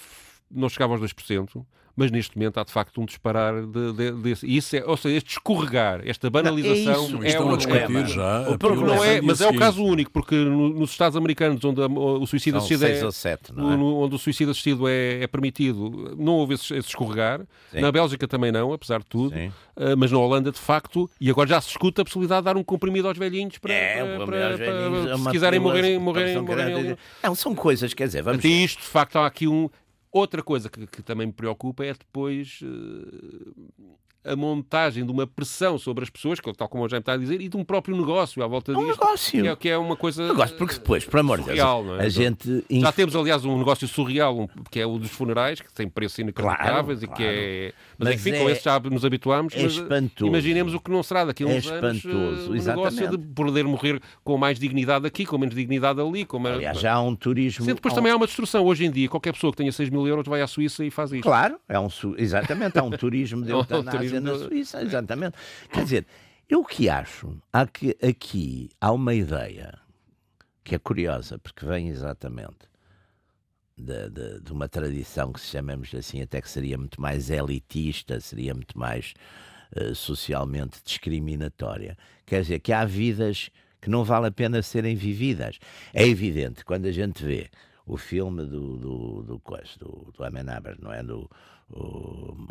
não 0.51 0.67
chegava 0.67 0.93
aos 0.93 1.01
2% 1.01 1.65
mas 1.95 2.11
neste 2.11 2.37
momento 2.37 2.59
há 2.59 2.63
de 2.63 2.71
facto 2.71 3.01
um 3.01 3.05
disparar 3.05 3.65
de, 3.65 3.93
de, 3.93 4.11
desse. 4.13 4.47
Isso 4.47 4.75
é, 4.75 4.83
ou 4.85 4.97
seja, 4.97 5.17
este 5.17 5.31
escorregar, 5.31 6.01
esta 6.05 6.29
banalização 6.29 7.09
não, 7.09 7.23
é, 7.23 7.31
é 7.31 7.39
um 7.39 7.57
problema. 7.57 8.05
já. 8.05 8.49
O 8.49 8.57
problema 8.57 8.95
não 8.95 9.03
é, 9.03 9.21
mas 9.21 9.41
é 9.41 9.47
o 9.47 9.55
caso 9.55 9.83
único, 9.83 10.11
porque 10.11 10.35
no, 10.35 10.69
nos 10.69 10.91
Estados 10.91 11.15
americanos, 11.15 11.63
onde 11.63 11.81
a, 11.81 11.87
o 11.87 12.25
suicídio 12.25 12.57
assistido 12.57 12.85
é, 12.85 13.05
ou 13.05 13.11
sete, 13.11 13.53
não 13.53 13.73
é? 13.73 13.77
no, 13.77 13.99
onde 13.99 14.15
o 14.15 14.19
suicídio 14.19 14.51
assistido 14.51 14.87
é, 14.87 15.23
é 15.23 15.27
permitido, 15.27 16.15
não 16.17 16.33
houve 16.33 16.55
esse, 16.55 16.73
esse 16.75 16.89
escorregar. 16.89 17.41
Sim. 17.71 17.81
Na 17.81 17.91
Bélgica 17.91 18.27
também 18.27 18.51
não, 18.51 18.73
apesar 18.73 18.99
de 18.99 19.05
tudo. 19.05 19.35
Sim. 19.35 19.47
Uh, 19.75 19.95
mas 19.97 20.11
na 20.11 20.17
Holanda, 20.17 20.51
de 20.51 20.59
facto, 20.59 21.09
e 21.21 21.29
agora 21.29 21.47
já 21.47 21.61
se 21.61 21.69
escuta 21.69 22.01
a 22.01 22.05
possibilidade 22.05 22.41
de 22.41 22.45
dar 22.45 22.57
um 22.57 22.63
comprimido 22.63 23.07
aos 23.07 23.17
velhinhos 23.17 23.57
para, 23.59 23.73
É, 23.73 24.17
para, 24.17 24.25
para, 24.25 24.57
velhinhos 24.57 25.11
é 25.11 25.23
se 25.23 25.29
quiserem 25.29 25.59
morrerem, 25.59 25.97
morrerem, 25.97 26.41
morrerem 26.41 26.97
Não, 27.23 27.33
são 27.33 27.55
coisas, 27.55 27.93
quer 27.93 28.07
dizer, 28.07 28.21
vamos 28.21 28.43
isto, 28.43 28.79
de 28.79 28.87
facto, 28.87 29.17
há 29.17 29.25
aqui 29.25 29.47
um. 29.47 29.69
Outra 30.11 30.41
coisa 30.41 30.69
que, 30.69 30.87
que 30.87 31.03
também 31.03 31.27
me 31.27 31.33
preocupa 31.33 31.85
é 31.85 31.93
depois 31.93 32.59
eh, 32.63 33.83
a 34.25 34.35
montagem 34.35 35.05
de 35.05 35.11
uma 35.11 35.25
pressão 35.25 35.77
sobre 35.77 36.03
as 36.03 36.09
pessoas, 36.09 36.39
que, 36.39 36.51
tal 36.53 36.67
como 36.67 36.83
eu 36.83 36.89
já 36.89 36.97
me 36.97 37.01
está 37.01 37.13
a 37.13 37.17
dizer, 37.17 37.39
e 37.41 37.47
de 37.47 37.55
um 37.55 37.63
próprio 37.63 37.95
negócio 37.95 38.43
à 38.43 38.47
volta 38.47 38.71
É 38.73 38.77
um 38.77 38.85
disto. 38.85 38.99
negócio. 39.01 39.41
Que 39.41 39.47
é, 39.47 39.55
que 39.55 39.69
é 39.69 39.77
uma 39.77 39.95
coisa. 39.95 40.27
Negócio, 40.27 40.57
porque 40.57 40.73
depois, 40.75 41.05
por 41.05 41.19
amor 41.19 41.39
de 41.39 41.45
Deus, 41.45 41.57
é? 41.59 42.03
a 42.05 42.09
gente 42.09 42.63
Já 42.69 42.91
temos, 42.91 43.15
aliás, 43.15 43.45
um 43.45 43.57
negócio 43.57 43.87
surreal, 43.87 44.37
um- 44.41 44.47
que 44.69 44.79
é 44.79 44.85
o 44.85 44.97
dos 44.99 45.09
funerais, 45.11 45.61
que 45.61 45.71
tem 45.73 45.87
preços 45.87 46.19
inacreditáveis 46.19 46.99
Claro, 46.99 47.13
e 47.13 47.15
que 47.17 47.23
é. 47.23 47.73
Mas, 47.97 48.09
Mas 48.09 48.15
enfim, 48.19 48.31
é- 48.37 48.39
com 48.43 48.49
esse 48.49 48.63
já 48.63 48.79
nos 48.79 49.05
habituámos. 49.05 49.53
é 49.55 49.61
espantoso. 49.63 50.27
Imaginemos 50.27 50.73
o 50.73 50.79
que 50.79 50.91
não 50.91 51.01
será 51.03 51.25
daqui 51.25 51.43
a 51.43 51.47
É 51.49 51.57
uns 51.57 51.67
anos. 51.67 51.97
espantoso, 51.97 52.49
o 52.51 52.53
negócio 52.53 52.55
exatamente. 52.55 53.17
de 53.17 53.33
poder 53.33 53.63
morrer 53.63 54.01
com 54.23 54.37
mais 54.37 54.59
dignidade 54.59 55.05
aqui, 55.07 55.25
com 55.25 55.37
menos 55.37 55.55
dignidade 55.55 55.99
ali. 56.01 56.25
Com 56.25 56.39
mais... 56.39 56.55
Aliás, 56.55 56.79
já 56.79 56.93
há 56.93 57.01
um 57.01 57.15
turismo. 57.15 57.63
Sendo 57.65 57.75
depois 57.75 57.93
há 57.93 57.95
um- 57.95 57.95
também 57.99 58.11
há 58.11 58.15
uma 58.15 58.25
destrução. 58.25 58.65
Hoje 58.65 58.85
em 58.85 58.91
dia, 58.91 59.07
qualquer 59.09 59.33
pessoa 59.33 59.51
que 59.51 59.57
tenha 59.57 59.71
6 59.71 59.89
mil 59.89 60.05
euros 60.07 60.27
vai 60.27 60.41
à 60.41 60.47
Suíça 60.47 60.83
e 60.83 60.91
faz 60.91 61.11
isto. 61.11 61.23
Claro, 61.23 61.57
é 61.67 61.79
um, 61.79 61.87
exatamente, 62.17 62.77
há 62.77 62.83
um 62.83 62.89
turismo 62.91 63.43
de 63.43 63.51
É 63.51 63.55
um 63.55 63.59
eutanásia 63.59 64.08
turismo 64.09 64.31
na 64.31 64.37
de- 64.37 64.43
Suíça, 64.49 64.81
exatamente. 64.81 65.37
Quer 65.71 65.83
dizer, 65.83 66.07
eu 66.49 66.63
que 66.63 66.89
acho, 66.89 67.37
há 67.53 67.65
que 67.67 67.95
aqui 68.01 68.69
há 68.81 68.91
uma 68.91 69.13
ideia 69.13 69.77
que 70.63 70.75
é 70.75 70.79
curiosa, 70.79 71.37
porque 71.39 71.65
vem 71.65 71.87
exatamente 71.89 72.67
de, 73.77 74.09
de- 74.09 74.39
de 74.41 74.51
uma 74.51 74.67
tradição 74.67 75.31
que 75.31 75.39
se 75.39 75.47
chamamos 75.47 75.93
assim, 75.95 76.21
até 76.21 76.41
que 76.41 76.49
seria 76.49 76.77
muito 76.77 76.99
mais 77.01 77.29
elitista, 77.29 78.19
seria 78.19 78.53
muito 78.53 78.77
mais 78.77 79.13
eh, 79.75 79.93
socialmente 79.93 80.81
discriminatória. 80.83 81.97
Quer 82.25 82.41
dizer, 82.41 82.59
que 82.59 82.73
há 82.73 82.83
vidas 82.85 83.49
que 83.81 83.89
não 83.89 84.03
vale 84.03 84.27
a 84.27 84.31
pena 84.31 84.61
serem 84.61 84.95
vividas. 84.95 85.57
É 85.93 86.05
evidente, 86.05 86.65
quando 86.65 86.85
a 86.87 86.91
gente 86.91 87.23
vê 87.23 87.49
o 87.85 87.95
filme 87.95 88.45
do, 88.45 88.77
do, 88.77 89.23
do, 89.23 89.39
coisa, 89.39 89.69
do, 89.79 90.11
do 90.15 90.23
Amenábar, 90.23 90.75
não 90.79 90.91
é? 90.91 91.01
Do 91.01 91.29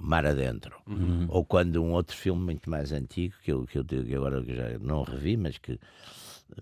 Mar 0.02 0.24
Adentro. 0.24 0.80
Ou 1.28 1.44
quando 1.44 1.82
um 1.82 1.92
outro 1.92 2.16
filme 2.16 2.42
muito 2.42 2.70
mais 2.70 2.92
antigo, 2.92 3.34
que 3.42 3.52
eu, 3.52 3.66
que 3.66 3.78
eu 3.78 3.82
digo 3.82 4.16
agora 4.16 4.42
que 4.42 4.54
já 4.54 4.78
não 4.78 5.02
revi, 5.02 5.36
mas 5.36 5.58
que 5.58 5.78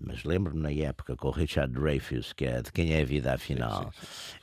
mas 0.01 0.23
lembro-me 0.25 0.61
na 0.61 0.71
época 0.71 1.15
com 1.15 1.29
o 1.29 1.31
Richard 1.31 1.73
Dreyfuss, 1.73 2.33
que 2.33 2.45
é 2.45 2.61
de 2.61 2.71
quem 2.71 2.93
é 2.93 3.01
a 3.01 3.05
vida 3.05 3.33
afinal. 3.33 3.93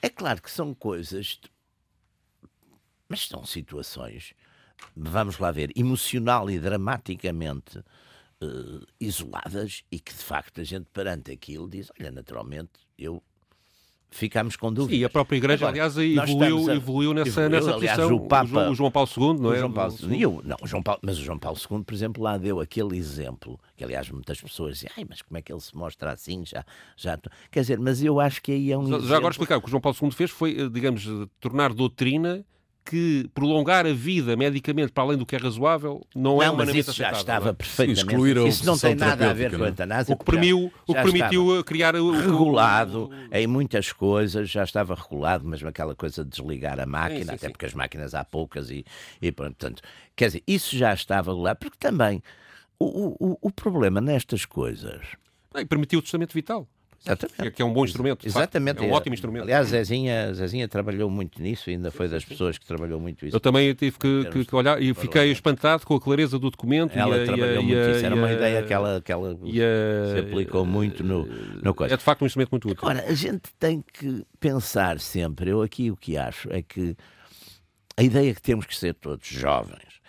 É 0.00 0.08
claro 0.08 0.40
que 0.40 0.50
são 0.50 0.72
coisas, 0.72 1.38
mas 3.08 3.28
são 3.28 3.44
situações, 3.44 4.32
vamos 4.96 5.38
lá 5.38 5.50
ver, 5.50 5.70
emocional 5.76 6.50
e 6.50 6.58
dramaticamente 6.58 7.84
eh, 8.40 8.86
isoladas 9.00 9.84
e 9.90 10.00
que 10.00 10.12
de 10.12 10.22
facto 10.22 10.60
a 10.60 10.64
gente 10.64 10.86
perante 10.92 11.30
aquilo 11.30 11.68
diz, 11.68 11.90
olha, 12.00 12.10
naturalmente 12.10 12.72
eu 12.98 13.22
ficámos 14.16 14.54
com 14.56 14.72
dúvidas. 14.72 14.98
E 15.00 15.04
a 15.04 15.10
própria 15.10 15.36
Igreja, 15.36 15.66
Agora, 15.66 15.72
aliás, 15.84 15.96
evoluiu, 15.98 16.70
a- 16.70 16.74
evoluiu 16.74 17.14
nessa, 17.14 17.28
evoluiu, 17.28 17.50
nessa 17.50 17.74
aliás, 17.76 17.96
posição. 17.98 18.16
o 18.16 18.28
Papa- 18.28 18.46
João, 18.46 18.70
o 18.70 18.74
João 18.74 18.90
Paulo 18.90 19.08
II, 19.16 19.24
não 19.40 19.50
o 19.50 19.54
é? 19.54 19.58
João 19.58 19.72
Paulo 19.72 19.94
O- 20.00 20.12
II. 20.12 20.22
Eu, 20.22 20.40
não, 20.44 20.56
o 20.62 20.66
João 20.66 20.82
Paulo, 20.82 21.00
mas 21.02 21.18
o 21.18 21.22
João 21.22 21.38
Paulo 21.38 21.58
II, 21.58 21.82
por 21.82 21.94
exemplo, 21.94 22.22
lá 22.22 22.38
deu 22.38 22.60
aquele 22.60 22.96
exemplo, 22.96 23.58
que 23.76 23.82
aliás 23.82 24.08
muitas 24.10 24.40
pessoas 24.40 24.74
dizem, 24.74 24.90
ai, 24.96 25.04
mas 25.08 25.20
como 25.20 25.36
é 25.36 25.42
que 25.42 25.52
ele 25.52 25.60
se 25.60 25.76
mostra 25.76 26.12
assim? 26.12 26.44
Já, 26.46 26.64
já... 26.96 27.18
Quer 27.50 27.60
dizer, 27.62 27.78
mas 27.80 28.02
eu 28.02 28.20
acho 28.20 28.40
que 28.40 28.52
aí 28.52 28.70
é 28.70 28.78
um 28.78 28.82
Já- 28.82 28.88
exemplo... 28.88 29.06
Já 29.08 29.16
agora 29.16 29.32
explicar, 29.32 29.56
o 29.56 29.60
que 29.60 29.66
o 29.66 29.70
João 29.70 29.80
Paulo 29.80 29.98
II 30.00 30.10
fez 30.12 30.30
foi, 30.30 30.58
eh, 30.60 30.68
digamos, 30.68 31.08
tornar 31.40 31.72
doutrina 31.74 32.44
que 32.84 33.28
prolongar 33.34 33.86
a 33.86 33.92
vida 33.92 34.36
medicamente 34.36 34.92
para 34.92 35.04
além 35.04 35.16
do 35.18 35.24
que 35.24 35.34
é 35.34 35.38
razoável 35.38 36.02
não, 36.14 36.42
é 36.42 36.46
Não, 36.46 36.52
mas 36.52 36.64
humanamente 36.68 36.80
isso 36.80 36.92
já 36.92 37.08
aceitável, 37.08 37.20
estava 37.20 37.44
não 37.46 37.50
é? 37.50 37.54
perfeitamente. 37.54 38.00
excluir 38.12 38.38
a 38.38 38.42
isso 38.48 38.66
não 38.66 38.78
tem 38.78 38.94
nada 38.94 39.30
a 39.30 39.32
ver 39.32 39.50
terapêutica, 39.50 39.56
com 39.58 39.62
a 39.62 39.66
é? 39.66 39.70
eutanásia. 39.70 40.14
O 40.14 40.18
que, 40.18 40.24
porque 40.24 40.36
já- 40.36 40.40
permiu, 40.42 40.72
o 40.86 40.94
que 40.94 41.02
permitiu 41.02 41.64
criar 41.64 41.96
o, 41.96 42.06
o- 42.06 42.10
regulado 42.12 43.10
em 43.32 43.46
muitas 43.46 43.90
coisas, 43.92 44.50
já 44.50 44.64
estava 44.64 44.94
regulado, 44.94 45.46
mesmo 45.48 45.68
aquela 45.68 45.94
coisa 45.94 46.22
de 46.24 46.30
desligar 46.30 46.78
a 46.78 46.86
máquina, 46.86 47.20
Sim, 47.20 47.24
sim, 47.28 47.34
até 47.34 47.46
sim. 47.46 47.52
porque 47.52 47.66
as 47.66 47.74
máquinas 47.74 48.14
há 48.14 48.22
poucas 48.24 48.70
e, 48.70 48.84
e 49.22 49.32
portanto, 49.32 49.82
quer 50.14 50.26
dizer, 50.26 50.42
isso 50.46 50.76
já 50.76 50.92
estava 50.92 51.30
regulado, 51.30 51.58
porque 51.60 51.78
também 51.78 52.22
o, 52.78 53.16
o, 53.32 53.38
o 53.40 53.50
problema 53.50 54.00
nestas 54.00 54.44
coisas. 54.44 55.00
Não, 55.54 55.60
e 55.60 55.64
permitiu 55.64 56.00
o 56.00 56.02
testamento 56.02 56.34
vital, 56.34 56.66
Exatamente. 57.06 57.36
que 57.36 57.42
é- 57.48 57.50
que 57.50 57.62
é 57.62 57.64
um 57.64 57.72
bom 57.72 57.84
instrumento. 57.84 58.26
Exatamente. 58.26 58.78
É 58.82 58.86
um 58.86 58.90
ótimo 58.92 59.14
instrumento. 59.14 59.42
Aliás, 59.42 59.68
Zezinha, 59.68 60.32
Zezinha 60.32 60.66
trabalhou 60.66 61.10
muito 61.10 61.40
nisso, 61.42 61.68
ainda 61.68 61.90
foi 61.90 62.08
das 62.08 62.24
pessoas 62.24 62.56
que 62.56 62.64
trabalhou 62.64 62.98
muito 62.98 63.26
isso. 63.26 63.36
Eu 63.36 63.40
também 63.40 63.74
tive 63.74 63.98
que, 63.98 64.24
que- 64.32 64.44
que 64.44 64.54
olhar 64.56 64.80
e 64.82 64.94
fiquei 64.94 65.30
espantado 65.30 65.84
com 65.86 65.94
a 65.96 66.00
clareza 66.00 66.38
do 66.38 66.50
documento. 66.50 66.96
Ela 66.96 67.18
e 67.18 67.24
trabalhou 67.26 67.62
e 67.62 67.64
muito 67.66 67.72
e 67.78 67.78
a- 67.82 67.90
isso, 67.96 68.06
era 68.06 68.14
uma 68.14 68.32
ideia 68.32 68.62
que 68.62 68.72
ela, 68.72 69.00
que 69.02 69.12
ela 69.12 69.34
se 69.34 70.18
aplicou 70.20 70.64
muito 70.64 71.04
no, 71.04 71.26
no 71.26 71.74
coisa. 71.74 71.94
É 71.94 71.96
de 71.96 72.02
facto 72.02 72.22
um 72.22 72.26
instrumento 72.26 72.50
muito 72.52 72.68
útil. 72.70 72.88
Agora, 72.88 73.04
a 73.06 73.14
gente 73.14 73.42
tem 73.58 73.84
que 73.92 74.24
pensar 74.40 74.98
sempre, 74.98 75.50
eu 75.50 75.60
aqui 75.62 75.90
o 75.90 75.96
que 75.96 76.16
acho 76.16 76.50
é 76.52 76.62
que 76.62 76.96
a 77.96 78.02
ideia 78.02 78.34
que 78.34 78.40
temos 78.42 78.64
que 78.66 78.74
ser 78.76 78.94
todos 78.94 79.26
jovens, 79.26 80.00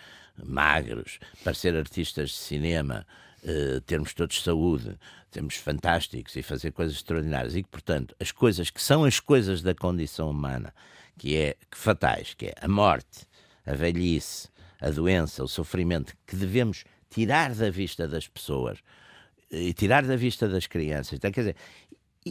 magros, 0.44 1.18
para 1.44 1.54
ser 1.54 1.76
artistas 1.76 2.30
de 2.30 2.36
cinema, 2.36 3.06
eh, 3.44 3.80
termos 3.86 4.12
todos 4.12 4.42
saúde, 4.42 4.96
termos 5.36 5.56
fantásticos 5.56 6.34
e 6.34 6.42
fazer 6.42 6.72
coisas 6.72 6.96
extraordinárias 6.96 7.54
e 7.54 7.62
que, 7.62 7.68
portanto, 7.68 8.16
as 8.18 8.32
coisas 8.32 8.70
que 8.70 8.82
são 8.82 9.04
as 9.04 9.20
coisas 9.20 9.60
da 9.60 9.74
condição 9.74 10.30
humana, 10.30 10.74
que 11.18 11.36
é 11.36 11.56
que 11.70 11.76
fatais, 11.76 12.32
que 12.32 12.46
é 12.46 12.54
a 12.58 12.66
morte, 12.66 13.26
a 13.66 13.74
velhice, 13.74 14.48
a 14.80 14.88
doença, 14.88 15.44
o 15.44 15.48
sofrimento, 15.48 16.16
que 16.26 16.36
devemos 16.36 16.84
tirar 17.10 17.54
da 17.54 17.68
vista 17.68 18.08
das 18.08 18.26
pessoas 18.26 18.78
e 19.50 19.74
tirar 19.74 20.06
da 20.06 20.16
vista 20.16 20.48
das 20.48 20.66
crianças. 20.66 21.12
Então, 21.12 21.30
quer 21.30 21.40
dizer, 21.40 21.56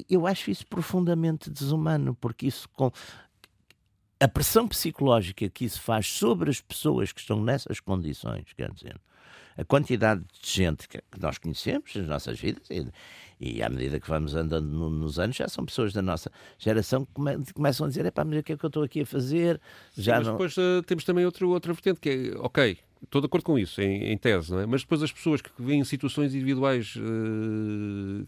eu 0.09 0.25
acho 0.25 0.49
isso 0.49 0.65
profundamente 0.65 1.51
desumano, 1.51 2.15
porque 2.15 2.47
isso 2.47 2.67
com 2.69 2.91
a 4.19 4.27
pressão 4.27 4.67
psicológica 4.67 5.47
que 5.47 5.63
isso 5.63 5.79
faz 5.79 6.07
sobre 6.07 6.49
as 6.49 6.59
pessoas 6.59 7.11
que 7.11 7.19
estão 7.19 7.39
nessas 7.39 7.79
condições, 7.79 8.51
quer 8.53 8.71
dizer, 8.71 8.99
a 9.57 9.63
quantidade 9.63 10.21
de 10.21 10.49
gente 10.49 10.87
que 10.87 11.01
nós 11.19 11.37
conhecemos 11.37 11.95
nas 11.95 12.07
nossas 12.07 12.39
vidas, 12.39 12.69
e, 12.69 12.87
e 13.39 13.63
à 13.63 13.69
medida 13.69 13.99
que 13.99 14.07
vamos 14.09 14.35
andando 14.35 14.67
no, 14.67 14.89
nos 14.89 15.19
anos, 15.19 15.35
já 15.35 15.47
são 15.47 15.65
pessoas 15.65 15.93
da 15.93 16.01
nossa 16.01 16.31
geração 16.57 17.05
que 17.05 17.11
come, 17.13 17.37
começam 17.53 17.85
a 17.85 17.89
dizer: 17.89 18.09
pá, 18.11 18.23
mas 18.23 18.39
o 18.39 18.43
que 18.43 18.53
é 18.53 18.57
que 18.57 18.65
eu 18.65 18.67
estou 18.67 18.83
aqui 18.83 19.01
a 19.01 19.05
fazer? 19.05 19.59
Já 19.97 20.13
Sim, 20.13 20.17
mas 20.19 20.27
não... 20.27 20.33
depois 20.33 20.57
uh, 20.57 20.83
temos 20.85 21.03
também 21.03 21.25
outro, 21.25 21.49
outra 21.49 21.73
vertente 21.73 21.99
que 21.99 22.09
é, 22.09 22.37
ok, 22.39 22.77
estou 23.03 23.21
de 23.21 23.27
acordo 23.27 23.43
com 23.45 23.57
isso, 23.57 23.81
em, 23.81 24.11
em 24.11 24.17
tese, 24.17 24.53
é? 24.55 24.65
mas 24.65 24.81
depois 24.81 25.01
as 25.01 25.11
pessoas 25.11 25.41
que 25.41 25.49
vêm 25.59 25.79
em 25.79 25.83
situações 25.85 26.33
individuais 26.33 26.95
uh, 26.97 28.27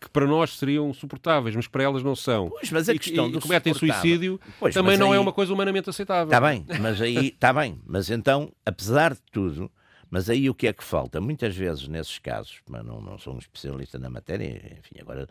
que 0.00 0.08
para 0.10 0.26
nós 0.26 0.56
seriam 0.56 0.92
suportáveis, 0.94 1.56
mas 1.56 1.66
para 1.66 1.82
elas 1.82 2.02
não 2.02 2.14
são. 2.14 2.50
Pois, 2.50 2.70
mas 2.70 2.88
a 2.88 2.94
e, 2.94 2.98
questão 2.98 3.28
e 3.28 3.32
do 3.32 3.40
cometem 3.40 3.74
suicídio 3.74 4.40
Pois, 4.60 4.72
também 4.72 4.96
não 4.96 5.12
é 5.12 5.16
aí- 5.16 5.22
uma 5.22 5.32
coisa 5.32 5.52
humanamente 5.52 5.90
aceitável. 5.90 6.26
Está 6.26 6.40
bem, 6.40 6.64
mas 6.80 7.00
aí 7.00 7.28
está 7.28 7.52
bem. 7.52 7.80
Mas 7.84 8.08
então, 8.10 8.52
apesar 8.64 9.14
de 9.14 9.20
tudo, 9.32 9.70
mas 10.10 10.30
aí 10.30 10.48
o 10.48 10.54
que 10.54 10.66
é 10.66 10.72
que 10.72 10.82
falta? 10.82 11.20
Muitas 11.20 11.54
vezes 11.54 11.86
nesses 11.88 12.18
casos, 12.18 12.60
mas 12.68 12.84
não, 12.84 13.00
não 13.00 13.18
sou 13.18 13.34
um 13.34 13.38
especialista 13.38 13.98
na 13.98 14.08
matéria, 14.08 14.78
enfim, 14.78 15.00
agora 15.00 15.28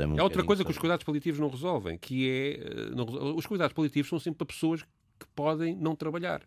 um 0.00 0.16
É 0.16 0.22
outra 0.22 0.44
coisa 0.44 0.64
que 0.64 0.70
os 0.70 0.78
cuidados 0.78 1.04
paliativos 1.04 1.40
não 1.40 1.48
resolvem, 1.48 1.98
que 1.98 2.28
é. 2.28 2.52
eh, 2.60 2.90
não 2.94 3.36
os 3.36 3.46
cuidados 3.46 3.72
paliativos 3.74 4.08
são 4.08 4.18
sempre 4.18 4.38
para 4.38 4.46
pessoas 4.46 4.82
que 4.82 5.26
podem 5.34 5.74
não 5.76 5.96
trabalhar. 5.96 6.42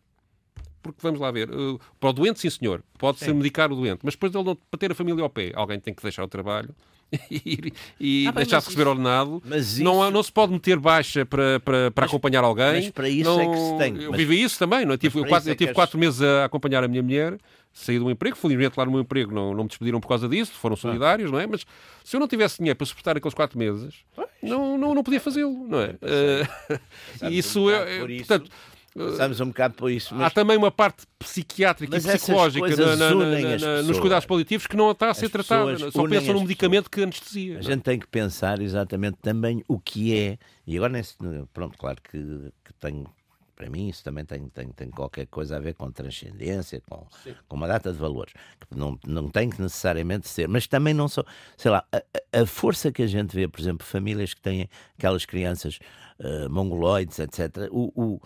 Porque 0.81 0.99
vamos 1.01 1.19
lá 1.19 1.31
ver, 1.31 1.49
eh, 1.49 1.77
para 1.99 2.09
o 2.09 2.13
doente, 2.13 2.39
sim 2.39 2.49
senhor, 2.49 2.83
pode-se 2.97 3.31
medicar 3.33 3.71
o 3.71 3.75
doente, 3.75 4.01
mas 4.03 4.13
depois 4.13 4.31
dele 4.31 4.45
não, 4.45 4.55
para 4.55 4.77
ter 4.77 4.91
a 4.91 4.95
família 4.95 5.23
ao 5.23 5.29
pé, 5.29 5.51
alguém 5.55 5.79
tem 5.79 5.93
que 5.93 6.01
deixar 6.01 6.23
o 6.23 6.27
trabalho 6.27 6.73
e, 7.29 7.73
e 7.99 8.27
Ah, 8.27 8.31
deixar 8.31 8.55
mas 8.57 8.63
de 8.63 8.69
receber 8.69 8.81
isso- 8.81 8.89
ordenado. 8.89 9.43
mas 9.45 9.79
não, 9.79 10.01
isso- 10.03 10.11
não 10.11 10.23
se 10.23 10.31
pode 10.31 10.51
meter 10.53 10.77
baixa 10.79 11.25
para, 11.25 11.59
para, 11.59 11.91
para 11.91 12.05
acompanhar 12.05 12.43
alguém. 12.43 12.73
mas 12.73 12.89
para 12.91 13.07
isso 13.09 13.23
não, 13.29 13.39
é 13.39 13.45
que 13.47 13.57
se 13.57 13.77
tem. 13.77 14.03
Eu 14.03 14.11
Mas- 14.11 14.17
vivi 14.19 14.41
isso 14.43 14.57
também, 14.59 14.85
não 14.85 14.93
é? 14.93 14.97
Tive, 14.97 15.17
eu 15.19 15.21
para 15.23 15.29
quatro, 15.29 15.43
isso 15.43 15.49
é 15.49 15.53
eu 15.53 15.55
tive 15.57 15.69
as- 15.71 15.75
quatro 15.75 15.97
meses 15.99 16.21
a 16.21 16.45
acompanhar 16.45 16.83
a 16.83 16.87
minha 16.87 17.03
mulher, 17.03 17.37
saí 17.71 17.97
do 17.99 18.09
emprego, 18.09 18.35
felizmente 18.35 18.77
lá 18.77 18.85
no 18.85 18.91
meu 18.91 19.01
emprego 19.01 19.33
não, 19.33 19.53
não 19.53 19.63
me 19.63 19.69
despediram 19.69 19.99
por 19.99 20.07
causa 20.07 20.27
disso, 20.27 20.51
foram 20.53 20.75
solidários, 20.75 21.31
não 21.31 21.39
é? 21.39 21.47
Mas 21.47 21.65
se 22.03 22.15
eu 22.15 22.19
não 22.19 22.27
tivesse 22.27 22.57
dinheiro 22.57 22.77
para 22.77 22.85
suportar 22.85 23.17
aqueles 23.17 23.33
quatro 23.33 23.57
meses, 23.57 23.93
não, 24.41 24.77
não, 24.77 24.93
não 24.95 25.03
podia 25.03 25.19
fazê-lo, 25.19 25.67
não 25.67 25.79
é? 25.81 25.93
Passamos 25.93 27.33
isso 27.35 27.69
é, 27.69 27.97
é- 27.99 28.05
isso. 28.11 28.25
portanto, 28.27 28.51
Passamos 28.95 29.39
um 29.41 29.47
bocado 29.47 29.73
por 29.73 29.89
isso, 29.91 30.13
Há 30.13 30.17
mas 30.17 30.33
também 30.33 30.55
uma 30.55 30.69
parte 30.71 31.05
psiquiátrica 31.17 31.95
Mas 31.95 32.05
e 32.05 32.11
psicológica 32.11 32.67
na- 32.75 32.95
na- 32.95 33.09
na- 33.15 33.15
nos 33.17 33.61
pessoas. 33.61 33.99
cuidados 33.99 34.25
paliativos 34.25 34.67
que 34.67 34.75
não 34.77 34.91
está 34.91 35.09
a 35.09 35.13
ser 35.15 35.25
As 35.25 35.31
tratada. 35.31 35.71
pessoas 35.73 35.93
Só 35.93 36.07
pensam 36.07 36.33
num 36.35 36.41
medicamento 36.41 36.89
que 36.91 37.01
anestesia. 37.01 37.57
a 37.57 37.61
gente 37.61 37.81
tem 37.81 37.97
que 37.97 38.05
pensar 38.07 38.61
exatamente 38.61 39.17
também 39.21 39.63
o 39.67 39.79
que 39.79 40.15
é, 40.15 40.37
e 40.67 40.77
agora 40.77 40.93
nesse, 40.93 41.15
pronto, 41.51 41.77
claro 41.77 41.97
que, 42.03 42.17
que 42.63 42.73
tenho, 42.79 43.07
para 43.55 43.67
mim 43.69 43.89
isso 43.89 44.03
também 44.03 44.25
tem, 44.25 44.47
tem, 44.49 44.67
tem 44.69 44.89
qualquer 44.91 45.25
coisa 45.25 45.57
a 45.57 45.59
ver 45.59 45.73
com 45.73 45.91
transcendência, 45.91 46.79
com, 46.87 47.07
com 47.47 47.55
uma 47.55 47.67
data 47.67 47.91
de 47.91 47.97
valores, 47.97 48.33
que 48.69 48.77
não, 48.77 48.99
não 49.07 49.27
tem 49.27 49.49
que 49.49 49.59
necessariamente 49.59 50.27
ser, 50.27 50.47
mas 50.47 50.67
também 50.67 50.93
não 50.93 51.07
só, 51.07 51.23
sei 51.57 51.71
lá, 51.71 51.83
a, 51.91 52.41
a- 52.41 52.45
força 52.45 52.91
que 52.91 53.01
a 53.01 53.07
gente 53.07 53.33
vê, 53.35 53.47
por 53.47 53.59
exemplo, 53.59 53.85
famílias 53.85 54.35
que 54.35 54.41
têm 54.41 54.69
aquelas 54.97 55.25
crianças 55.25 55.79
eh, 56.19 56.47
mongoloides, 56.47 57.17
etc., 57.17 57.69
o, 57.71 57.91
o- 57.95 58.21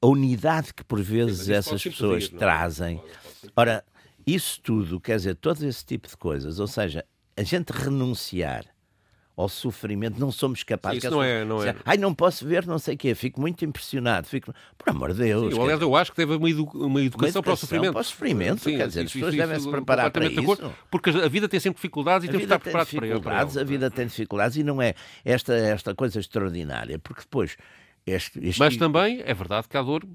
a 0.00 0.06
unidade 0.06 0.72
que 0.74 0.84
por 0.84 1.00
vezes 1.02 1.40
isso 1.42 1.52
essas 1.52 1.82
pessoas 1.82 2.24
pedir, 2.24 2.36
é? 2.36 2.38
trazem. 2.38 3.02
Ora, 3.56 3.84
isso 4.26 4.60
tudo, 4.62 5.00
quer 5.00 5.16
dizer, 5.16 5.34
todo 5.36 5.62
esse 5.64 5.84
tipo 5.84 6.06
de 6.08 6.16
coisas, 6.16 6.60
ou 6.60 6.66
seja, 6.66 7.04
a 7.36 7.42
gente 7.42 7.70
renunciar 7.72 8.64
ao 9.36 9.48
sofrimento, 9.48 10.18
não 10.18 10.32
somos 10.32 10.64
capazes. 10.64 10.98
Isso 11.04 11.12
não 11.12 11.22
é- 11.22 11.44
não 11.44 11.62
é. 11.62 11.72
Ai, 11.84 11.96
não 11.96 12.12
posso 12.12 12.44
ver, 12.44 12.66
não 12.66 12.76
sei 12.76 12.96
o 12.96 12.98
quê, 12.98 13.14
fico 13.14 13.40
muito 13.40 13.64
impressionado, 13.64 14.26
fico, 14.26 14.52
por 14.76 14.90
amor 14.90 15.12
de 15.12 15.20
Deus. 15.20 15.54
Sim, 15.54 15.60
aliás, 15.62 15.80
eu 15.80 15.94
acho 15.94 16.10
que 16.10 16.16
deve 16.16 16.32
haver 16.34 16.42
uma, 16.42 16.50
edu- 16.50 16.70
uma 16.74 17.00
educação 17.00 17.40
para 17.40 17.50
o 17.50 17.52
educação 17.52 17.56
sofrimento. 17.56 17.92
para 17.92 18.00
o 18.00 18.04
sofrimento, 18.04 18.62
quer 18.64 18.88
dizer, 18.88 19.04
as 19.06 19.12
pessoas 19.12 19.34
devem 19.36 19.60
se 19.60 19.70
preparar 19.70 20.10
para 20.10 20.28
de 20.28 20.40
acordo, 20.40 20.64
isso. 20.66 20.74
Porque 20.90 21.10
a 21.10 21.28
vida 21.28 21.48
tem 21.48 21.60
sempre 21.60 21.76
dificuldades 21.76 22.26
e 22.26 22.28
A 22.28 22.32
temos 22.32 22.46
que 22.48 22.52
estar 22.52 22.58
preparados 22.58 22.90
para 22.92 23.06
ele- 23.06 23.12
para 23.12 23.16
dificuldades, 23.20 23.56
ela. 23.56 23.64
a 23.64 23.68
vida 23.68 23.90
tem 23.92 24.06
dificuldades 24.08 24.56
e 24.56 24.64
não 24.64 24.82
é 24.82 24.94
esta, 25.24 25.54
esta 25.54 25.94
coisa 25.94 26.18
extraordinária, 26.18 26.98
porque 26.98 27.20
depois 27.20 27.56
este, 28.10 28.38
este- 28.46 28.58
Mas 28.58 28.76
também 28.76 29.20
é 29.24 29.34
verdade 29.34 29.68
que 29.68 29.76
há 29.76 29.82
dor 29.82 30.06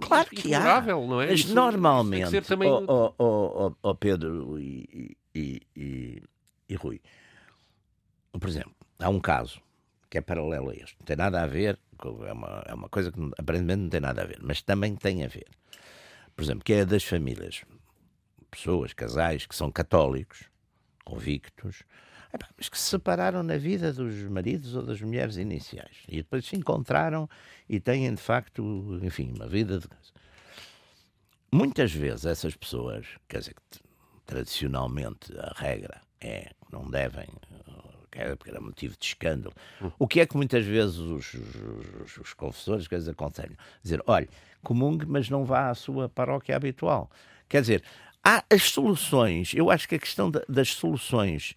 Claro 0.00 0.28
que 0.30 0.52
há. 0.54 0.82
não 0.82 1.20
é? 1.20 1.26
Mas 1.26 1.38
Isso- 1.40 1.46
isso 1.48 1.54
normalmente, 1.54 2.28
ser 2.30 2.44
também... 2.44 2.68
ó 2.68 2.82
ó, 2.86 3.12
ó, 3.18 3.66
ó, 3.68 3.72
ó 3.82 3.94
Pedro 3.94 4.58
e, 4.58 5.16
e, 5.34 5.62
e, 5.76 6.22
e 6.68 6.74
Rui, 6.74 7.00
por 8.32 8.48
exemplo, 8.48 8.74
há 8.98 9.08
um 9.08 9.20
caso 9.20 9.60
que 10.10 10.18
é 10.18 10.20
paralelo 10.20 10.70
a 10.70 10.74
este, 10.74 10.96
não 10.98 11.06
tem 11.06 11.16
nada 11.16 11.42
a 11.42 11.46
ver, 11.46 11.78
é 12.26 12.32
uma, 12.32 12.62
é 12.66 12.74
uma 12.74 12.88
coisa 12.88 13.10
que 13.10 13.18
aparentemente 13.38 13.82
não 13.82 13.88
tem 13.88 14.00
nada 14.00 14.22
a 14.22 14.26
ver, 14.26 14.38
mas 14.42 14.62
também 14.62 14.94
tem 14.96 15.24
a 15.24 15.28
ver. 15.28 15.46
Por 16.36 16.42
exemplo, 16.42 16.64
que 16.64 16.72
é 16.72 16.84
das 16.84 17.04
famílias, 17.04 17.62
pessoas, 18.50 18.92
casais 18.92 19.46
que 19.46 19.54
são 19.54 19.70
católicos, 19.70 20.44
convictos, 21.04 21.82
mas 22.56 22.68
que 22.68 22.78
se 22.78 22.84
separaram 22.90 23.42
na 23.42 23.56
vida 23.56 23.92
dos 23.92 24.14
maridos 24.24 24.74
ou 24.74 24.82
das 24.82 25.00
mulheres 25.00 25.36
iniciais 25.36 25.98
e 26.08 26.16
depois 26.16 26.44
se 26.46 26.56
encontraram 26.56 27.28
e 27.68 27.78
têm 27.80 28.12
de 28.14 28.20
facto, 28.20 28.98
enfim, 29.02 29.32
uma 29.36 29.46
vida 29.46 29.78
de 29.78 29.86
muitas 31.50 31.92
vezes 31.92 32.24
essas 32.26 32.56
pessoas, 32.56 33.06
quer 33.28 33.38
dizer, 33.38 33.54
que 33.54 33.80
tradicionalmente 34.26 35.32
a 35.38 35.52
regra 35.56 36.00
é 36.20 36.50
que 36.66 36.72
não 36.72 36.90
devem, 36.90 37.28
era, 38.12 38.36
porque 38.36 38.50
era 38.50 38.60
motivo 38.60 38.96
de 38.98 39.06
escândalo. 39.06 39.54
O 39.98 40.06
que 40.08 40.20
é 40.20 40.26
que 40.26 40.36
muitas 40.36 40.64
vezes 40.64 40.96
os, 40.96 41.34
os, 41.34 42.16
os 42.18 42.32
confessores 42.32 42.88
quer 42.88 42.98
dizer, 42.98 43.10
aconselham? 43.12 43.56
Dizer, 43.82 44.02
olha, 44.06 44.28
comungue, 44.62 45.06
mas 45.06 45.28
não 45.28 45.44
vá 45.44 45.68
à 45.70 45.74
sua 45.74 46.08
paróquia 46.08 46.56
habitual. 46.56 47.10
Quer 47.48 47.60
dizer, 47.60 47.84
há 48.22 48.42
as 48.50 48.70
soluções, 48.70 49.52
eu 49.54 49.70
acho 49.70 49.88
que 49.88 49.94
a 49.96 49.98
questão 49.98 50.30
da- 50.30 50.44
das 50.48 50.70
soluções 50.70 51.54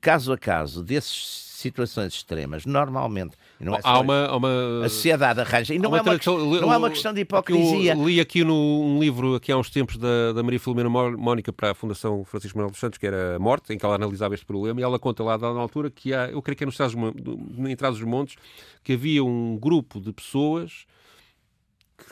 caso 0.00 0.32
a 0.32 0.38
caso 0.38 0.82
dessas 0.82 1.46
situações 1.58 2.14
extremas, 2.14 2.64
normalmente, 2.64 3.36
não 3.58 3.74
é 3.74 3.80
há 3.82 3.98
uma, 3.98 4.36
uma... 4.36 4.84
a 4.84 4.88
sociedade 4.88 5.40
arranja, 5.40 5.74
e 5.74 5.78
não, 5.78 5.96
é 5.96 6.00
uma, 6.00 6.14
questão- 6.14 6.38
não 6.38 6.72
é 6.72 6.76
uma 6.76 6.88
questão 6.88 7.12
de 7.12 7.22
hipocrisia. 7.22 7.94
Eu 7.94 8.06
li 8.08 8.20
aqui 8.20 8.44
no, 8.44 8.54
um 8.54 9.00
livro 9.00 9.34
aqui 9.34 9.50
há 9.50 9.56
uns 9.56 9.68
tempos 9.68 9.96
da, 9.96 10.32
da 10.34 10.42
Maria 10.44 10.60
Filomena 10.60 10.88
Mó- 10.88 11.10
Mónica 11.10 11.52
para 11.52 11.72
a 11.72 11.74
Fundação 11.74 12.22
Francisco 12.24 12.56
Manuel 12.56 12.70
dos 12.70 12.78
Santos, 12.78 12.96
que 12.96 13.04
era 13.04 13.34
a 13.34 13.38
Morte, 13.40 13.72
em 13.72 13.78
que 13.78 13.84
ela 13.84 13.96
analisava 13.96 14.34
este 14.34 14.46
problema, 14.46 14.80
e 14.80 14.84
ela 14.84 15.00
conta 15.00 15.24
lá, 15.24 15.36
na 15.36 15.48
altura, 15.48 15.90
que 15.90 16.14
há, 16.14 16.26
eu 16.28 16.40
creio 16.40 16.56
que 16.56 16.62
é 16.62 16.66
nos 16.66 16.74
Estados, 16.74 16.94
em 16.94 17.74
Trás 17.76 17.96
dos 17.96 18.04
Montes, 18.04 18.36
que 18.84 18.92
havia 18.92 19.24
um 19.24 19.58
grupo 19.58 20.00
de 20.00 20.12
pessoas 20.12 20.84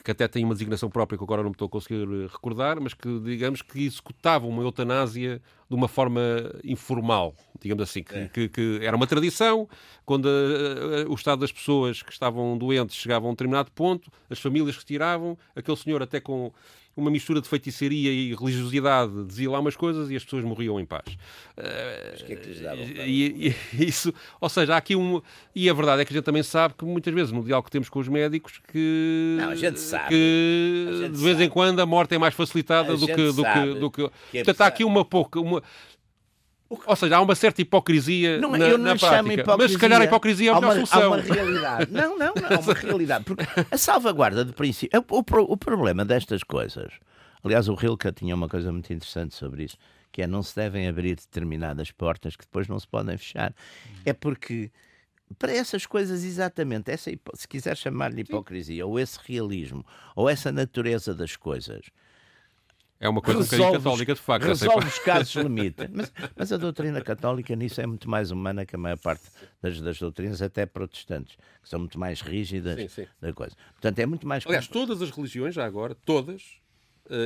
que, 0.04 0.10
até 0.10 0.26
têm 0.28 0.44
uma 0.44 0.54
designação 0.54 0.90
própria 0.90 1.16
que 1.16 1.24
agora 1.24 1.42
não 1.42 1.50
me 1.50 1.54
estou 1.54 1.66
a 1.66 1.68
conseguir 1.68 2.02
eh, 2.02 2.26
recordar, 2.30 2.80
mas 2.80 2.92
que, 2.94 3.20
digamos, 3.20 3.62
que 3.62 3.84
executavam 3.86 4.48
uma 4.48 4.62
eutanásia 4.62 5.40
de 5.68 5.74
uma 5.74 5.88
forma 5.88 6.20
informal, 6.64 7.34
digamos 7.60 7.82
assim, 7.82 8.02
que, 8.02 8.28
que- 8.28 8.48
que 8.48 8.78
era 8.84 8.96
uma 8.96 9.06
tradição, 9.06 9.68
quando 10.04 10.28
eh, 10.28 11.02
eh, 11.02 11.06
o 11.08 11.14
estado 11.14 11.40
das 11.40 11.52
pessoas 11.52 12.02
que 12.02 12.12
estavam 12.12 12.56
doentes 12.58 12.96
chegava 12.96 13.26
a 13.26 13.28
um 13.28 13.32
determinado 13.32 13.70
ponto, 13.72 14.10
as 14.28 14.38
famílias 14.38 14.76
retiravam, 14.76 15.36
aquele 15.54 15.76
senhor 15.76 16.02
até 16.02 16.20
com 16.20 16.52
uma 16.96 17.10
mistura 17.10 17.42
de 17.42 17.48
feitiçaria 17.48 18.10
e 18.10 18.34
religiosidade 18.34 19.24
dizia 19.24 19.50
lá 19.50 19.60
umas 19.60 19.76
coisas 19.76 20.10
e 20.10 20.16
as 20.16 20.24
pessoas 20.24 20.44
morriam 20.44 20.80
em 20.80 20.86
paz. 20.86 21.04
Mas 22.10 22.22
que 22.22 22.32
é 22.32 22.36
que 22.36 22.48
lhes 22.48 22.60
davam? 22.60 22.84
E, 22.84 23.54
e- 23.74 23.84
isso, 23.84 24.12
ou 24.40 24.48
seja, 24.48 24.74
há 24.74 24.76
aqui 24.78 24.96
um. 24.96 25.20
E 25.54 25.68
a 25.68 25.74
verdade 25.74 26.02
é 26.02 26.04
que 26.04 26.12
a 26.12 26.16
gente 26.16 26.24
também 26.24 26.42
sabe 26.42 26.74
que 26.76 26.84
muitas 26.84 27.12
vezes 27.12 27.32
no 27.32 27.44
diálogo 27.44 27.66
que 27.66 27.70
temos 27.70 27.88
com 27.88 27.98
os 27.98 28.08
médicos 28.08 28.60
que. 28.72 29.36
Não, 29.38 29.50
a 29.50 29.54
gente 29.54 29.78
sabe. 29.78 30.08
Que 30.08 30.88
gente 31.02 31.12
de 31.12 31.22
vez 31.22 31.36
em 31.36 31.40
sabe. 31.40 31.50
quando 31.50 31.80
a 31.80 31.86
morte 31.86 32.14
é 32.14 32.18
mais 32.18 32.34
facilitada 32.34 32.96
do 32.96 33.06
que, 33.06 33.32
do, 33.32 33.44
que, 33.44 33.74
do 33.78 33.90
que. 33.90 34.10
que 34.30 34.38
é 34.38 34.44
Portanto, 34.44 34.60
há 34.62 34.66
aqui 34.66 34.84
uma 34.84 35.04
pouca. 35.04 35.38
Uma... 35.38 35.62
Ou 36.68 36.96
seja, 36.96 37.16
há 37.16 37.20
uma 37.20 37.34
certa 37.34 37.62
hipocrisia 37.62 38.40
Não, 38.40 38.50
na, 38.52 38.58
eu 38.68 38.76
não 38.78 38.86
na 38.86 38.96
prática. 38.96 39.32
hipocrisia. 39.32 39.56
Mas 39.58 39.70
se 39.72 39.78
calhar 39.78 40.00
a 40.00 40.04
hipocrisia 40.04 40.50
é 40.50 40.52
a 40.52 40.56
Há 40.56 40.60
melhor 40.60 40.76
uma, 40.78 40.86
solução. 40.86 41.12
Há 41.12 41.16
uma 41.16 41.22
realidade. 41.22 41.92
Não, 41.92 42.18
não, 42.18 42.34
não. 42.34 42.56
Há 42.56 42.60
uma 42.60 42.74
realidade. 42.74 43.24
Porque 43.24 43.44
a 43.70 43.78
salvaguarda 43.78 44.44
de 44.44 44.52
princípio. 44.52 45.04
O, 45.10 45.22
pro- 45.22 45.44
o 45.48 45.56
problema 45.56 46.04
destas 46.04 46.42
coisas. 46.42 46.92
Aliás, 47.44 47.68
o 47.68 47.74
Rilke 47.74 48.10
tinha 48.12 48.34
uma 48.34 48.48
coisa 48.48 48.72
muito 48.72 48.92
interessante 48.92 49.34
sobre 49.36 49.64
isso, 49.64 49.76
que 50.10 50.22
é 50.22 50.26
não 50.26 50.42
se 50.42 50.56
devem 50.56 50.88
abrir 50.88 51.14
determinadas 51.14 51.92
portas 51.92 52.34
que 52.34 52.44
depois 52.44 52.66
não 52.66 52.80
se 52.80 52.88
podem 52.88 53.16
fechar. 53.16 53.54
É 54.04 54.12
porque 54.12 54.70
para 55.38 55.52
essas 55.52 55.86
coisas, 55.86 56.24
exatamente, 56.24 56.90
essa, 56.90 57.10
se 57.34 57.46
quiser 57.48 57.76
chamar-lhe 57.76 58.22
hipocrisia, 58.22 58.84
ou 58.86 58.98
esse 58.98 59.18
realismo, 59.24 59.84
ou 60.16 60.28
essa 60.28 60.50
natureza 60.50 61.14
das 61.14 61.36
coisas, 61.36 61.86
É 62.98 63.08
uma 63.08 63.20
coisa 63.20 63.40
um 63.40 63.42
bocadinho 63.42 63.72
resolve, 63.72 63.84
católica, 63.84 64.14
de 64.14 64.20
facto. 64.20 64.44
resolve 64.46 64.86
os 64.86 64.98
casos 65.00 65.34
limite. 65.36 65.88
Mas, 65.92 66.12
mas 66.34 66.52
a 66.52 66.56
doutrina 66.56 67.00
católica 67.02 67.54
nisso 67.54 67.80
é 67.80 67.86
muito 67.86 68.08
mais 68.08 68.30
humana 68.30 68.64
que 68.64 68.74
a 68.74 68.78
maior 68.78 68.98
parte 68.98 69.24
das, 69.60 69.80
das 69.80 69.98
doutrinas, 69.98 70.40
até 70.40 70.64
protestantes, 70.64 71.36
que 71.62 71.68
são 71.68 71.78
muito 71.78 71.98
mais 71.98 72.20
rígidas 72.22 72.76
Sim, 72.76 72.88
sim. 72.88 73.06
da 73.20 73.32
coisa. 73.32 73.54
Portanto, 73.72 73.98
é 73.98 74.06
muito 74.06 74.26
mais. 74.26 74.46
Aliás, 74.46 74.66
todas 74.66 75.02
as 75.02 75.10
religiões, 75.10 75.54
já 75.54 75.64
agora, 75.66 75.94
todas, 75.94 76.42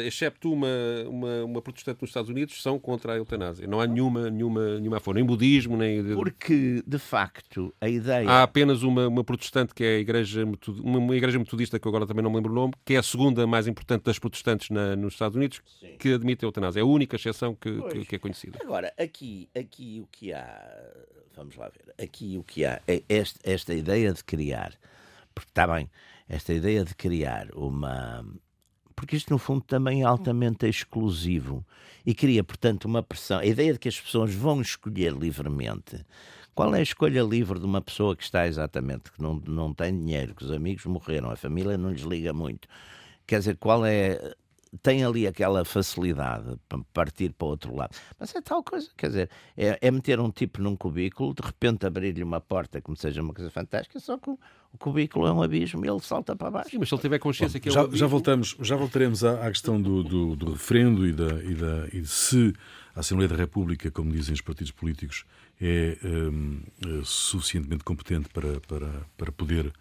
excepto 0.07 0.53
uma, 0.53 0.69
uma, 1.07 1.45
uma, 1.45 1.63
protestante 1.63 2.03
nos 2.03 2.11
Estados 2.11 2.31
Unidos, 2.31 2.63
são 2.63 2.79
contra 2.79 3.15
a 3.15 3.17
eutanásia. 3.17 3.67
Não 3.67 3.81
há 3.81 3.87
nenhuma, 3.87 4.31
nenhuma, 4.31 4.79
nenhuma 4.79 4.97
a 4.99 5.01
favor, 5.01 5.15
nem 5.15 5.25
budismo, 5.25 5.77
nem... 5.77 6.03
Porque, 6.15 6.83
de 6.87 6.99
facto, 6.99 7.75
a 7.81 7.89
ideia... 7.89 8.29
Há 8.29 8.43
apenas 8.43 8.83
uma, 8.83 9.09
uma 9.09 9.25
protestante, 9.25 9.75
que 9.75 9.85
é 9.85 9.97
a 9.97 9.99
igreja, 9.99 10.45
uma, 10.83 11.17
igreja 11.17 11.39
metodista, 11.39 11.79
que 11.79 11.87
eu 11.87 11.91
agora 11.91 12.07
também 12.07 12.23
não 12.23 12.31
me 12.31 12.37
lembro 12.37 12.53
o 12.53 12.55
nome, 12.55 12.75
que 12.85 12.95
é 12.95 12.99
a 12.99 13.03
segunda 13.03 13.47
mais 13.47 13.67
importante 13.67 14.05
das 14.05 14.19
protestantes 14.19 14.71
na, 14.71 14.95
nos 14.97 15.15
Estados 15.15 15.37
Unidos, 15.37 15.61
Sim. 15.81 15.97
que 15.99 16.13
admite 16.13 16.45
a 16.45 16.49
eutanásia. 16.49 16.81
É 16.81 16.83
a 16.83 16.87
única 16.87 17.17
exceção 17.17 17.55
que, 17.55 17.81
que, 17.83 18.05
que, 18.05 18.17
é 18.17 18.19
conhecida. 18.19 18.59
Agora, 18.63 18.93
aqui, 18.99 19.49
aqui 19.57 20.01
o 20.03 20.09
que 20.11 20.33
há... 20.33 20.91
Vamos 21.37 21.57
lá 21.57 21.69
ver. 21.69 21.95
Aqui 22.03 22.37
o 22.37 22.43
que 22.43 22.65
há 22.65 22.81
é 22.87 23.03
esta, 23.09 23.39
esta 23.45 23.75
ideia 23.75 24.13
de 24.13 24.23
criar... 24.23 24.75
Porque 25.33 25.51
está 25.51 25.67
bem, 25.67 25.89
esta 26.29 26.53
ideia 26.53 26.85
de 26.85 26.95
criar 26.95 27.49
uma 27.55 28.27
porque 29.01 29.17
isto 29.17 29.33
no 29.33 29.39
fundo 29.39 29.63
também 29.63 30.03
é 30.03 30.05
altamente 30.05 30.69
exclusivo 30.69 31.65
e 32.05 32.15
cria, 32.15 32.45
portanto, 32.45 32.85
uma 32.85 33.03
pressão. 33.03 33.39
A 33.39 33.47
ideia 33.47 33.73
de 33.73 33.79
que 33.79 33.89
as 33.89 33.99
pessoas 33.99 34.35
vão 34.35 34.61
escolher 34.61 35.15
livremente. 35.15 36.05
Qual 36.55 36.75
é 36.75 36.81
a 36.81 36.83
escolha 36.83 37.23
livre 37.23 37.59
de 37.59 37.65
uma 37.65 37.81
pessoa 37.81 38.15
que 38.15 38.23
está 38.23 38.47
exatamente, 38.47 39.11
que 39.11 39.23
não, 39.23 39.37
não 39.47 39.73
tem 39.73 39.99
dinheiro, 39.99 40.35
que 40.35 40.45
os 40.45 40.53
amigos 40.53 40.85
morreram, 40.85 41.31
a 41.31 41.37
família 41.37 41.79
não 41.79 41.93
lhes 41.93 42.03
liga 42.03 42.35
muito? 42.35 42.69
Quer 43.27 43.39
dizer, 43.39 43.57
qual 43.57 43.87
é 43.87 44.35
tem 44.83 45.05
ali 45.05 45.27
aquela 45.27 45.65
facilidade 45.65 46.57
para 46.69 46.79
partir 46.93 47.33
para 47.33 47.47
o 47.47 47.51
outro 47.51 47.75
lado. 47.75 47.97
Mas 48.19 48.35
é 48.35 48.41
tal 48.41 48.63
coisa, 48.63 48.89
quer 48.97 49.09
dizer, 49.09 49.31
é, 49.57 49.79
é 49.81 49.91
meter 49.91 50.21
um 50.21 50.31
tipo 50.31 50.63
num 50.63 50.77
cubículo, 50.77 51.35
de 51.35 51.43
repente 51.43 51.87
abrir-lhe 51.87 52.23
uma 52.23 52.41
porta 52.41 52.81
como 52.81 52.97
seja 52.97 53.21
uma 53.21 53.35
coisa 53.35 53.51
fantástica, 53.51 53.99
só 53.99 54.17
que 54.17 54.31
o, 54.31 54.39
o 54.73 54.79
cubículo 54.79 55.27
é 55.27 55.33
um 55.33 55.43
abismo 55.43 55.85
e 55.85 55.89
ele 55.89 56.01
salta 56.01 56.37
para 56.37 56.51
baixo. 56.51 56.71
Sim, 56.71 56.79
mas 56.79 56.89
se 56.89 56.95
ele 56.95 57.03
tiver 57.03 57.19
consciência 57.19 57.59
Bom, 57.59 57.63
que 57.63 57.69
é 57.69 57.73
já, 57.73 57.85
um 57.85 57.97
já 57.97 58.07
voltamos 58.07 58.57
Já 58.61 58.77
voltaremos 58.77 59.25
à, 59.25 59.47
à 59.47 59.51
questão 59.51 59.81
do, 59.81 60.05
do, 60.05 60.37
do, 60.37 60.53
referendo 60.53 61.07
e, 61.07 61.13
da, 61.13 61.43
e, 61.43 61.55
da, 61.55 61.89
e 61.93 62.01
de 62.01 62.09
se 62.09 62.55
a 62.95 63.01
Assembleia 63.01 63.29
da 63.29 63.37
República, 63.37 63.91
como 63.91 64.13
dizem 64.13 64.35
os 64.35 64.41
partidos 64.41 64.73
políticos, 64.73 65.25
é 65.61 65.99
um, 66.05 66.61
é 66.85 67.03
suficientemente 67.05 67.85
competente 67.85 68.29
para, 68.31 68.61
para, 68.61 68.89
para 69.17 69.33
poder 69.33 69.73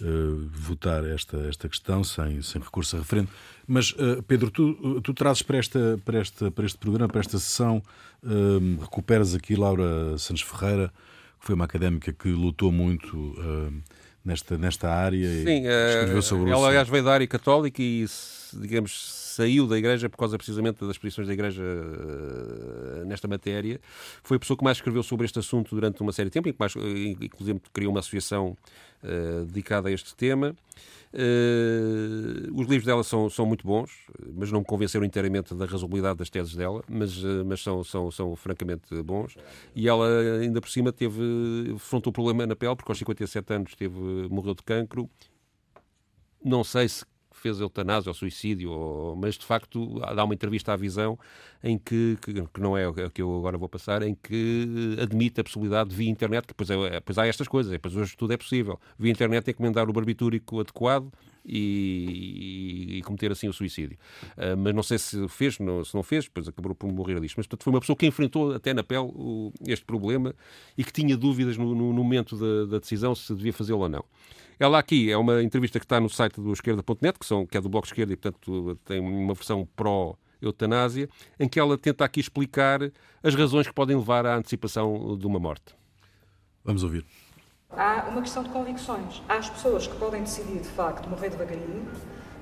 uh, 0.00 0.48
votar 0.52 1.04
esta, 1.04 1.36
esta 1.48 1.68
questão 1.68 2.02
sem, 2.04 2.42
sem 2.42 2.60
recurso 2.60 2.96
a 2.96 3.00
referendo. 3.00 3.28
Mas, 3.66 3.90
uh, 3.92 4.22
Pedro, 4.26 4.50
tu, 4.50 5.00
tu 5.00 5.14
trazes 5.14 5.42
para, 5.42 5.58
esta, 5.58 6.00
para, 6.04 6.18
esta, 6.18 6.50
para 6.50 6.66
este 6.66 6.78
programa, 6.78 7.08
para 7.08 7.20
esta 7.20 7.38
sessão, 7.38 7.82
uh, 8.22 8.80
recuperas 8.80 9.34
aqui 9.34 9.56
Laura 9.56 10.16
Santos 10.18 10.42
Ferreira, 10.42 10.92
que 11.40 11.46
foi 11.46 11.54
uma 11.54 11.64
académica 11.64 12.12
que 12.12 12.28
lutou 12.28 12.72
muito 12.72 13.36
nesta, 14.24 14.58
nesta 14.58 14.90
área 14.90 15.28
Sim, 15.44 15.64
e 15.64 15.90
escreveu 15.90 16.22
sobre 16.22 16.50
ela, 16.50 16.66
aliás, 16.66 16.88
veio 16.88 17.04
da 17.04 17.12
área 17.12 17.26
católica 17.26 17.80
e, 17.80 18.06
digamos, 18.54 19.25
saiu 19.36 19.66
da 19.66 19.76
Igreja 19.76 20.08
por 20.08 20.16
causa 20.16 20.38
precisamente 20.38 20.84
das 20.86 20.96
posições 20.96 21.26
da 21.26 21.34
Igreja 21.34 21.62
uh, 21.62 23.04
nesta 23.04 23.28
matéria. 23.28 23.78
Foi 24.22 24.38
a 24.38 24.40
pessoa 24.40 24.56
que 24.56 24.64
mais 24.64 24.78
escreveu 24.78 25.02
sobre 25.02 25.26
este 25.26 25.38
assunto 25.38 25.74
durante 25.74 26.00
uma 26.00 26.12
série 26.12 26.30
de 26.30 26.32
tempo, 26.32 26.48
e 26.48 26.54
mais, 26.58 26.74
inclusive 27.20 27.60
criou 27.72 27.92
uma 27.92 28.00
associação 28.00 28.56
uh, 29.04 29.44
dedicada 29.44 29.88
a 29.88 29.92
este 29.92 30.14
tema. 30.16 30.56
Os 32.52 32.66
livros 32.66 32.84
dela 32.84 33.02
são, 33.02 33.30
são 33.30 33.46
muito 33.46 33.66
bons, 33.66 33.90
mas 34.34 34.52
não 34.52 34.58
me 34.58 34.66
convenceram 34.66 35.04
inteiramente 35.04 35.54
da 35.54 35.64
razoabilidade 35.64 36.18
das 36.18 36.28
teses 36.28 36.54
dela, 36.54 36.82
mas, 36.86 37.22
mas 37.46 37.62
são, 37.62 37.82
são, 37.82 38.10
são 38.10 38.36
francamente 38.36 38.94
bons. 39.02 39.34
E 39.74 39.88
ela, 39.88 40.06
ainda 40.42 40.60
por 40.60 40.68
cima, 40.68 40.92
teve, 40.92 41.22
afrontou 41.74 42.10
o 42.10 42.12
problema 42.12 42.46
na 42.46 42.54
pele, 42.54 42.76
porque 42.76 42.90
aos 42.90 42.98
57 42.98 43.54
anos 43.54 43.74
teve, 43.74 43.98
morreu 44.28 44.54
de 44.54 44.62
cancro. 44.62 45.08
Não 46.44 46.62
sei 46.62 46.86
se 46.86 47.06
fez 47.40 47.60
eutanásia 47.60 48.10
ou 48.10 48.14
suicídio, 48.14 48.70
ou, 48.70 49.16
mas 49.16 49.36
de 49.36 49.44
facto 49.44 50.00
dá 50.14 50.24
uma 50.24 50.34
entrevista 50.34 50.72
à 50.72 50.76
visão 50.76 51.18
em 51.62 51.78
que, 51.78 52.16
que, 52.22 52.32
que 52.32 52.60
não 52.60 52.76
é 52.76 52.86
o 52.88 52.94
que 53.10 53.22
eu 53.22 53.36
agora 53.38 53.58
vou 53.58 53.68
passar, 53.68 54.02
em 54.02 54.14
que 54.14 54.96
admite 55.00 55.40
a 55.40 55.44
possibilidade 55.44 55.90
de 55.90 55.96
via 55.96 56.10
internet, 56.10 56.42
que 56.42 56.48
depois, 56.48 56.70
é, 56.70 56.90
depois 56.90 57.18
há 57.18 57.26
estas 57.26 57.48
coisas, 57.48 57.72
depois 57.72 57.96
hoje 57.96 58.16
tudo 58.16 58.32
é 58.32 58.36
possível. 58.36 58.78
Via 58.98 59.10
internet 59.10 59.50
encomendar 59.50 59.88
o 59.88 59.92
barbitúrico 59.92 60.60
adequado 60.60 61.10
e, 61.46 62.98
e, 62.98 63.02
cometer 63.02 63.30
assim 63.30 63.48
o 63.48 63.52
suicídio. 63.52 63.96
Uh, 64.36 64.56
mas 64.56 64.74
não 64.74 64.82
sei 64.82 64.98
se 64.98 65.28
fez, 65.28 65.58
não, 65.58 65.84
se 65.84 65.94
não 65.94 66.02
fez, 66.02 66.24
depois 66.24 66.48
acabou 66.48 66.74
por 66.74 66.90
morrer 66.92 67.20
disto. 67.20 67.36
Mas 67.36 67.46
portanto, 67.46 67.64
foi 67.64 67.72
uma 67.72 67.80
pessoa 67.80 67.96
que 67.96 68.06
enfrentou 68.06 68.52
até 68.52 68.74
na 68.74 68.82
pele 68.82 69.10
o, 69.14 69.52
este 69.66 69.84
problema 69.84 70.34
e 70.76 70.82
que 70.82 70.92
tinha 70.92 71.16
dúvidas 71.16 71.56
no, 71.56 71.74
no 71.74 71.92
momento 71.92 72.36
da, 72.36 72.72
da 72.72 72.78
decisão 72.78 73.14
se 73.14 73.32
devia 73.34 73.52
fazê-lo 73.52 73.80
ou 73.80 73.88
não. 73.88 74.04
Ela 74.58 74.78
aqui 74.78 75.10
é 75.10 75.16
uma 75.16 75.42
entrevista 75.42 75.78
que 75.78 75.84
está 75.84 76.00
no 76.00 76.08
site 76.08 76.40
do 76.40 76.52
esquerda.net, 76.52 77.18
que, 77.18 77.26
são, 77.26 77.44
que 77.44 77.58
é 77.58 77.60
do 77.60 77.68
Bloco 77.68 77.86
Esquerda 77.86 78.14
e, 78.14 78.16
portanto, 78.16 78.78
tem 78.84 79.00
uma 79.00 79.34
versão 79.34 79.68
pró-eutanásia, 79.76 81.08
em 81.38 81.46
que 81.46 81.60
ela 81.60 81.76
tenta 81.76 82.04
aqui 82.04 82.20
explicar 82.20 82.80
as 83.22 83.34
razões 83.34 83.66
que 83.66 83.74
podem 83.74 83.96
levar 83.96 84.24
à 84.24 84.34
antecipação 84.34 85.16
de 85.18 85.26
uma 85.26 85.38
morte. 85.38 85.74
Vamos 86.64 86.82
ouvir. 86.82 87.04
Há 87.70 88.06
uma 88.10 88.22
questão 88.22 88.42
de 88.42 88.48
convicções. 88.48 89.22
Há 89.28 89.34
as 89.34 89.50
pessoas 89.50 89.86
que 89.86 89.96
podem 89.96 90.22
decidir, 90.22 90.60
de 90.60 90.68
facto, 90.68 91.06
morrer 91.06 91.28
devagarinho, 91.28 91.90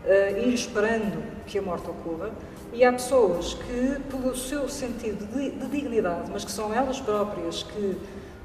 uh, 0.04 0.38
ir 0.38 0.54
esperando 0.54 1.44
que 1.46 1.58
a 1.58 1.62
morte 1.62 1.90
ocorra, 1.90 2.32
e 2.72 2.84
há 2.84 2.92
pessoas 2.92 3.54
que, 3.54 4.00
pelo 4.08 4.36
seu 4.36 4.68
sentido 4.68 5.26
de, 5.32 5.50
de 5.50 5.66
dignidade, 5.66 6.30
mas 6.30 6.44
que 6.44 6.52
são 6.52 6.72
elas 6.72 7.00
próprias 7.00 7.64
que 7.64 7.98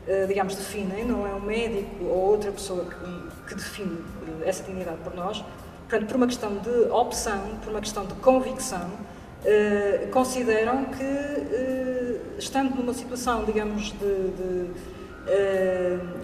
eh, 0.10 0.26
digamos, 0.26 0.56
definem, 0.56 1.06
não 1.06 1.28
é 1.28 1.36
um 1.36 1.40
médico 1.40 2.06
ou 2.06 2.32
outra 2.32 2.52
pessoa 2.52 2.84
que, 2.84 3.29
que 3.50 3.56
define 3.56 3.98
eh, 4.28 4.48
essa 4.48 4.64
dignidade 4.64 5.00
por 5.04 5.14
nós. 5.16 5.44
Portanto, 5.90 6.08
por 6.08 6.16
uma 6.18 6.28
questão 6.28 6.56
de 6.58 6.92
opção, 6.92 7.58
por 7.64 7.72
uma 7.72 7.82
questão 7.82 8.06
de 8.06 8.14
convicção, 8.16 8.92
eh, 9.44 10.08
consideram 10.12 10.86
que, 10.86 12.38
estando 12.38 12.76
numa 12.76 12.94
situação, 12.94 13.44
digamos, 13.44 13.92
de, 13.92 14.30
de, 14.38 14.70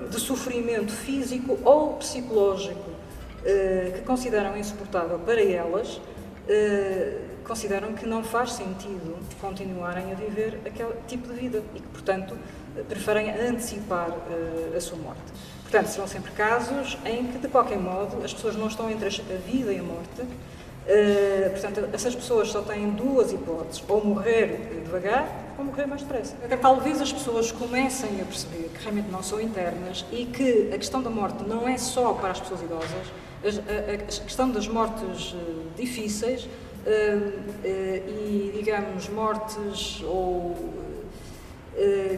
de 0.09 0.19
sofrimento 0.19 0.91
físico 0.91 1.57
ou 1.65 1.93
psicológico 1.95 2.95
que 3.93 4.01
consideram 4.01 4.57
insuportável 4.57 5.19
para 5.19 5.41
elas, 5.41 6.01
consideram 7.43 7.93
que 7.93 8.05
não 8.07 8.23
faz 8.23 8.53
sentido 8.53 9.17
continuarem 9.39 10.11
a 10.11 10.15
viver 10.15 10.59
aquele 10.65 10.95
tipo 11.07 11.27
de 11.27 11.39
vida 11.39 11.63
e 11.75 11.79
que, 11.79 11.87
portanto, 11.89 12.35
preferem 12.87 13.29
antecipar 13.31 14.09
a 14.75 14.81
sua 14.81 14.97
morte. 14.97 15.31
Portanto, 15.75 15.91
serão 15.91 16.07
sempre 16.07 16.31
casos 16.31 16.97
em 17.03 17.27
que, 17.27 17.37
de 17.37 17.49
qualquer 17.49 17.77
modo, 17.77 18.23
as 18.23 18.33
pessoas 18.33 18.55
não 18.55 18.67
estão 18.67 18.89
entre 18.89 19.07
a 19.07 19.37
vida 19.45 19.73
e 19.73 19.79
a 19.79 19.83
morte. 19.83 20.21
Uh, 20.21 21.49
portanto, 21.49 21.89
essas 21.91 22.15
pessoas 22.15 22.47
só 22.47 22.61
têm 22.61 22.91
duas 22.91 23.33
hipóteses: 23.33 23.83
ou 23.85 24.01
morrer 24.05 24.83
devagar 24.85 25.27
ou 25.59 25.65
morrer 25.65 25.85
mais 25.85 26.01
depressa. 26.01 26.33
Talvez 26.61 27.01
as 27.01 27.11
pessoas 27.11 27.51
comecem 27.51 28.21
a 28.21 28.23
perceber 28.23 28.69
que 28.73 28.83
realmente 28.83 29.11
não 29.11 29.21
são 29.21 29.41
internas 29.41 30.05
e 30.13 30.25
que 30.25 30.71
a 30.73 30.77
questão 30.77 31.03
da 31.03 31.09
morte 31.09 31.43
não 31.43 31.67
é 31.67 31.77
só 31.77 32.13
para 32.13 32.29
as 32.29 32.39
pessoas 32.39 32.61
idosas, 32.61 33.11
a, 33.43 33.93
a, 33.95 33.97
questão 33.97 34.49
das 34.49 34.69
mortes 34.69 35.33
uh, 35.33 35.37
difíceis 35.75 36.45
uh, 36.45 37.31
e, 37.65 38.53
digamos, 38.55 39.09
mortes 39.09 40.01
ou 40.03 40.84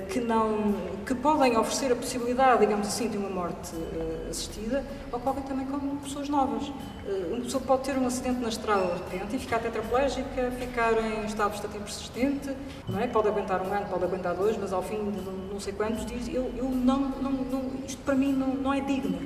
que, 0.09 0.19
não, 0.19 0.75
que 1.05 1.15
podem 1.15 1.57
oferecer 1.57 1.91
a 1.91 1.95
possibilidade, 1.95 2.59
digamos 2.59 2.87
assim, 2.87 3.09
de 3.09 3.17
uma 3.17 3.29
morte 3.29 3.75
uh, 3.75 4.29
assistida, 4.29 4.85
ocorrem 5.11 5.43
também 5.43 5.65
com 5.65 5.79
pessoas 5.97 6.29
novas. 6.29 6.67
Uh, 6.67 7.33
uma 7.33 7.41
pessoa 7.41 7.63
pode 7.65 7.83
ter 7.83 7.97
um 7.97 8.05
acidente 8.05 8.39
na 8.39 8.49
estrada 8.49 8.85
de 8.85 8.93
repente 8.93 9.35
e 9.35 9.39
ficar 9.39 9.59
tetraplégica, 9.59 10.51
ficar 10.51 10.93
em 11.03 11.25
estado 11.25 11.49
vegetativo 11.51 11.83
persistente, 11.83 12.51
não 12.87 12.99
é? 12.99 13.07
pode 13.07 13.27
aguentar 13.29 13.61
um 13.61 13.73
ano, 13.73 13.87
pode 13.89 14.03
aguentar 14.03 14.35
dois, 14.35 14.55
mas 14.57 14.71
ao 14.71 14.83
fim 14.83 15.11
de 15.11 15.21
não 15.51 15.59
sei 15.59 15.73
quantos 15.73 16.05
diz, 16.05 16.27
eu, 16.27 16.51
eu 16.55 16.65
não, 16.65 17.09
não, 17.21 17.31
não, 17.31 17.71
isto 17.85 18.01
para 18.03 18.13
mim 18.13 18.31
não, 18.33 18.49
não 18.49 18.73
é 18.73 18.79
digno. 18.79 19.19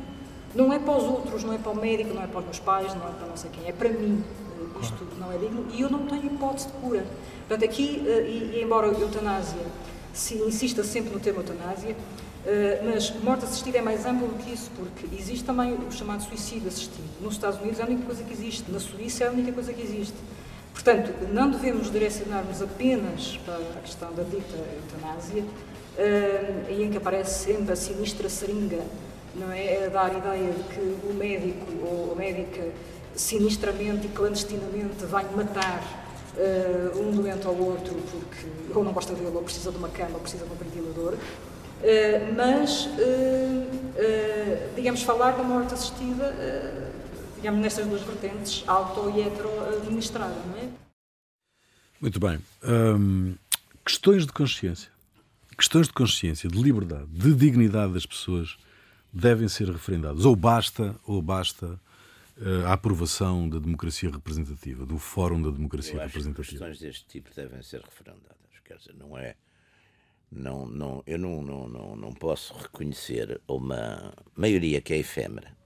Não 0.55 0.71
é 0.71 0.79
para 0.79 0.95
os 0.95 1.03
outros, 1.03 1.43
não 1.43 1.53
é 1.53 1.57
para 1.57 1.71
o 1.71 1.75
médico, 1.75 2.13
não 2.13 2.23
é 2.23 2.27
para 2.27 2.39
os 2.39 2.45
meus 2.45 2.59
pais, 2.59 2.93
não 2.93 3.07
é 3.07 3.11
para 3.11 3.27
não 3.27 3.37
sei 3.37 3.49
quem, 3.51 3.67
é 3.67 3.73
para 3.73 3.89
mim. 3.89 4.23
Isto 4.81 5.07
não 5.19 5.31
é 5.31 5.37
digno 5.37 5.65
e 5.73 5.81
eu 5.81 5.89
não 5.89 6.05
tenho 6.07 6.25
hipótese 6.25 6.67
de 6.67 6.73
cura. 6.73 7.05
Portanto, 7.47 7.65
aqui, 7.65 8.01
e, 8.05 8.55
e 8.55 8.63
embora 8.63 8.87
a 8.87 8.91
eutanásia 8.91 9.61
se 10.13 10.35
insista 10.35 10.83
sempre 10.83 11.13
no 11.13 11.19
termo 11.19 11.39
eutanásia, 11.39 11.95
Uh, 12.41 12.89
mas 12.91 13.13
morte 13.21 13.45
assistida 13.45 13.77
é 13.77 13.81
mais 13.83 14.03
amplo 14.03 14.27
do 14.27 14.33
que 14.43 14.51
isso, 14.51 14.71
porque 14.75 15.05
existe 15.15 15.45
também 15.45 15.73
o 15.73 15.91
chamado 15.91 16.23
suicídio 16.23 16.69
assistido. 16.69 17.07
Nos 17.21 17.35
Estados 17.35 17.59
Unidos 17.59 17.79
é 17.79 17.83
a 17.83 17.85
única 17.85 18.03
coisa 18.03 18.23
que 18.23 18.33
existe, 18.33 18.71
na 18.71 18.79
Suíça 18.79 19.25
é 19.25 19.27
a 19.27 19.31
única 19.31 19.51
coisa 19.51 19.71
que 19.71 19.79
existe. 19.79 20.15
Portanto, 20.73 21.13
não 21.31 21.51
devemos 21.51 21.91
direcionar-nos 21.91 22.59
apenas 22.59 23.37
para 23.45 23.57
a 23.57 23.81
questão 23.83 24.11
da 24.13 24.23
dita 24.23 24.57
eutanásia, 24.57 25.43
uh, 25.43 26.81
em 26.81 26.89
que 26.89 26.97
aparece 26.97 27.45
sempre 27.45 27.73
a 27.73 27.75
sinistra 27.75 28.27
seringa, 28.27 28.81
não 29.35 29.51
é? 29.51 29.85
A 29.85 29.89
dar 29.89 30.09
a 30.09 30.17
ideia 30.17 30.51
de 30.51 30.63
que 30.63 31.07
o 31.07 31.13
médico 31.13 31.67
ou 31.83 32.13
a 32.13 32.15
médica 32.15 32.69
sinistramente 33.15 34.07
e 34.07 34.09
clandestinamente 34.09 35.05
vai 35.05 35.25
matar 35.35 36.00
uh, 36.35 36.99
um 36.99 37.11
doente 37.11 37.45
ao 37.45 37.55
outro 37.55 37.95
porque 38.11 38.47
ou 38.73 38.83
não 38.83 38.93
gosta 38.93 39.13
dele, 39.13 39.31
ou 39.33 39.43
precisa 39.43 39.71
de 39.71 39.77
uma 39.77 39.89
cama, 39.89 40.15
ou 40.15 40.19
precisa 40.19 40.45
de 40.45 40.51
um 40.51 40.55
ventilador. 40.55 41.13
Uh, 41.13 42.33
mas, 42.35 42.85
uh, 42.85 44.75
digamos, 44.75 45.01
falar 45.03 45.31
da 45.31 45.43
morte 45.43 45.73
assistida 45.73 46.33
digamos, 47.35 47.59
nestas 47.59 47.87
duas 47.87 48.01
vertentes, 48.03 48.63
auto 48.67 49.09
e 49.09 49.21
hetero 49.21 49.49
administrada, 49.77 50.35
não 50.45 50.57
é? 50.57 50.69
Muito 51.99 52.19
bem. 52.19 52.39
Questões 53.83 54.27
de 54.27 54.31
consciência. 54.31 54.91
Questões 55.57 55.87
de 55.87 55.93
consciência, 55.93 56.47
de 56.47 56.61
liberdade, 56.61 57.07
de 57.07 57.33
dignidade 57.33 57.93
das 57.93 58.05
pessoas 58.05 58.57
devem 59.11 59.47
ser 59.47 59.69
referendadas. 59.69 60.23
Ou 60.23 60.35
basta, 60.35 60.95
ou 61.03 61.19
basta 61.19 61.79
a 62.65 62.73
aprovação 62.73 63.47
da 63.47 63.59
democracia 63.59 64.09
representativa, 64.09 64.85
do 64.85 64.97
Fórum 64.97 65.41
da 65.41 65.49
Democracia 65.49 65.95
Eu 65.95 66.01
acho 66.01 66.07
Representativa. 66.07 66.43
Que 66.43 66.49
questões 66.51 66.79
deste 66.79 67.05
tipo 67.07 67.33
devem 67.35 67.61
ser 67.61 67.81
referendadas. 67.81 68.37
Quer 68.63 68.77
dizer, 68.77 68.95
não 68.95 69.17
é. 69.17 69.35
Não, 70.31 70.65
não, 70.65 71.03
eu 71.05 71.17
não, 71.17 71.41
não, 71.41 71.67
não, 71.67 71.95
não 71.95 72.13
posso 72.13 72.53
reconhecer 72.53 73.41
uma 73.47 74.13
maioria 74.35 74.79
que 74.79 74.93
é 74.93 74.97
efêmera, 74.97 75.57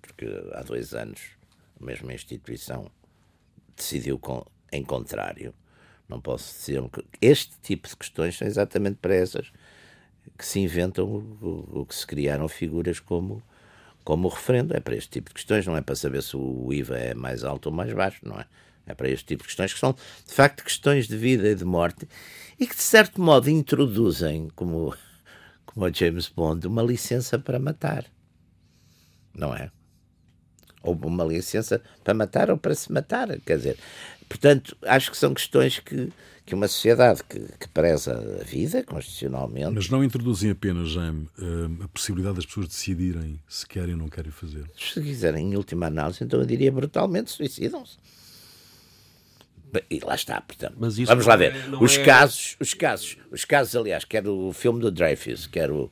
porque 0.00 0.26
há 0.52 0.62
dois 0.62 0.94
anos 0.94 1.20
a 1.80 1.84
mesma 1.84 2.14
instituição 2.14 2.88
decidiu 3.76 4.16
com, 4.16 4.46
em 4.70 4.84
contrário 4.84 5.52
não 6.08 6.20
posso 6.20 6.54
dizer 6.58 6.82
que 6.90 7.02
este 7.20 7.58
tipo 7.60 7.88
de 7.88 7.96
questões 7.96 8.36
são 8.36 8.46
exatamente 8.46 8.98
para 9.00 9.14
essas 9.14 9.50
que 10.38 10.44
se 10.44 10.60
inventam 10.60 11.06
o 11.40 11.84
que 11.86 11.94
se 11.94 12.06
criaram 12.06 12.48
figuras 12.48 13.00
como 13.00 13.42
como 14.04 14.28
o 14.28 14.30
referendo. 14.30 14.76
É 14.76 14.80
para 14.80 14.94
este 14.94 15.10
tipo 15.10 15.30
de 15.30 15.34
questões, 15.34 15.66
não 15.66 15.76
é 15.76 15.80
para 15.80 15.96
saber 15.96 16.22
se 16.22 16.36
o 16.36 16.72
IVA 16.72 16.98
é 16.98 17.14
mais 17.14 17.42
alto 17.42 17.66
ou 17.66 17.72
mais 17.72 17.92
baixo, 17.92 18.20
não 18.22 18.38
é? 18.38 18.46
É 18.86 18.94
para 18.94 19.08
este 19.08 19.24
tipo 19.24 19.42
de 19.42 19.48
questões 19.48 19.72
que 19.72 19.80
são, 19.80 19.92
de 20.26 20.32
facto, 20.34 20.62
questões 20.62 21.08
de 21.08 21.16
vida 21.16 21.48
e 21.48 21.54
de 21.54 21.64
morte 21.64 22.06
e 22.60 22.66
que, 22.66 22.76
de 22.76 22.82
certo 22.82 23.20
modo, 23.20 23.48
introduzem, 23.48 24.50
como, 24.54 24.94
como 25.64 25.86
a 25.86 25.90
James 25.90 26.28
Bond, 26.28 26.66
uma 26.66 26.82
licença 26.82 27.38
para 27.38 27.58
matar. 27.58 28.04
Não 29.34 29.54
é? 29.54 29.70
Ou 30.82 30.94
uma 30.94 31.24
licença 31.24 31.82
para 32.04 32.12
matar 32.12 32.50
ou 32.50 32.58
para 32.58 32.74
se 32.74 32.92
matar. 32.92 33.40
Quer 33.40 33.56
dizer, 33.56 33.78
Portanto, 34.28 34.76
acho 34.82 35.10
que 35.10 35.16
são 35.16 35.34
questões 35.34 35.78
que, 35.78 36.12
que 36.44 36.54
uma 36.54 36.68
sociedade 36.68 37.22
que, 37.24 37.40
que 37.58 37.68
preza 37.68 38.12
a 38.40 38.44
vida 38.44 38.82
constitucionalmente. 38.84 39.72
Mas 39.74 39.88
não 39.88 40.04
introduzem 40.04 40.50
apenas, 40.50 40.90
Jaime, 40.90 41.28
eh, 41.38 41.84
a 41.84 41.88
possibilidade 41.88 42.36
das 42.36 42.46
pessoas 42.46 42.68
decidirem 42.68 43.40
se 43.48 43.66
querem 43.66 43.94
ou 43.94 44.00
não 44.00 44.08
querem 44.08 44.30
fazer? 44.30 44.64
Se 44.76 45.00
quiserem, 45.00 45.52
em 45.52 45.56
última 45.56 45.86
análise, 45.86 46.22
então 46.22 46.40
eu 46.40 46.46
diria 46.46 46.70
brutalmente 46.70 47.30
suicidam-se. 47.30 47.96
E 49.90 50.00
lá 50.00 50.14
está, 50.14 50.40
portanto. 50.40 50.74
Vamos 50.78 51.26
lá 51.26 51.36
ver. 51.36 51.54
É, 51.54 51.76
os 51.80 51.96
é... 51.96 52.04
casos, 52.04 52.56
os 52.60 52.74
casos, 52.74 53.16
os 53.30 53.44
casos, 53.44 53.76
aliás, 53.76 54.04
quer 54.04 54.26
o 54.26 54.52
filme 54.52 54.80
do 54.80 54.90
Dreyfus, 54.90 55.46
quer 55.46 55.70
o, 55.70 55.90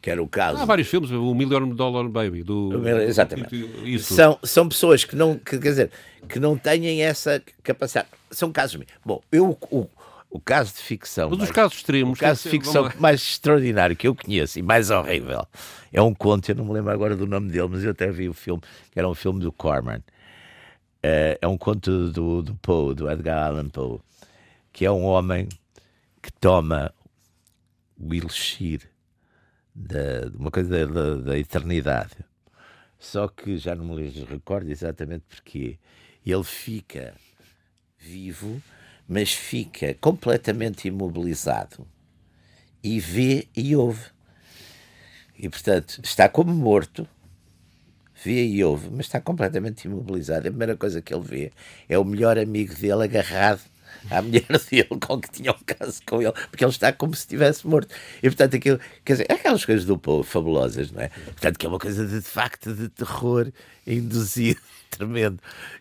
quer 0.00 0.20
o 0.20 0.26
caso. 0.26 0.62
Há 0.62 0.64
vários 0.64 0.88
filmes, 0.88 1.10
o 1.10 1.34
Million 1.34 1.68
Dollar 1.70 2.08
Baby, 2.08 2.42
do. 2.42 2.86
Exatamente. 3.00 3.54
Isso. 3.84 4.14
São, 4.14 4.38
são 4.42 4.68
pessoas 4.68 5.04
que 5.04 5.16
não, 5.16 5.38
que, 5.38 5.58
quer 5.58 5.68
dizer, 5.68 5.90
que 6.28 6.38
não 6.38 6.56
têm 6.56 7.02
essa 7.02 7.42
capacidade. 7.62 8.08
São 8.30 8.52
casos. 8.52 8.80
Bom, 9.04 9.20
eu. 9.30 9.58
O, 9.70 9.86
o 10.32 10.40
caso 10.40 10.72
de 10.72 10.80
ficção. 10.80 11.28
Mas 11.28 11.42
os 11.42 11.50
casos 11.50 11.76
extremos. 11.76 12.18
O 12.18 12.20
caso 12.20 12.42
de 12.44 12.48
ficção 12.48 12.90
mais 12.98 13.20
extraordinário 13.20 13.94
que 13.94 14.08
eu 14.08 14.14
conheço 14.14 14.58
e 14.58 14.62
mais 14.62 14.90
horrível 14.90 15.46
é 15.92 16.00
um 16.00 16.14
conto, 16.14 16.48
eu 16.48 16.54
não 16.54 16.64
me 16.64 16.72
lembro 16.72 16.90
agora 16.90 17.14
do 17.14 17.26
nome 17.26 17.50
dele, 17.50 17.68
mas 17.70 17.84
eu 17.84 17.90
até 17.90 18.10
vi 18.10 18.30
o 18.30 18.32
filme, 18.32 18.62
que 18.90 18.98
era 18.98 19.06
um 19.06 19.14
filme 19.14 19.40
do 19.40 19.52
Corman 19.52 20.00
é, 21.02 21.38
é 21.40 21.48
um 21.48 21.58
conto 21.58 22.10
do, 22.10 22.42
do 22.42 22.54
Poe, 22.56 22.94
do 22.94 23.10
Edgar 23.10 23.46
Allan 23.46 23.68
Poe, 23.68 24.00
que 24.72 24.86
é 24.86 24.90
um 24.90 25.04
homem 25.04 25.48
que 26.22 26.32
toma 26.32 26.94
o 27.98 28.14
elixir 28.14 28.88
de, 29.74 30.30
de 30.30 30.36
uma 30.36 30.50
coisa 30.50 30.86
da, 30.86 31.14
da, 31.16 31.38
eternidade. 31.38 32.16
Só 32.98 33.26
que 33.26 33.56
já 33.56 33.74
não 33.74 33.84
me 33.84 34.08
recordo 34.24 34.70
exatamente 34.70 35.24
porque 35.28 35.78
ele 36.24 36.44
fica 36.44 37.14
vivo, 37.98 38.62
mas 39.08 39.32
fica 39.32 39.94
completamente 39.94 40.86
imobilizado 40.86 41.86
e 42.82 43.00
vê 43.00 43.48
e 43.56 43.74
ouve. 43.74 44.10
E 45.36 45.48
portanto 45.48 46.00
está 46.04 46.28
como 46.28 46.52
morto, 46.52 47.08
vê 48.24 48.44
e 48.44 48.64
ouve, 48.64 48.88
mas 48.90 49.06
está 49.06 49.20
completamente 49.20 49.84
imobilizado. 49.84 50.48
A 50.48 50.50
primeira 50.50 50.76
coisa 50.76 51.00
que 51.00 51.14
ele 51.14 51.22
vê 51.22 51.52
é 51.88 51.98
o 51.98 52.04
melhor 52.04 52.38
amigo 52.38 52.74
dele 52.74 53.04
agarrado 53.04 53.60
à 54.10 54.20
mulher 54.22 54.46
dele 54.70 54.88
com 55.00 55.20
que 55.20 55.30
tinha 55.30 55.52
um 55.52 55.64
caso 55.64 56.00
com 56.06 56.22
ele, 56.22 56.32
porque 56.50 56.64
ele 56.64 56.70
está 56.70 56.92
como 56.92 57.14
se 57.14 57.22
estivesse 57.22 57.66
morto. 57.66 57.94
E 58.22 58.28
portanto, 58.28 58.56
aquilo, 58.56 58.80
quer 59.04 59.14
dizer, 59.14 59.26
é 59.28 59.34
aquelas 59.34 59.64
coisas 59.64 59.84
do 59.84 59.98
povo 59.98 60.22
fabulosas, 60.22 60.90
não 60.90 61.02
é? 61.02 61.08
Portanto, 61.08 61.58
que 61.58 61.66
é 61.66 61.68
uma 61.68 61.78
coisa 61.78 62.06
de, 62.06 62.20
de 62.20 62.28
facto 62.28 62.74
de 62.74 62.88
terror 62.88 63.50
induzido 63.86 64.60
tremendo. 64.96 65.38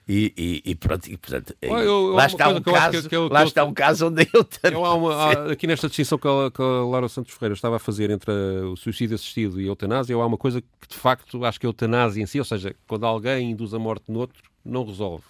E, 0.07 0.33
e, 0.37 0.71
e 0.71 0.75
pronto, 0.75 1.07
e, 1.07 1.17
portanto, 1.17 1.55
eu, 1.61 1.77
eu, 1.77 2.07
lá, 2.07 2.25
está 2.25 2.49
um, 2.49 2.61
caso, 2.61 3.09
que, 3.09 3.17
lá 3.17 3.43
está 3.43 3.63
um 3.63 3.73
caso 3.73 4.07
onde 4.07 4.27
eu. 4.33 4.47
Há 4.85 4.93
uma, 4.93 5.15
há, 5.15 5.51
aqui 5.51 5.67
nesta 5.67 5.87
distinção 5.87 6.17
que 6.17 6.27
a, 6.27 6.51
que 6.51 6.61
a 6.61 6.65
Laura 6.65 7.07
Santos 7.07 7.33
Ferreira 7.33 7.53
estava 7.53 7.75
a 7.75 7.79
fazer 7.79 8.09
entre 8.09 8.31
o 8.31 8.75
suicídio 8.75 9.15
assistido 9.15 9.59
e 9.59 9.65
a 9.65 9.67
eutanásia, 9.67 10.15
há 10.15 10.25
uma 10.25 10.37
coisa 10.37 10.61
que 10.61 10.87
de 10.87 10.95
facto 10.95 11.43
acho 11.45 11.59
que 11.59 11.65
a 11.65 11.69
eutanásia 11.69 12.21
em 12.21 12.25
si, 12.25 12.39
ou 12.39 12.45
seja, 12.45 12.75
quando 12.87 13.05
alguém 13.05 13.51
induz 13.51 13.73
a 13.73 13.79
morte 13.79 14.05
no 14.07 14.19
outro, 14.19 14.41
não 14.63 14.85
resolve. 14.85 15.23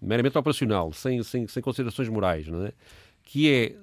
Meramente 0.00 0.36
operacional, 0.36 0.92
sem, 0.92 1.22
sem, 1.22 1.46
sem 1.46 1.62
considerações 1.62 2.08
morais, 2.08 2.46
não 2.46 2.66
é? 2.66 2.72
Que 3.22 3.50
é, 3.50 3.74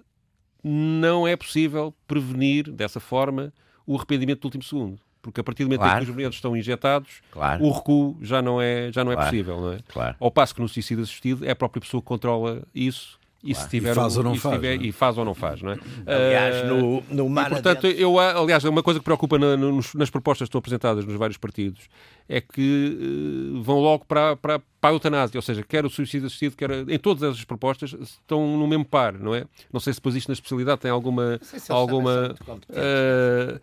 não 0.63 1.27
é 1.27 1.35
possível 1.35 1.93
prevenir 2.07 2.71
dessa 2.71 2.99
forma 2.99 3.53
o 3.85 3.95
arrependimento 3.95 4.41
do 4.41 4.45
último 4.45 4.63
segundo 4.63 5.01
porque 5.21 5.41
a 5.41 5.43
partir 5.43 5.63
do 5.63 5.67
momento 5.67 5.81
claro. 5.81 5.93
em 5.93 5.97
que 5.97 6.03
os 6.03 6.09
medicamentos 6.09 6.37
estão 6.37 6.57
injetados, 6.57 7.21
claro. 7.31 7.63
o 7.63 7.71
recuo 7.71 8.17
já 8.21 8.41
não 8.41 8.61
é, 8.61 8.91
já 8.91 9.03
não 9.03 9.11
é 9.11 9.15
claro. 9.15 9.29
possível. 9.29 9.61
Não 9.61 9.73
é? 9.73 9.79
Claro. 9.87 10.15
Ao 10.19 10.31
passo 10.31 10.55
que 10.55 10.61
no 10.61 10.67
suicídio 10.67 11.03
assistido 11.03 11.45
é 11.45 11.51
a 11.51 11.55
própria 11.55 11.81
pessoa 11.81 12.01
que 12.01 12.07
controla 12.07 12.63
isso 12.73 13.19
e 13.43 13.55
se 13.55 13.67
tiver 13.67 13.91
e 13.91 13.95
faz, 13.95 14.15
um, 14.15 14.19
ou 14.19 14.23
não 14.23 14.35
faz, 14.35 14.55
tiver, 14.55 14.77
não 14.77 14.83
é? 14.83 14.87
e 14.87 14.91
faz 14.91 15.17
ou 15.17 15.25
não 15.25 15.33
faz, 15.33 15.61
não 15.61 15.71
é? 15.71 15.77
Aliás, 16.05 16.67
no, 16.67 17.03
no 17.09 17.27
mar 17.27 17.47
e, 17.47 17.49
portanto, 17.49 17.87
eu, 17.87 18.19
aliás, 18.19 18.63
uma 18.63 18.83
coisa 18.83 18.99
que 18.99 19.03
preocupa 19.03 19.39
na, 19.39 19.57
nos, 19.57 19.95
nas 19.95 20.09
propostas 20.09 20.45
que 20.45 20.49
estão 20.49 20.59
apresentadas 20.59 21.05
nos 21.05 21.15
vários 21.15 21.37
partidos 21.37 21.89
é 22.29 22.39
que 22.39 23.55
uh, 23.55 23.63
vão 23.63 23.79
logo 23.79 24.05
para, 24.05 24.35
para, 24.35 24.59
para 24.79 24.89
a 24.89 24.93
eutanásia, 24.93 25.37
ou 25.37 25.41
seja, 25.41 25.63
quer 25.63 25.85
o 25.85 25.89
suicídio 25.89 26.27
assistido, 26.27 26.55
quer 26.55 26.87
em 26.87 26.99
todas 26.99 27.23
essas 27.23 27.43
propostas 27.43 27.93
estão 27.99 28.57
no 28.57 28.67
mesmo 28.67 28.85
par, 28.85 29.13
não 29.13 29.33
é? 29.33 29.45
Não 29.73 29.79
sei 29.79 29.93
se 29.93 29.99
depois 29.99 30.15
isto 30.15 30.27
na 30.27 30.33
especialidade 30.33 30.81
tem 30.81 30.91
alguma 30.91 31.39
alguma 31.69 32.35
uh, 32.69 33.59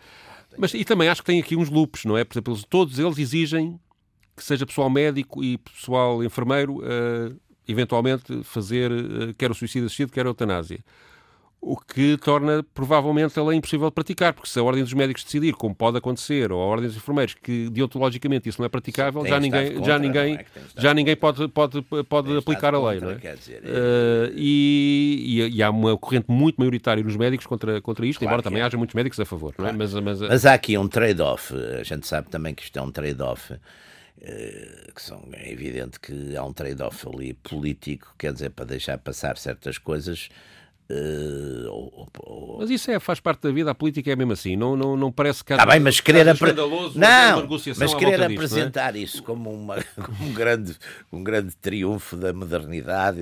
mas 0.57 0.73
e 0.75 0.85
também 0.85 1.09
acho 1.09 1.23
que 1.23 1.27
tem 1.27 1.41
aqui 1.41 1.57
uns 1.57 1.69
loops, 1.69 2.05
não 2.05 2.17
é? 2.17 2.25
Por 2.25 2.35
exemplo, 2.35 2.59
todos 2.69 2.99
eles 2.99 3.19
exigem 3.19 3.79
que 4.37 4.45
seja 4.45 4.65
pessoal 4.65 4.89
médico 4.89 5.43
e 5.43 5.59
pessoal 5.59 6.23
enfermeiro 6.23 6.79
uh, 6.79 7.41
eventualmente 7.67 8.43
fazer 8.45 8.91
uh, 8.91 9.35
quer 9.37 9.51
o 9.51 9.55
suicídio 9.55 9.87
assistido, 9.87 10.13
quer 10.13 10.25
a 10.25 10.29
eutanásia 10.29 10.83
o 11.61 11.77
que 11.77 12.17
torna 12.19 12.65
provavelmente 12.73 13.39
a 13.39 13.43
lei 13.43 13.59
impossível 13.59 13.89
de 13.89 13.95
praticar, 13.95 14.33
porque 14.33 14.49
se 14.49 14.59
a 14.59 14.63
Ordem 14.63 14.83
dos 14.83 14.93
Médicos 14.93 15.25
decidir, 15.25 15.55
como 15.55 15.75
pode 15.75 15.99
acontecer, 15.99 16.53
ou 16.53 16.63
a 16.63 16.65
Ordem 16.65 16.87
dos 16.87 16.97
Enfermeiros, 16.97 17.35
que 17.35 17.69
deontologicamente 17.69 18.49
isso 18.49 18.61
não 18.61 18.67
é 18.67 18.69
praticável, 18.69 19.27
já 19.27 19.41
ninguém, 19.41 19.73
contra, 19.73 19.85
já 19.85 19.99
ninguém, 19.99 20.35
é 20.37 20.45
já 20.77 20.95
ninguém 20.95 21.17
pode, 21.17 21.49
pode, 21.49 21.83
pode 21.83 22.37
aplicar 22.37 22.75
a 22.75 22.79
lei. 22.79 23.01
Contra, 23.01 23.19
não 23.23 23.31
é? 23.31 23.35
Dizer, 23.35 23.63
uh, 23.65 24.33
e, 24.37 25.51
e, 25.53 25.63
há 25.63 25.71
uma 25.71 25.99
corrente 25.99 26.27
muito 26.29 26.57
maioritária 26.59 27.03
nos 27.03 27.17
médicos 27.17 27.47
contra, 27.47 27.81
contra 27.81 28.07
isto, 28.07 28.21
claro 28.21 28.35
embora 28.35 28.43
também 28.43 28.63
é. 28.63 28.65
haja 28.65 28.77
muitos 28.77 28.95
médicos 28.95 29.19
a 29.19 29.25
favor. 29.25 29.53
Claro. 29.53 29.75
É? 29.75 29.77
mas, 29.77 29.93
mas, 29.95 30.21
mas 30.21 30.47
há 30.47 30.55
aqui 30.55 30.79
um 30.79 30.87
trade-off, 30.87 31.53
a 31.55 31.83
gente 31.83 32.07
sabe 32.07 32.29
também 32.29 32.55
que 32.55 32.63
isto 32.63 32.79
é 32.79 32.83
um 32.83 32.91
trade-off. 32.91 33.55
Que 34.21 35.01
são, 35.01 35.29
é 35.33 35.53
evidente 35.53 36.01
que 36.01 36.37
há 36.37 36.43
um 36.43 36.53
trade-off 36.53 37.07
ali 37.07 37.35
político, 37.35 38.15
quer 38.19 38.33
dizer, 38.33 38.51
para 38.51 38.65
deixar 38.65 38.99
passar 38.99 39.39
certas 39.39 39.79
coisas, 39.79 40.29
Uh, 40.91 41.69
ou, 41.69 42.09
ou... 42.21 42.59
Mas 42.61 42.71
isso 42.71 42.91
é, 42.91 42.99
faz 42.99 43.21
parte 43.21 43.43
da 43.43 43.51
vida, 43.51 43.71
a 43.71 43.75
política 43.75 44.11
é 44.11 44.17
mesmo 44.17 44.33
assim, 44.33 44.57
não, 44.57 44.75
não, 44.75 44.97
não 44.97 45.13
parece 45.13 45.45
que 45.45 45.55
tá 45.55 45.67
bem, 45.67 45.81
mas 45.81 46.01
querer, 46.01 46.27
apre... 46.27 46.55
não, 46.55 47.47
mas 47.77 47.93
querer 47.93 48.17
disto, 48.17 48.33
apresentar 48.33 48.97
é? 48.97 49.01
isso 49.01 49.23
como, 49.23 49.53
uma, 49.53 49.77
como 50.03 50.25
um, 50.25 50.33
grande, 50.33 50.75
um 51.13 51.23
grande 51.23 51.55
triunfo 51.57 52.17
da 52.17 52.33
modernidade, 52.33 53.21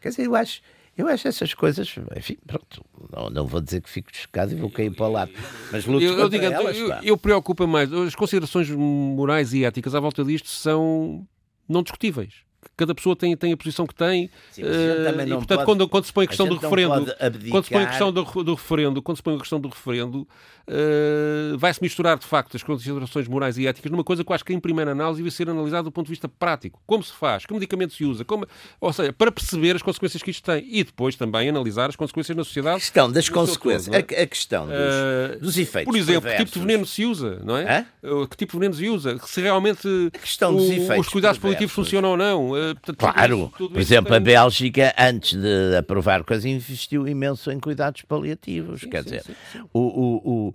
quer 0.00 0.10
dizer, 0.10 0.26
eu 0.26 0.36
acho, 0.36 0.60
eu 0.96 1.08
acho 1.08 1.26
essas 1.26 1.52
coisas, 1.54 1.92
enfim, 2.16 2.38
pronto, 2.46 2.84
não, 3.12 3.28
não 3.30 3.46
vou 3.48 3.60
dizer 3.60 3.80
que 3.80 3.90
fico 3.90 4.10
chocado 4.12 4.52
e 4.52 4.54
vou 4.54 4.70
cair 4.70 4.94
para 4.94 5.06
o 5.06 5.10
lado, 5.10 5.32
mas 5.72 5.86
luto 5.86 6.04
eu, 6.04 6.20
eu, 6.20 6.28
digo, 6.28 6.44
elas, 6.44 6.76
eu, 6.76 6.88
eu 7.02 7.16
preocupo 7.18 7.66
mais, 7.66 7.92
as 7.92 8.14
considerações 8.14 8.70
morais 8.70 9.52
e 9.52 9.64
éticas 9.64 9.92
à 9.92 9.98
volta 9.98 10.22
disto 10.22 10.46
são 10.46 11.26
não 11.68 11.82
discutíveis 11.82 12.47
cada 12.76 12.94
pessoa 12.94 13.16
tem, 13.16 13.36
tem 13.36 13.52
a 13.52 13.56
posição 13.56 13.86
que 13.86 13.94
tem. 13.94 14.30
Sim, 14.52 14.62
a 14.62 15.10
também 15.10 15.26
e, 15.26 15.30
portanto, 15.30 15.48
pode- 15.58 15.64
quando, 15.64 15.88
quando 15.88 16.04
se 16.04 16.12
põe 16.12 16.24
a 16.24 16.26
a 16.26 16.28
questão 16.28 16.46
do 16.46 16.52
gente 16.54 16.62
não 16.62 16.70
referendo, 16.70 17.14
quando 17.50 17.64
se 17.64 17.70
põe 17.70 17.82
a 17.82 17.86
questão 17.86 18.12
do, 18.12 18.22
do 18.44 18.54
referendo, 18.54 19.02
quando 19.02 19.16
se 19.16 19.22
põe 19.22 19.34
a 19.34 19.38
questão 19.38 19.60
do 19.60 19.68
referendo, 19.68 20.26
eh, 20.66 21.56
vai-se 21.56 21.82
misturar 21.82 22.18
de 22.18 22.26
facto 22.26 22.56
as 22.56 22.62
considerações 22.62 23.26
morais 23.26 23.56
e 23.58 23.66
éticas 23.66 23.90
numa 23.90 24.04
coisa 24.04 24.22
que 24.22 24.30
eu 24.30 24.34
acho 24.34 24.44
que 24.44 24.52
em 24.52 24.60
primeira 24.60 24.92
análise 24.92 25.22
deve 25.22 25.34
ser 25.34 25.48
analisada 25.48 25.84
do 25.84 25.92
ponto 25.92 26.06
de 26.06 26.10
vista 26.12 26.28
prático. 26.28 26.80
Como 26.86 27.02
se 27.02 27.12
faz, 27.12 27.46
que 27.46 27.52
medicamento 27.54 27.94
se 27.94 28.04
usa, 28.04 28.24
como, 28.24 28.46
ou 28.80 28.92
seja, 28.92 29.12
para 29.12 29.32
perceber 29.32 29.74
as 29.76 29.82
consequências 29.82 30.22
que 30.22 30.30
isto 30.30 30.44
tem 30.44 30.66
e 30.70 30.84
depois 30.84 31.16
também 31.16 31.48
analisar 31.48 31.88
as 31.88 31.96
consequências 31.96 32.36
na 32.36 32.42
A 32.42 32.44
sociedade. 32.44 32.80
questão 32.80 33.10
das 33.10 33.28
consequências, 33.28 33.86
todo, 33.86 33.94
é? 34.12 34.20
a, 34.20 34.22
a 34.22 34.26
questão 34.26 34.66
dos, 34.66 34.74
Eh, 34.78 35.38
dos 35.40 35.58
efeitos 35.58 35.90
Por 35.92 35.98
exemplo, 35.98 36.30
que 36.30 36.36
tipo 36.36 36.44
de 36.44 36.52
perversos. 36.52 36.62
veneno 36.62 36.86
se 36.86 37.04
usa, 37.06 37.40
não 37.44 37.56
é? 37.56 37.86
Uh, 38.02 38.26
Que 38.28 38.36
tipo 38.36 38.52
de 38.52 38.58
veneno 38.58 38.74
se 38.74 38.88
usa? 38.88 39.18
Se 39.26 39.40
realmente 39.40 39.82
questão 40.12 40.54
dos 40.54 40.68
o- 40.68 40.72
efeitos 40.72 41.06
os 41.06 41.12
cuidados 41.12 41.38
perversos. 41.38 41.40
paliativos 41.40 41.72
funcionam 41.74 42.10
ou 42.10 42.16
não. 42.16 42.56
Uh, 42.58 42.74
portanto, 42.74 42.96
tudo 42.96 42.96
Claro, 43.12 43.36
isso- 43.38 43.52
tudo 43.56 43.72
por 43.72 43.80
exemplo, 43.80 44.14
a 44.14 44.20
Bélgica, 44.20 44.94
antes 44.98 45.34
de 45.34 45.76
aprovar 45.76 46.24
coisas, 46.24 46.44
investiu 46.44 47.06
imenso 47.06 47.50
em 47.50 47.58
cuidados 47.60 48.02
paliativos. 48.02 48.80
Quer 48.82 49.02
sim, 49.04 49.10
dizer, 49.10 49.22
sim, 49.52 49.60
o. 49.72 49.78
o, 49.80 50.16
o, 50.48 50.54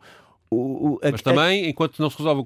o, 0.55 0.91
o- 0.93 0.99
a- 1.01 1.11
Mas 1.11 1.21
também, 1.23 1.67
enquanto 1.67 1.97
não 1.99 2.09
se 2.11 2.17
resolve 2.17 2.43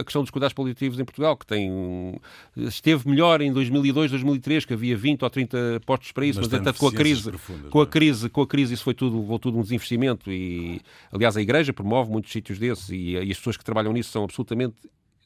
a 0.00 0.02
questão 0.04 0.22
dos 0.22 0.30
cuidados 0.32 0.52
paliativos 0.52 0.98
em 0.98 1.04
Portugal, 1.04 1.36
que 1.36 1.46
tem 1.46 2.18
esteve 2.56 3.08
melhor 3.08 3.40
em 3.40 3.52
2002, 3.52 4.10
2003, 4.10 4.64
que 4.64 4.74
havia 4.74 4.96
20 4.96 5.22
ou 5.22 5.30
30 5.30 5.80
postos 5.86 6.10
para 6.10 6.26
isso, 6.26 6.40
Mas 6.40 6.48
mas, 6.48 6.54
entretanto 6.58 6.78
com 6.80 6.88
a 6.88 6.92
crise, 6.92 7.30
com 7.70 7.80
a 7.80 7.84
é? 7.84 7.86
crise, 7.86 8.28
com 8.28 8.42
a 8.42 8.46
crise 8.48 8.74
isso 8.74 8.82
foi 8.82 8.94
tudo, 8.94 9.38
tudo 9.38 9.58
um 9.58 9.62
desinvestimento 9.62 10.30
e, 10.32 10.80
aliás, 11.12 11.36
a 11.36 11.40
Igreja 11.40 11.72
promove 11.72 12.10
muitos 12.10 12.32
sítios 12.32 12.58
desses 12.58 12.88
e, 12.90 13.12
e 13.12 13.30
as 13.30 13.36
pessoas 13.38 13.56
que 13.56 13.64
trabalham 13.64 13.92
nisso 13.92 14.10
são 14.10 14.24
absolutamente 14.24 14.74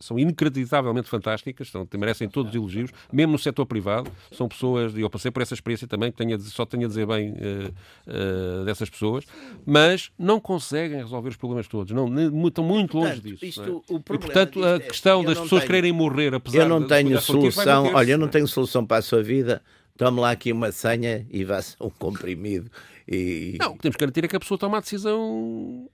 são 0.01 0.19
inacreditavelmente 0.19 1.09
fantásticas, 1.09 1.69
são, 1.71 1.87
merecem 1.97 2.29
todos 2.29 2.51
os 2.51 2.57
elogios, 2.57 2.91
mesmo 3.13 3.33
no 3.33 3.39
setor 3.39 3.67
privado, 3.67 4.11
são 4.33 4.49
pessoas, 4.49 4.95
e 4.95 5.01
eu 5.03 5.11
passei 5.11 5.31
por 5.31 5.43
essa 5.43 5.53
experiência 5.55 5.87
também, 5.87 6.11
que 6.11 6.17
tenho 6.17 6.41
só 6.41 6.65
tenho 6.65 6.87
a 6.87 6.89
dizer 6.89 7.07
bem 7.07 7.35
eh, 7.39 7.71
eh, 8.07 8.65
dessas 8.65 8.89
pessoas, 8.89 9.25
mas 9.67 10.11
não 10.19 10.41
conseguem 10.41 10.99
resolver 10.99 11.29
os 11.29 11.37
problemas 11.37 11.69
todos, 11.69 11.93
não, 11.93 12.09
estão 12.49 12.65
muito 12.65 12.97
longe 12.97 13.21
Portanto, 13.21 13.31
disso. 13.31 13.45
isto- 13.45 13.61
não 13.63 13.77
é? 13.89 13.93
o 13.93 13.97
e 13.99 14.19
portanto, 14.19 14.65
a 14.65 14.69
é, 14.77 14.81
questão 14.81 15.23
das 15.23 15.39
pessoas 15.39 15.61
tenho- 15.63 15.67
quererem 15.67 15.93
morrer, 15.93 16.35
apesar 16.35 16.63
eu 16.63 16.69
não 16.69 16.81
de- 16.81 16.89
tenho 16.89 17.11
vai 17.11 17.21
solução. 17.21 17.93
Olha, 17.95 18.13
eu 18.13 18.19
não 18.19 18.29
tenho 18.29 18.49
solução 18.49 18.85
para 18.87 18.97
a 18.99 19.03
sua 19.03 19.23
vida. 19.23 19.63
Tome 19.97 20.19
lá 20.19 20.31
aqui 20.31 20.51
uma 20.51 20.73
senha 20.73 21.27
e 21.31 21.45
vá 21.45 21.61
um 21.79 21.91
comprimido. 21.91 22.71
E... 23.07 23.57
Não, 23.61 23.73
o 23.73 23.75
que 23.75 23.81
temos 23.81 23.97
que 23.97 24.01
garantir 24.01 24.25
é 24.25 24.29
que 24.29 24.37
a 24.37 24.41
pessoa 24.41 24.57
toma 24.57 24.79
a 24.79 24.81
decisão 24.81 25.87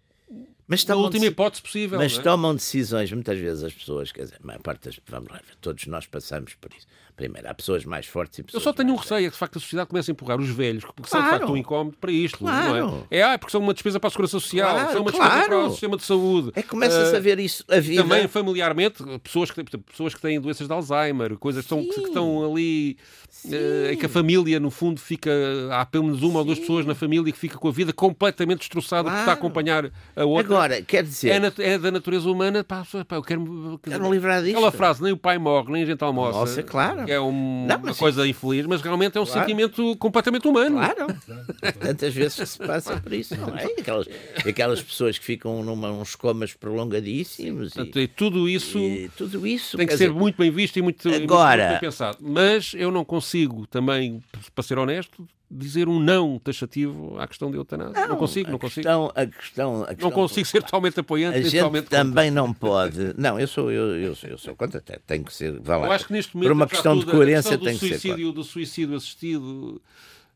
mas 0.66 0.84
tomam 0.84 1.04
última 1.04 1.26
hipótese 1.26 1.62
possível. 1.62 1.98
Mas 1.98 2.18
é? 2.18 2.22
tomam 2.22 2.54
decisões, 2.54 3.12
muitas 3.12 3.38
vezes 3.38 3.62
as 3.62 3.72
pessoas, 3.72 4.10
quer 4.10 4.24
dizer, 4.24 4.38
a 4.42 4.46
maior 4.46 4.60
parte 4.60 4.84
das, 4.84 5.00
vamos 5.06 5.30
lá, 5.30 5.40
todos 5.60 5.86
nós 5.86 6.06
passamos 6.06 6.54
por 6.54 6.72
isso. 6.76 6.86
Primeiro, 7.16 7.48
há 7.48 7.54
pessoas 7.54 7.84
mais 7.86 8.04
fortes 8.06 8.38
e 8.38 8.42
Eu 8.42 8.44
pessoas 8.44 8.62
só 8.62 8.72
tenho 8.74 8.92
um 8.92 8.96
receio, 8.96 9.20
é 9.20 9.28
que 9.28 9.30
de 9.30 9.38
facto 9.38 9.56
a 9.56 9.60
sociedade 9.60 9.88
começa 9.88 10.10
a 10.10 10.12
empurrar 10.12 10.38
os 10.38 10.50
velhos, 10.50 10.84
porque 10.84 11.08
são 11.08 11.18
de 11.20 11.26
Claro. 11.26 11.38
facto 11.40 11.52
um 11.52 11.56
incómodo 11.56 11.96
para 11.98 12.12
isto, 12.12 12.44
não 12.44 12.52
Claro. 12.52 13.06
é? 13.10 13.18
É, 13.18 13.22
ah, 13.22 13.38
porque 13.38 13.52
são 13.52 13.60
uma 13.62 13.72
despesa 13.72 13.98
para 13.98 14.08
a 14.08 14.10
segurança 14.10 14.38
social, 14.38 14.70
Claro, 14.74 14.92
são 14.92 15.00
uma 15.00 15.10
despesa 15.10 15.30
para 15.30 15.46
claro. 15.46 15.66
o 15.66 15.70
sistema 15.70 15.96
de 15.96 16.02
saúde. 16.04 16.52
É 16.54 16.62
que 16.62 16.68
começa-se 16.68 17.14
Ah, 17.14 17.16
a 17.16 17.20
ver 17.20 17.38
isso, 17.40 17.64
a 17.70 17.80
vida. 17.80 18.02
Também 18.02 18.28
familiarmente, 18.28 19.02
pessoas 19.22 19.50
que, 19.50 19.64
pessoas 19.64 20.14
que 20.14 20.20
têm 20.20 20.38
doenças 20.38 20.66
de 20.66 20.72
Alzheimer, 20.74 21.38
coisas 21.38 21.64
que, 21.66 21.74
estão, 21.74 21.82
que 21.94 22.00
estão 22.08 22.44
ali, 22.52 22.98
eh, 23.50 23.92
em 23.94 23.96
que 23.96 24.04
a 24.04 24.08
família, 24.10 24.60
no 24.60 24.70
fundo, 24.70 25.00
fica. 25.00 25.30
Há 25.72 25.86
pelo 25.86 26.04
menos 26.04 26.22
uma 26.22 26.40
ou 26.40 26.44
duas 26.44 26.58
pessoas 26.58 26.84
na 26.84 26.94
família 26.94 27.32
que 27.32 27.38
fica 27.38 27.56
com 27.56 27.68
a 27.68 27.72
vida 27.72 27.94
completamente 27.94 28.58
destroçada 28.58 29.04
porque 29.04 29.20
está 29.20 29.32
a 29.32 29.36
Claro. 29.36 29.38
acompanhar 29.38 29.90
a 30.14 30.24
outra. 30.26 30.46
Agora, 30.54 30.82
quer 30.82 31.02
dizer, 31.02 31.30
é, 31.30 31.40
nat- 31.40 31.58
é 31.60 31.78
da 31.78 31.90
natureza 31.90 32.28
humana, 32.30 32.62
pá, 32.62 32.84
pá, 33.08 33.16
eu 33.16 33.22
quero. 33.22 33.80
quer 33.82 33.90
Quero 33.90 34.02
dizer, 34.02 34.12
livrar 34.14 34.42
disto. 34.42 34.56
Aquela 34.56 34.72
frase, 34.72 35.02
nem 35.02 35.12
o 35.12 35.16
pai 35.16 35.38
morre, 35.38 35.72
nem 35.72 35.82
a 35.82 35.86
gente 35.86 36.02
almoça. 36.04 36.34
Almoça, 36.38 36.62
claro. 36.62 37.05
É 37.08 37.20
um- 37.20 37.66
Não, 37.66 37.76
uma 37.76 37.86
mas 37.86 37.98
coisa 37.98 38.26
infeliz, 38.26 38.66
mas 38.66 38.80
realmente 38.82 39.16
é 39.16 39.20
um 39.20 39.24
Claro. 39.24 39.40
sentimento 39.40 39.96
completamente 39.96 40.46
humano. 40.48 40.76
Claro. 40.76 41.06
Tantas 41.80 42.14
vezes 42.14 42.38
que 42.38 42.46
se 42.46 42.58
passa 42.58 43.00
por 43.00 43.12
isso, 43.12 43.36
não 43.36 43.56
é? 43.56 43.64
E 43.66 43.80
Aquelas, 43.80 44.06
e 44.44 44.48
aquelas 44.48 44.82
pessoas 44.82 45.18
que 45.18 45.24
ficam 45.24 45.62
numa, 45.62 45.90
uns 45.92 46.14
comas 46.14 46.52
prolongadíssimos 46.54 47.72
e, 47.72 47.74
Portanto, 47.74 48.00
e 48.00 48.08
tudo 48.08 48.48
isso. 48.48 48.78
e 48.78 49.08
tudo 49.16 49.46
isso. 49.46 49.76
Tem 49.76 49.86
que 49.86 49.96
ser 49.96 50.08
dizer, 50.08 50.18
muito 50.18 50.36
bem 50.36 50.50
visto 50.50 50.76
e 50.76 50.80
e 50.80 50.82
muito- 50.82 51.08
Agora- 51.08 51.56
muito 51.68 51.70
bem 51.72 51.80
pensado. 51.80 52.18
Mas 52.20 52.72
eu 52.74 52.90
não 52.90 53.04
consigo 53.04 53.66
também, 53.66 54.22
para 54.54 54.62
ser 54.64 54.78
honesto, 54.78 55.26
dizer 55.50 55.88
um 55.88 56.00
não 56.00 56.38
taxativo 56.38 57.18
à 57.18 57.26
questão 57.26 57.50
da 57.50 57.56
eutanásia. 57.56 58.06
Não, 58.08 58.16
consigo, 58.16 58.48
a 58.48 58.52
não 58.52 58.58
consigo. 58.58 58.82
Questão, 58.82 59.12
a 59.14 59.26
questão, 59.26 59.74
a 59.74 59.78
Não 59.78 59.86
questão- 59.86 60.10
consigo 60.10 60.46
ser 60.46 60.62
totalmente 60.62 60.98
apoiante, 61.00 61.38
A 61.38 61.42
gente 61.42 61.52
totalmente 61.52 61.86
também 61.86 62.30
não 62.30 62.52
pode. 62.52 63.14
Não, 63.16 63.38
eu 63.38 63.46
sou, 63.46 63.70
eu, 63.70 63.96
eu 63.96 64.14
sou, 64.16 64.30
eu 64.30 64.38
sou 64.38 64.56
contra, 64.56 64.80
tem- 64.80 65.22
que 65.22 65.32
ser. 65.32 65.58
Vá 65.60 65.76
lá. 65.76 65.86
Eu 65.86 65.92
acho 65.92 66.06
que 66.06 66.12
neste 66.12 66.34
momento, 66.34 66.48
por 66.48 66.52
uma 66.52 66.66
questão 66.66 66.94
de 66.94 67.00
tudo, 67.00 67.10
a 67.12 67.14
coerência, 67.14 67.56
tem 67.58 67.78
que 67.78 67.96
ser. 67.98 68.08
claro. 68.16 68.32
do 68.32 68.42
suicídio 68.44 68.96
assistido 68.96 69.80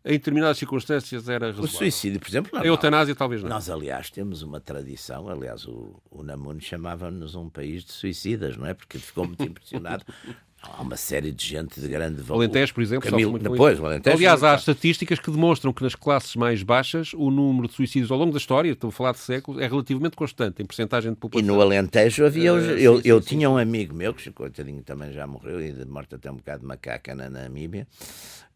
em 0.05 0.13
determinadas 0.13 0.57
circunstâncias 0.57 1.29
era 1.29 1.47
O 1.47 1.51
razoável. 1.51 1.77
suicídio, 1.77 2.19
por 2.21 2.29
exemplo, 2.29 2.51
não. 2.55 2.63
A 2.63 2.67
eutanásia 2.67 3.15
talvez 3.15 3.43
não. 3.43 3.51
Nós, 3.51 3.69
aliás, 3.69 4.09
temos 4.11 4.41
uma 4.43 4.59
tradição, 4.59 5.29
aliás, 5.29 5.67
o, 5.67 6.01
o 6.11 6.23
Namuno 6.23 6.61
chamava-nos 6.61 7.35
um 7.35 7.51
país 7.51 7.85
de 7.85 7.93
suicidas, 7.93 8.57
não 8.57 8.65
é? 8.67 8.73
Porque 8.73 8.99
ficou 8.99 9.27
muito 9.27 9.43
impressionado. 9.43 10.05
Há 10.63 10.83
uma 10.83 10.97
série 10.97 11.33
de 11.33 11.43
gente 11.45 11.81
de 11.81 11.89
grande 11.89 12.21
valor. 12.21 12.43
Alentejo, 12.43 12.75
por 12.75 12.83
exemplo, 12.83 13.11
Camilo- 13.11 13.31
muito 13.31 13.49
depois, 13.51 13.75
isso. 13.75 13.83
o 13.83 13.87
Alentejo 13.87 14.17
Aliás, 14.17 14.41
muito 14.43 14.53
há 14.53 14.57
estatísticas 14.57 15.19
que 15.19 15.31
demonstram 15.31 15.73
que 15.73 15.83
nas 15.83 15.95
classes 15.95 16.37
mais 16.37 16.63
baixas 16.63 17.13
o 17.15 17.31
número 17.31 17.67
de 17.67 17.73
suicídios 17.75 18.11
ao 18.11 18.19
longo 18.19 18.33
da 18.33 18.37
história, 18.39 18.71
estou 18.71 18.89
a 18.89 18.93
falar 18.93 19.13
de 19.13 19.21
séculos, 19.21 19.61
é 19.63 19.67
relativamente 19.67 20.17
constante 20.17 20.63
em 20.63 20.67
percentagem 20.67 21.13
de 21.13 21.17
E 21.17 21.21
população. 21.21 21.55
no 21.55 21.61
Alentejo 21.63 22.27
havia. 22.27 22.53
os- 22.53 22.65
Eh, 22.65 22.81
eu 22.83 22.97
sim, 23.01 23.03
eu 23.09 23.23
sim, 23.23 23.29
tinha 23.29 23.49
um 23.49 23.57
amigo 23.57 23.95
meu, 23.95 24.13
que 24.13 24.31
coitadinho 24.33 24.83
também 24.83 25.13
já 25.13 25.27
morreu, 25.27 25.61
e 25.63 25.73
de 25.73 25.85
morte 25.87 26.15
até 26.15 26.31
um 26.31 26.37
bocado 26.37 26.61
de 26.61 26.67
macaca 26.67 27.15
na 27.15 27.31
Namíbia, 27.31 27.87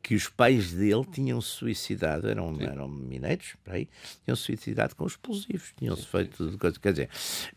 que 0.05 0.14
os 0.14 0.28
pais 0.28 0.70
dele 0.70 1.02
tinham 1.11 1.40
suicidado, 1.40 2.28
eram, 2.28 2.55
eram 2.61 2.86
mineiros, 2.86 3.55
por 3.64 3.72
aí, 3.72 3.88
tinham 4.22 4.36
suicidado 4.36 4.94
com 4.94 5.07
explosivos, 5.07 5.72
tinham-se 5.78 6.05
feito 6.07 6.50
de 6.50 6.59
coisa. 6.59 6.78
Quer 6.78 6.92
dizer, 6.92 7.09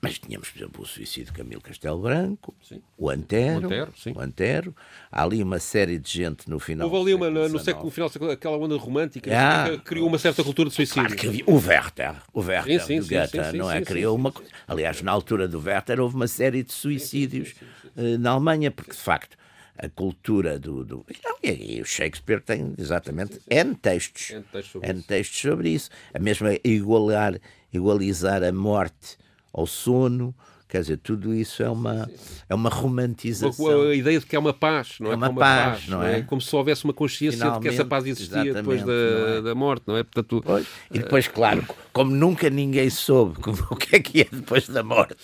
mas 0.01 0.17
tínhamos, 0.17 0.49
por 0.49 0.57
exemplo, 0.57 0.81
o 0.81 0.85
suicídio 0.85 1.33
de 1.33 1.37
Camilo 1.37 1.59
Castelo 1.59 2.01
Branco, 2.01 2.55
o 2.97 3.09
Antero, 3.09 3.63
O 3.63 3.65
Antero, 3.65 3.93
sim. 3.97 4.13
o 4.15 4.19
Antero. 4.21 4.73
Há 5.11 5.23
ali 5.23 5.43
uma 5.43 5.59
série 5.59 5.99
de 5.99 6.09
gente 6.09 6.49
no 6.49 6.57
final. 6.57 6.89
Houve 6.89 7.11
ali 7.11 7.13
uma, 7.15 7.29
no, 7.29 7.59
século, 7.59 7.85
no 7.85 7.91
final 7.91 8.09
aquela 8.31 8.57
onda 8.57 8.77
romântica 8.77 9.29
Ah. 9.37 9.69
que 9.71 9.79
criou 9.79 10.07
uma 10.07 10.17
certa 10.17 10.41
cultura 10.41 10.69
de 10.69 10.75
suicídio. 10.75 11.03
Claro 11.03 11.17
que 11.17 11.27
havia. 11.27 11.43
O 11.47 11.55
Werther, 11.57 12.15
o 12.33 12.39
Werther 12.39 12.79
Sim, 12.79 13.01
sim, 13.01 13.01
sim, 13.01 13.13
Goethe, 13.13 13.43
sim, 13.43 13.51
sim, 13.51 13.57
não 13.57 13.69
é? 13.69 13.79
sim, 13.79 13.83
Criou 13.83 14.15
sim, 14.15 14.21
uma. 14.21 14.33
Aliás, 14.65 15.01
na 15.01 15.11
altura 15.11 15.49
do 15.49 15.59
Werther 15.59 15.99
houve 15.99 16.15
uma 16.15 16.27
série 16.27 16.63
de 16.63 16.71
suicídios 16.71 17.55
eh, 17.97 18.17
na 18.17 18.31
Alemanha, 18.31 18.71
porque 18.71 18.91
de 18.91 18.97
facto 18.97 19.35
a 19.78 19.88
cultura 19.89 20.57
do. 20.57 20.84
do... 20.84 21.05
Não, 21.23 21.38
e, 21.43 21.78
e 21.78 21.82
o 21.82 21.86
Shakespeare 21.86 22.41
tem 22.41 22.73
exatamente 22.78 23.39
N 23.49 23.75
textos. 23.75 24.32
N 24.32 24.43
textos 24.51 24.71
sobre 24.71 24.89
N 24.89 25.01
textos 25.03 25.39
sobre 25.39 25.69
isso. 25.69 25.89
A 26.13 26.19
mesma 26.19 26.49
igualar, 26.63 27.39
igualizar 27.71 28.43
a 28.43 28.51
morte 28.51 29.17
ao 29.53 29.67
sono. 29.67 30.34
Quer 30.70 30.82
dizer, 30.82 30.97
tudo 30.97 31.34
isso 31.34 31.63
é 31.63 31.70
uma, 31.70 32.09
é 32.49 32.53
uma 32.53 32.70
romantização. 32.70 33.68
A, 33.68 33.91
a 33.91 33.95
ideia 33.95 34.20
de 34.20 34.26
que 34.26 34.36
é 34.36 34.39
uma 34.39 34.53
paz, 34.53 34.95
não 34.99 35.11
é? 35.11 35.13
É 35.13 35.15
uma 35.15 35.30
Que 35.30 35.36
paz, 35.36 35.88
não 35.88 36.03
é? 36.03 36.22
Como 36.24 36.41
se 36.41 36.53
houvesse 36.53 36.84
uma 36.84 36.93
consciência 36.93 37.38
de 37.51 37.59
que 37.61 37.68
essa 37.70 37.84
Finalmente, 37.86 37.88
paz 37.89 38.05
existia 38.05 38.53
depois 38.53 38.84
da, 38.84 38.91
é? 38.91 39.41
da 39.41 39.55
morte, 39.55 39.84
não 39.88 39.95
é? 39.95 40.03
Portanto, 40.03 40.41
Pois. 40.45 40.68
E 40.93 40.99
depois, 40.99 41.28
claro, 41.30 41.65
como 41.93 42.11
nunca 42.11 42.49
ninguém 42.49 42.89
soube 42.89 43.39
como- 43.39 43.57
o 43.72 43.76
que 43.78 43.95
é 43.95 43.99
que 44.01 44.22
é 44.22 44.28
depois 44.30 44.68
da 44.68 44.84
morte, 44.84 45.15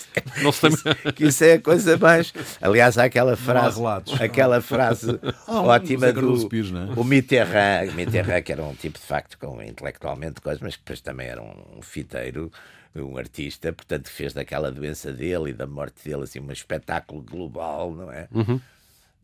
Não 0.41 0.51
se 0.53 0.65
isso, 0.69 0.83
que 1.13 1.25
isso 1.25 1.43
é 1.43 1.53
a 1.55 1.59
coisa 1.61 1.97
mais. 1.97 2.33
Aliás, 2.61 2.97
há 2.97 3.03
aquela 3.03 3.35
frase, 3.35 3.77
relatos. 3.79 4.21
aquela 4.21 4.61
frase 4.61 5.19
ótima 5.47 6.07
José 6.07 6.21
do 6.21 6.47
Pires, 6.49 6.71
é? 6.73 6.99
o 6.99 7.03
Mitterrand, 7.03 7.91
Mitterrand, 7.93 8.41
que 8.43 8.51
era 8.53 8.63
um 8.63 8.73
tipo 8.75 8.97
de 8.97 9.05
facto 9.05 9.37
com 9.37 9.61
intelectualmente 9.61 10.39
coisas, 10.39 10.61
mas 10.61 10.75
que 10.77 10.83
depois 10.83 11.01
também 11.01 11.27
era 11.27 11.41
um 11.41 11.81
fiteiro, 11.81 12.49
um 12.95 13.17
artista, 13.17 13.73
portanto 13.73 14.09
fez 14.09 14.33
daquela 14.33 14.71
doença 14.71 15.11
dele 15.11 15.49
e 15.49 15.53
da 15.53 15.65
morte 15.65 16.07
dele 16.07 16.23
assim 16.23 16.39
um 16.39 16.51
espetáculo 16.51 17.21
global, 17.23 17.93
não 17.93 18.11
é? 18.11 18.27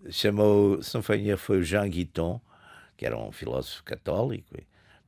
chamou, 0.09 0.81
se 0.81 0.95
não 0.95 1.01
foi, 1.03 1.35
foi 1.37 1.59
o 1.59 1.63
Jean 1.63 1.87
Guiton, 1.89 2.39
que 2.97 3.05
era 3.05 3.17
um 3.17 3.31
filósofo 3.31 3.83
católico, 3.83 4.55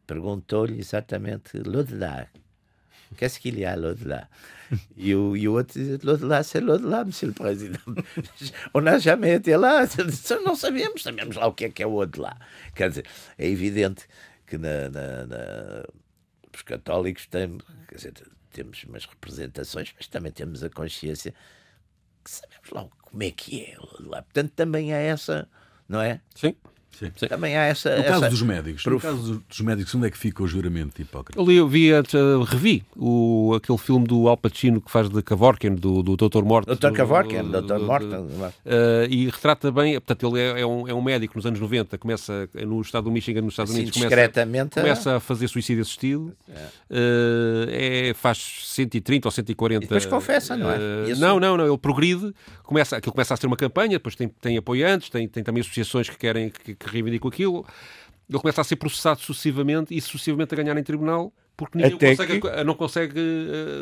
perguntou-lhe 0.05 0.79
exatamente 0.79 1.57
l'au-delà. 1.57 2.27
Qu'est-ce 3.17 3.39
qu'il 3.41 3.59
y 3.59 3.65
a 3.65 3.75
l'au-delà? 3.75 4.29
E 4.95 5.13
o, 5.13 5.35
e 5.35 5.45
o 5.47 5.53
outro 5.53 5.77
dizia, 5.79 5.97
l'au-delà, 6.01 6.43
c'est 6.43 6.61
l'au-delà, 6.61 7.03
monsieur 7.03 7.27
le 7.27 7.33
président. 7.33 7.79
On 8.73 8.79
n'a 8.81 8.99
jamais 8.99 9.31
été 9.35 9.57
lá. 9.57 9.85
Não 10.45 10.55
sabemos, 10.55 11.03
sabemos 11.03 11.35
lá 11.35 11.47
o 11.47 11.53
que 11.53 11.65
é 11.65 11.69
que 11.69 11.83
é 11.83 11.87
o 11.87 11.99
au-delà. 11.99 12.37
Quer 12.73 12.89
dizer, 12.89 13.05
é 13.37 13.47
evidente 13.49 14.07
que 14.47 14.57
na, 14.57 14.87
na- 14.89 15.25
na- 15.27 15.83
os 16.55 16.61
católicos 16.61 17.25
têm, 17.27 17.57
quer 17.89 17.95
dizer, 17.95 18.13
temos 18.51 18.83
umas 18.83 19.05
representações, 19.05 19.93
mas 19.95 20.07
também 20.07 20.31
temos 20.31 20.63
a 20.63 20.69
consciência 20.69 21.33
que 22.23 22.31
sabemos 22.31 22.69
lá 22.71 22.87
como 23.01 23.23
é 23.23 23.31
que 23.31 23.63
é. 23.63 23.75
Lá. 23.99 24.21
Portanto, 24.21 24.51
também 24.55 24.93
é 24.93 25.07
essa, 25.07 25.47
não 25.87 26.01
é? 26.01 26.21
sim. 26.35 26.55
Sim. 26.97 27.27
Também 27.27 27.57
há 27.57 27.63
essa. 27.63 27.95
No 27.97 28.03
caso 28.03 28.17
essa... 28.17 28.29
dos 28.29 28.41
médicos, 28.41 28.85
no 28.85 28.99
caso 28.99 29.43
dos 29.47 29.61
médicos, 29.61 29.95
onde 29.95 30.07
é 30.07 30.11
que 30.11 30.17
fica 30.17 30.43
o 30.43 30.47
juramento 30.47 30.95
de 30.95 31.01
Hipócrates? 31.01 31.37
Eu, 31.37 31.49
li, 31.49 31.57
eu 31.57 31.67
vi 31.67 31.91
antes, 31.91 32.13
uh, 32.13 32.43
revi 32.43 32.83
o, 32.95 33.53
aquele 33.55 33.77
filme 33.77 34.05
do 34.05 34.27
Al 34.27 34.37
Pacino 34.37 34.79
que 34.79 34.91
faz 34.91 35.09
de 35.09 35.21
Kavorkian, 35.21 35.73
do, 35.73 36.03
do 36.03 36.15
Dr. 36.15 36.43
Morte. 36.43 36.73
Dr. 36.75 36.91
Kavorkian, 36.91 37.45
Dr. 37.45 37.79
Morte. 37.79 38.07
Uh, 38.07 38.51
e 39.09 39.25
retrata 39.29 39.71
bem, 39.71 39.93
portanto, 39.93 40.27
ele 40.27 40.39
é, 40.39 40.61
é, 40.61 40.65
um, 40.65 40.87
é 40.87 40.93
um 40.93 41.01
médico 41.01 41.35
nos 41.35 41.45
anos 41.45 41.59
90, 41.59 41.97
começa 41.97 42.49
no 42.53 42.81
estado 42.81 43.05
do 43.05 43.11
Michigan, 43.11 43.41
nos 43.41 43.53
Estados 43.53 43.71
assim, 43.71 43.81
Unidos, 43.81 43.99
discretamente, 43.99 44.75
começa, 44.75 44.81
começa 44.81 45.17
a 45.17 45.19
fazer 45.19 45.47
suicídio 45.47 45.81
assistido, 45.81 46.35
é. 46.89 48.09
é 48.09 48.13
faz 48.13 48.61
130 48.65 49.27
ou 49.27 49.31
140. 49.31 49.83
E 49.83 49.87
depois 49.87 50.05
confessa, 50.05 50.55
não 50.55 50.69
é? 50.69 50.77
Não, 51.17 51.39
não, 51.39 51.57
não, 51.57 51.65
ele 51.65 51.77
progride, 51.77 52.33
começa, 52.63 52.97
aquilo 52.97 53.13
começa 53.13 53.33
a 53.33 53.37
ser 53.37 53.47
uma 53.47 53.57
campanha, 53.57 53.91
depois 53.91 54.15
tem, 54.15 54.27
tem 54.27 54.57
apoiantes, 54.57 55.09
tem, 55.09 55.27
tem 55.27 55.43
também 55.43 55.61
associações 55.61 56.09
que 56.09 56.17
querem 56.17 56.49
que, 56.49 56.75
que 56.83 56.89
reivindicam 56.89 57.29
aquilo. 57.29 57.65
Ele 58.29 58.39
começa 58.39 58.61
a 58.61 58.63
ser 58.63 58.77
processado 58.77 59.19
sucessivamente 59.19 59.95
e 59.95 59.99
sucessivamente 59.99 60.53
a 60.53 60.57
ganhar 60.57 60.77
em 60.77 60.83
tribunal 60.83 61.33
porque 61.61 61.77
ninguém 61.77 62.15
consegue, 62.15 62.41
que... 62.41 62.63
não, 62.63 62.73
consegue, 62.73 63.21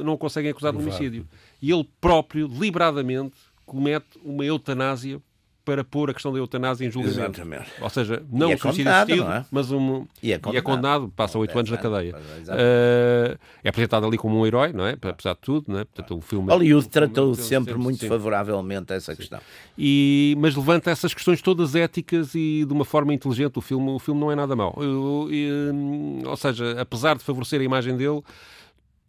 não 0.04 0.18
conseguem 0.18 0.52
acusar 0.52 0.74
de 0.74 0.80
homicídio. 0.80 1.26
E 1.62 1.72
ele 1.72 1.88
próprio, 2.02 2.47
deliberadamente, 2.47 3.38
comete 3.66 4.20
uma 4.22 4.43
eutanásia 4.43 5.22
para 5.70 5.84
pôr 5.84 6.10
a 6.10 6.14
questão 6.16 6.34
da 6.34 6.40
eutanásia 6.40 6.84
em 6.84 6.90
julgamento. 6.90 7.20
Exatamente. 7.20 7.70
Ou 7.80 7.90
seja, 7.92 8.24
não 8.32 8.52
é 8.52 8.58
suicídio 8.58 8.92
assistido, 8.92 9.32
é? 9.32 9.46
mas 9.52 9.72
um. 9.72 10.08
E 10.24 10.34
é 10.34 10.40
condenado, 10.40 10.56
e 10.56 10.58
é 10.58 10.62
condenado 10.62 11.14
passa 11.16 11.38
oito 11.38 11.58
anos 11.58 11.70
na 11.70 11.78
cadeia. 11.78 12.16
Uh, 12.16 13.38
é 13.64 13.70
apresentado 13.70 14.08
ali 14.08 14.18
como 14.18 14.40
um 14.40 14.48
herói, 14.48 14.74
não 14.74 14.84
é? 14.88 14.94
Apesar 15.00 15.34
de 15.34 15.42
tudo, 15.42 15.66
não 15.68 15.80
é? 15.80 15.86
Portanto, 15.86 16.18
o 16.18 16.22
filme. 16.22 16.50
Hollywood 16.50 16.88
o 16.88 16.90
tratou 16.90 17.36
sempre, 17.36 17.46
sempre 17.46 17.74
muito 17.76 18.00
sim. 18.00 18.08
favoravelmente 18.08 18.92
essa 18.94 19.16
questão. 19.16 19.40
E, 19.78 20.36
mas 20.40 20.56
levanta 20.56 20.90
essas 20.90 21.14
questões 21.14 21.40
todas 21.40 21.76
éticas 21.76 22.34
e 22.34 22.66
de 22.66 22.74
uma 22.74 22.84
forma 22.84 23.14
inteligente. 23.14 23.60
O 23.60 23.62
filme, 23.62 23.92
o 23.92 24.00
filme 24.00 24.20
não 24.20 24.32
é 24.32 24.36
nada 24.36 24.56
mau. 24.56 24.76
Eu, 24.78 25.30
eu, 25.32 26.28
ou 26.28 26.36
seja, 26.36 26.82
apesar 26.82 27.16
de 27.16 27.24
favorecer 27.24 27.62
a 27.62 27.64
imagem 27.64 27.96
dele 27.96 28.24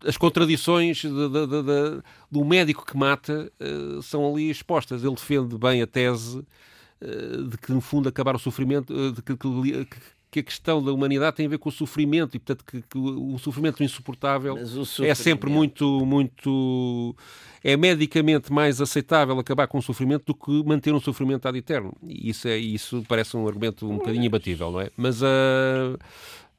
as 0.05 0.17
contradições 0.17 0.99
de, 1.03 1.09
de, 1.09 1.47
de, 1.47 2.03
do 2.31 2.45
médico 2.45 2.85
que 2.87 2.97
mata 2.97 3.51
uh, 3.61 4.03
são 4.03 4.31
ali 4.31 4.51
expostas. 4.51 5.03
Ele 5.05 5.15
defende 5.15 5.57
bem 5.59 5.83
a 5.83 5.87
tese 5.87 6.39
uh, 6.39 7.45
de 7.45 7.59
que, 7.59 7.73
no 7.73 7.81
fundo, 7.81 8.09
acabar 8.09 8.35
o 8.35 8.39
sofrimento, 8.39 8.95
uh, 8.95 9.13
de 9.13 9.23
que, 9.23 9.37
que, 9.37 9.87
que, 10.31 10.41
a 10.41 10.43
questão 10.43 10.83
da 10.83 10.93
humanidade 10.93 11.37
tem 11.37 11.47
a 11.47 11.49
ver 11.49 11.59
com 11.59 11.69
o 11.69 11.73
sofrimento 11.73 12.37
e, 12.37 12.39
portanto, 12.39 12.65
que, 12.65 12.83
que 12.83 12.99
o, 12.99 13.39
sofrimento 13.39 13.83
insuportável 13.83 14.57
sofrimento... 14.67 15.11
é 15.11 15.15
sempre 15.15 15.51
muito, 15.51 16.07
muito. 16.07 17.15
É 17.63 17.77
medicamente 17.77 18.51
mais 18.51 18.81
aceitável 18.81 19.39
acabar 19.39 19.67
com 19.67 19.77
o 19.77 19.83
sofrimento 19.83 20.25
do 20.27 20.35
que 20.35 20.65
manter 20.67 20.95
um 20.95 21.01
sofrimento 21.01 21.47
ad 21.47 21.59
eterno. 21.59 21.95
E 22.03 22.31
isso, 22.31 22.49
é, 22.49 22.57
isso 22.57 23.05
parece 23.07 23.37
um 23.37 23.47
argumento 23.47 23.87
um 23.87 23.99
bocadinho 23.99 24.25
imbatível, 24.25 24.71
não 24.71 24.81
é? 24.81 24.91
Mas 24.97 25.23
a. 25.23 25.29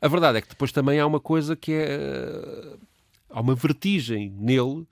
A 0.03 0.07
verdade 0.07 0.39
é 0.39 0.41
que 0.41 0.49
depois 0.49 0.71
também 0.71 0.99
há 0.99 1.05
uma 1.05 1.19
coisa 1.19 1.55
que 1.55 1.71
é 1.73 2.75
há 3.33 3.41
uma 3.41 3.55
vertigem 3.55 4.33
nele 4.37 4.85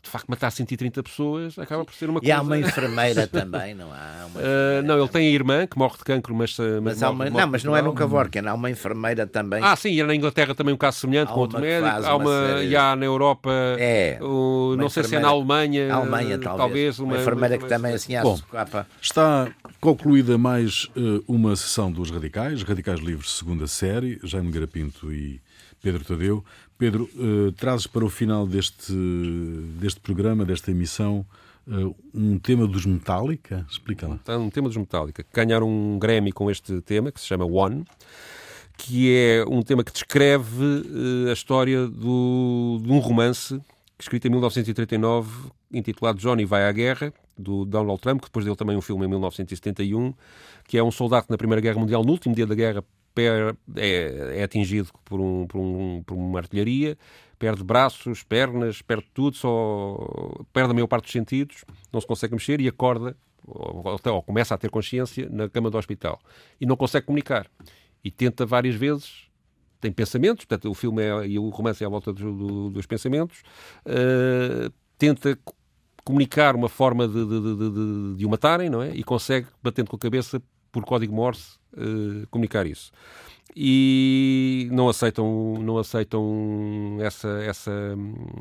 que 0.00 0.04
de 0.04 0.10
facto 0.10 0.28
matar 0.28 0.50
130 0.50 1.02
pessoas 1.02 1.58
acaba 1.58 1.84
por 1.84 1.94
ser 1.94 2.08
uma 2.08 2.18
e 2.18 2.20
coisa... 2.22 2.28
E 2.28 2.32
há 2.32 2.40
uma 2.40 2.56
enfermeira 2.58 3.26
também, 3.26 3.74
não 3.74 3.92
há? 3.92 4.26
Uh, 4.34 4.82
não, 4.82 4.98
ele 4.98 5.08
tem 5.08 5.28
a 5.28 5.30
irmã 5.30 5.66
que 5.66 5.78
morre 5.78 5.98
de 5.98 6.04
cancro, 6.04 6.34
mas... 6.34 6.56
Mas, 6.58 6.80
mas 6.80 7.00
morre, 7.00 7.12
uma... 7.12 7.24
morre, 7.30 7.42
não, 7.42 7.50
mas 7.50 7.64
não 7.64 7.76
é 7.76 7.82
no 7.82 7.92
Cavorcan, 7.92 8.48
há 8.48 8.54
uma 8.54 8.70
enfermeira 8.70 9.26
também... 9.26 9.62
Ah, 9.62 9.76
sim, 9.76 9.90
e 9.90 10.02
na 10.02 10.14
Inglaterra 10.14 10.54
também 10.54 10.74
um 10.74 10.78
caso 10.78 11.00
semelhante 11.00 11.30
há 11.30 11.34
com 11.34 11.40
outro 11.40 11.60
médico. 11.60 12.06
Há 12.06 12.16
uma... 12.16 12.30
uma 12.30 12.62
e 12.62 12.74
há 12.74 12.96
na 12.96 13.04
Europa... 13.04 13.50
É, 13.78 14.18
o... 14.22 14.74
Não 14.78 14.88
sei 14.88 15.04
se 15.04 15.16
é 15.16 15.20
na 15.20 15.28
Alemanha... 15.28 15.92
Alemanha, 15.92 16.38
talvez. 16.38 16.58
talvez 16.58 16.98
uma, 16.98 17.14
uma 17.14 17.20
enfermeira 17.20 17.58
que 17.58 17.66
também 17.66 17.92
assim 17.92 18.18
Bom, 18.22 18.38
capa. 18.50 18.86
Está 19.00 19.50
concluída 19.80 20.38
mais 20.38 20.84
uh, 20.96 21.22
uma 21.28 21.54
sessão 21.54 21.92
dos 21.92 22.10
Radicais, 22.10 22.62
Radicais 22.62 23.00
Livres, 23.00 23.30
segunda 23.32 23.66
série, 23.66 24.18
Jaime 24.24 24.50
Garapinto 24.50 25.12
e 25.12 25.40
Pedro 25.82 26.04
Tadeu. 26.04 26.44
Pedro, 26.80 27.10
uh, 27.14 27.52
trazes 27.52 27.86
para 27.86 28.02
o 28.02 28.08
final 28.08 28.46
deste, 28.46 28.90
deste 29.78 30.00
programa, 30.00 30.46
desta 30.46 30.70
emissão, 30.70 31.26
uh, 31.68 31.94
um 32.14 32.38
tema 32.38 32.66
dos 32.66 32.86
Metallica? 32.86 33.66
Explica 33.70 34.08
lá. 34.08 34.18
Então, 34.22 34.46
um 34.46 34.48
tema 34.48 34.66
dos 34.66 34.78
Metallica. 34.78 35.22
Ganharam 35.30 35.68
um 35.68 35.98
Grammy 35.98 36.32
com 36.32 36.50
este 36.50 36.80
tema, 36.80 37.12
que 37.12 37.20
se 37.20 37.26
chama 37.26 37.44
One, 37.44 37.84
que 38.78 39.14
é 39.14 39.44
um 39.46 39.60
tema 39.60 39.84
que 39.84 39.92
descreve 39.92 40.64
uh, 40.64 41.28
a 41.28 41.34
história 41.34 41.86
do, 41.86 42.80
de 42.82 42.90
um 42.90 42.98
romance 42.98 43.60
escrito 43.98 44.26
em 44.26 44.30
1939, 44.30 45.50
intitulado 45.70 46.18
Johnny 46.18 46.46
Vai 46.46 46.66
à 46.66 46.72
Guerra, 46.72 47.12
do 47.36 47.66
Donald 47.66 48.00
Trump, 48.00 48.20
que 48.20 48.28
depois 48.28 48.46
deu 48.46 48.56
também 48.56 48.74
um 48.74 48.80
filme 48.80 49.04
em 49.04 49.08
1971, 49.08 50.14
que 50.66 50.78
é 50.78 50.82
um 50.82 50.90
soldado 50.90 51.26
na 51.28 51.36
Primeira 51.36 51.60
Guerra 51.60 51.78
Mundial, 51.78 52.02
no 52.02 52.12
último 52.12 52.34
dia 52.34 52.46
da 52.46 52.54
guerra, 52.54 52.82
é, 53.16 54.38
é 54.38 54.42
atingido 54.42 54.88
por, 55.04 55.20
um, 55.20 55.46
por, 55.46 55.58
um, 55.58 56.02
por 56.04 56.14
uma 56.14 56.38
artilharia, 56.38 56.96
perde 57.38 57.64
braços, 57.64 58.22
pernas, 58.22 58.82
perde 58.82 59.06
tudo, 59.14 59.36
só 59.36 60.44
perde 60.52 60.70
a 60.70 60.74
maior 60.74 60.86
parte 60.86 61.04
dos 61.04 61.12
sentidos, 61.12 61.64
não 61.92 62.00
se 62.00 62.06
consegue 62.06 62.34
mexer 62.34 62.60
e 62.60 62.68
acorda, 62.68 63.16
ou, 63.46 63.98
ou 64.04 64.22
começa 64.22 64.54
a 64.54 64.58
ter 64.58 64.70
consciência, 64.70 65.28
na 65.30 65.48
cama 65.48 65.70
do 65.70 65.78
hospital. 65.78 66.20
E 66.60 66.66
não 66.66 66.76
consegue 66.76 67.06
comunicar. 67.06 67.46
E 68.04 68.10
tenta 68.10 68.46
várias 68.46 68.74
vezes 68.74 69.30
tem 69.80 69.90
pensamentos, 69.90 70.44
portanto, 70.44 70.70
o 70.70 70.74
filme 70.74 71.02
é, 71.02 71.26
e 71.26 71.38
o 71.38 71.48
romance 71.48 71.82
é 71.82 71.86
à 71.86 71.90
volta 71.90 72.12
do, 72.12 72.36
do, 72.36 72.70
dos 72.70 72.86
pensamentos, 72.86 73.42
uh, 73.86 74.70
tenta 74.98 75.38
comunicar 76.04 76.54
uma 76.54 76.68
forma 76.68 77.08
de, 77.08 77.14
de, 77.14 77.40
de, 77.40 78.16
de, 78.16 78.26
o 78.26 78.28
matarem, 78.28 78.68
não 78.68 78.82
é? 78.82 78.94
E 78.94 79.02
consegue, 79.02 79.46
batendo 79.62 79.88
com 79.88 79.96
a 79.96 79.98
cabeça, 79.98 80.42
por 80.70 80.84
código 80.84 81.14
Morse, 81.14 81.58
uh, 81.74 82.26
comunicar 82.28 82.66
isso. 82.66 82.92
E 83.56 84.68
não 84.70 84.88
aceitam, 84.88 85.54
não 85.60 85.78
aceitam 85.78 86.98
essa, 87.00 87.28
essa, 87.42 87.72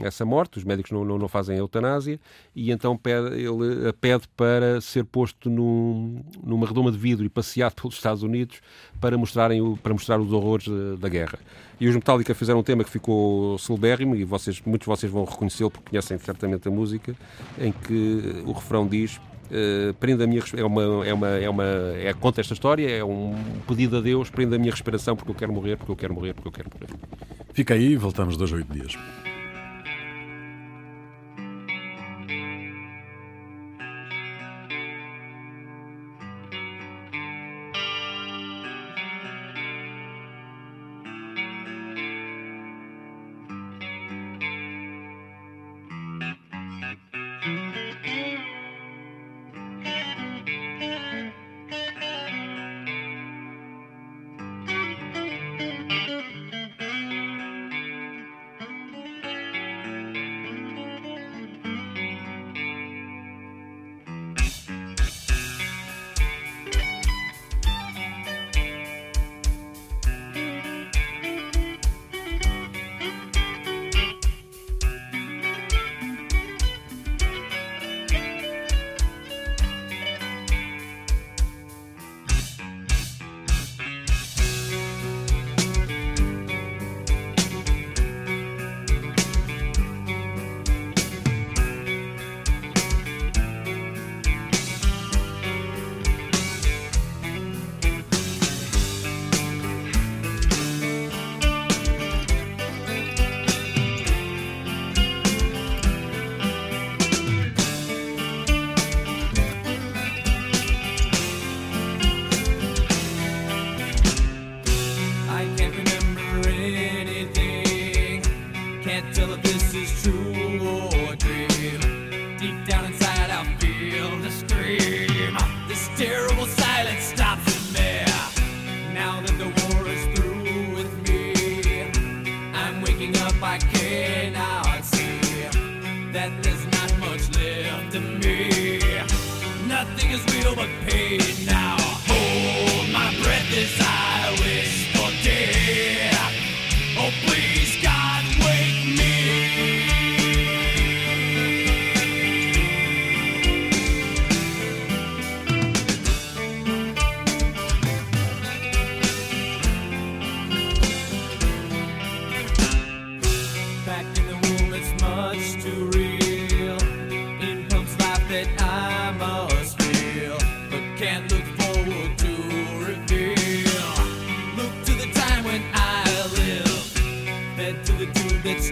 essa 0.04 0.24
morte, 0.24 0.60
os 0.60 0.64
médicos 0.64 0.92
não, 0.92 1.04
não, 1.04 1.18
não 1.18 1.28
fazem 1.28 1.56
a 1.56 1.60
eutanásia, 1.60 2.20
e 2.56 2.72
então 2.72 2.96
pede, 2.96 3.36
ele 3.36 3.92
pede 4.00 4.28
para 4.38 4.80
ser 4.82 5.04
posto 5.06 5.50
num, 5.50 6.24
numa 6.44 6.68
redoma 6.68 6.92
de 6.92 6.98
vidro 6.98 7.26
e 7.26 7.30
passeado 7.30 7.74
pelos 7.82 7.96
Estados 7.96 8.22
Unidos 8.22 8.62
para, 9.02 9.18
mostrarem, 9.18 9.76
para 9.78 9.94
mostrar 9.94 10.20
os 10.20 10.32
horrores 10.32 10.68
da, 10.68 10.96
da 10.98 11.10
guerra. 11.10 11.40
E 11.80 11.88
os 11.88 11.96
Metallica 11.96 12.36
fizeram 12.36 12.60
um 12.60 12.64
tema 12.64 12.84
que 12.84 12.92
ficou 12.92 13.58
celebérrimo, 13.58 14.16
e 14.16 14.24
vocês, 14.24 14.62
muitos 14.64 14.86
de 14.86 14.90
vocês 14.90 15.12
vão 15.12 15.26
reconhecê-lo 15.26 15.72
porque 15.72 15.90
conhecem 15.90 16.20
certamente 16.20 16.68
a 16.68 16.72
música, 16.72 17.16
em 17.58 17.72
que 17.72 18.44
o 18.46 18.52
refrão 18.52 18.88
diz 18.88 19.20
Uh, 19.50 19.94
prenda 19.96 20.26
a 20.26 20.28
minha 20.28 20.44
é 20.56 20.64
uma 20.64 21.08
é 21.08 21.14
uma 21.14 21.28
é 21.28 21.50
uma 21.50 21.66
é 21.66 22.14
conta 22.14 22.40
esta 22.40 22.54
história 22.54 22.88
é 22.88 23.04
um 23.04 23.34
pedido 23.68 23.98
a 23.98 24.02
Deus 24.02 24.30
prenda 24.30 24.56
a 24.56 24.60
minha 24.60 24.72
respiração 24.72 25.16
porque 25.16 25.32
eu 25.32 25.36
quero 25.36 25.52
morrer 25.52 25.76
porque 25.76 25.92
eu 25.92 25.96
quero 25.96 26.14
morrer 26.14 26.34
porque 26.34 26.50
eu 26.50 26.52
quero 26.52 26.70
morrer. 26.72 26.94
Fica 27.52 27.74
aí 27.74 27.96
voltamos 27.96 28.38
dois 28.38 28.52
oito 28.52 28.72
dias 28.72 28.96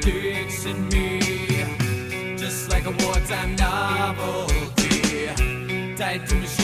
sticks 0.01 0.65
in 0.65 0.87
me, 0.89 1.19
just 2.37 2.69
like 2.69 2.85
a 2.85 2.91
wartime 3.03 3.55
novelty, 3.55 5.27
tied 5.95 6.27
to 6.27 6.35
machine. 6.35 6.56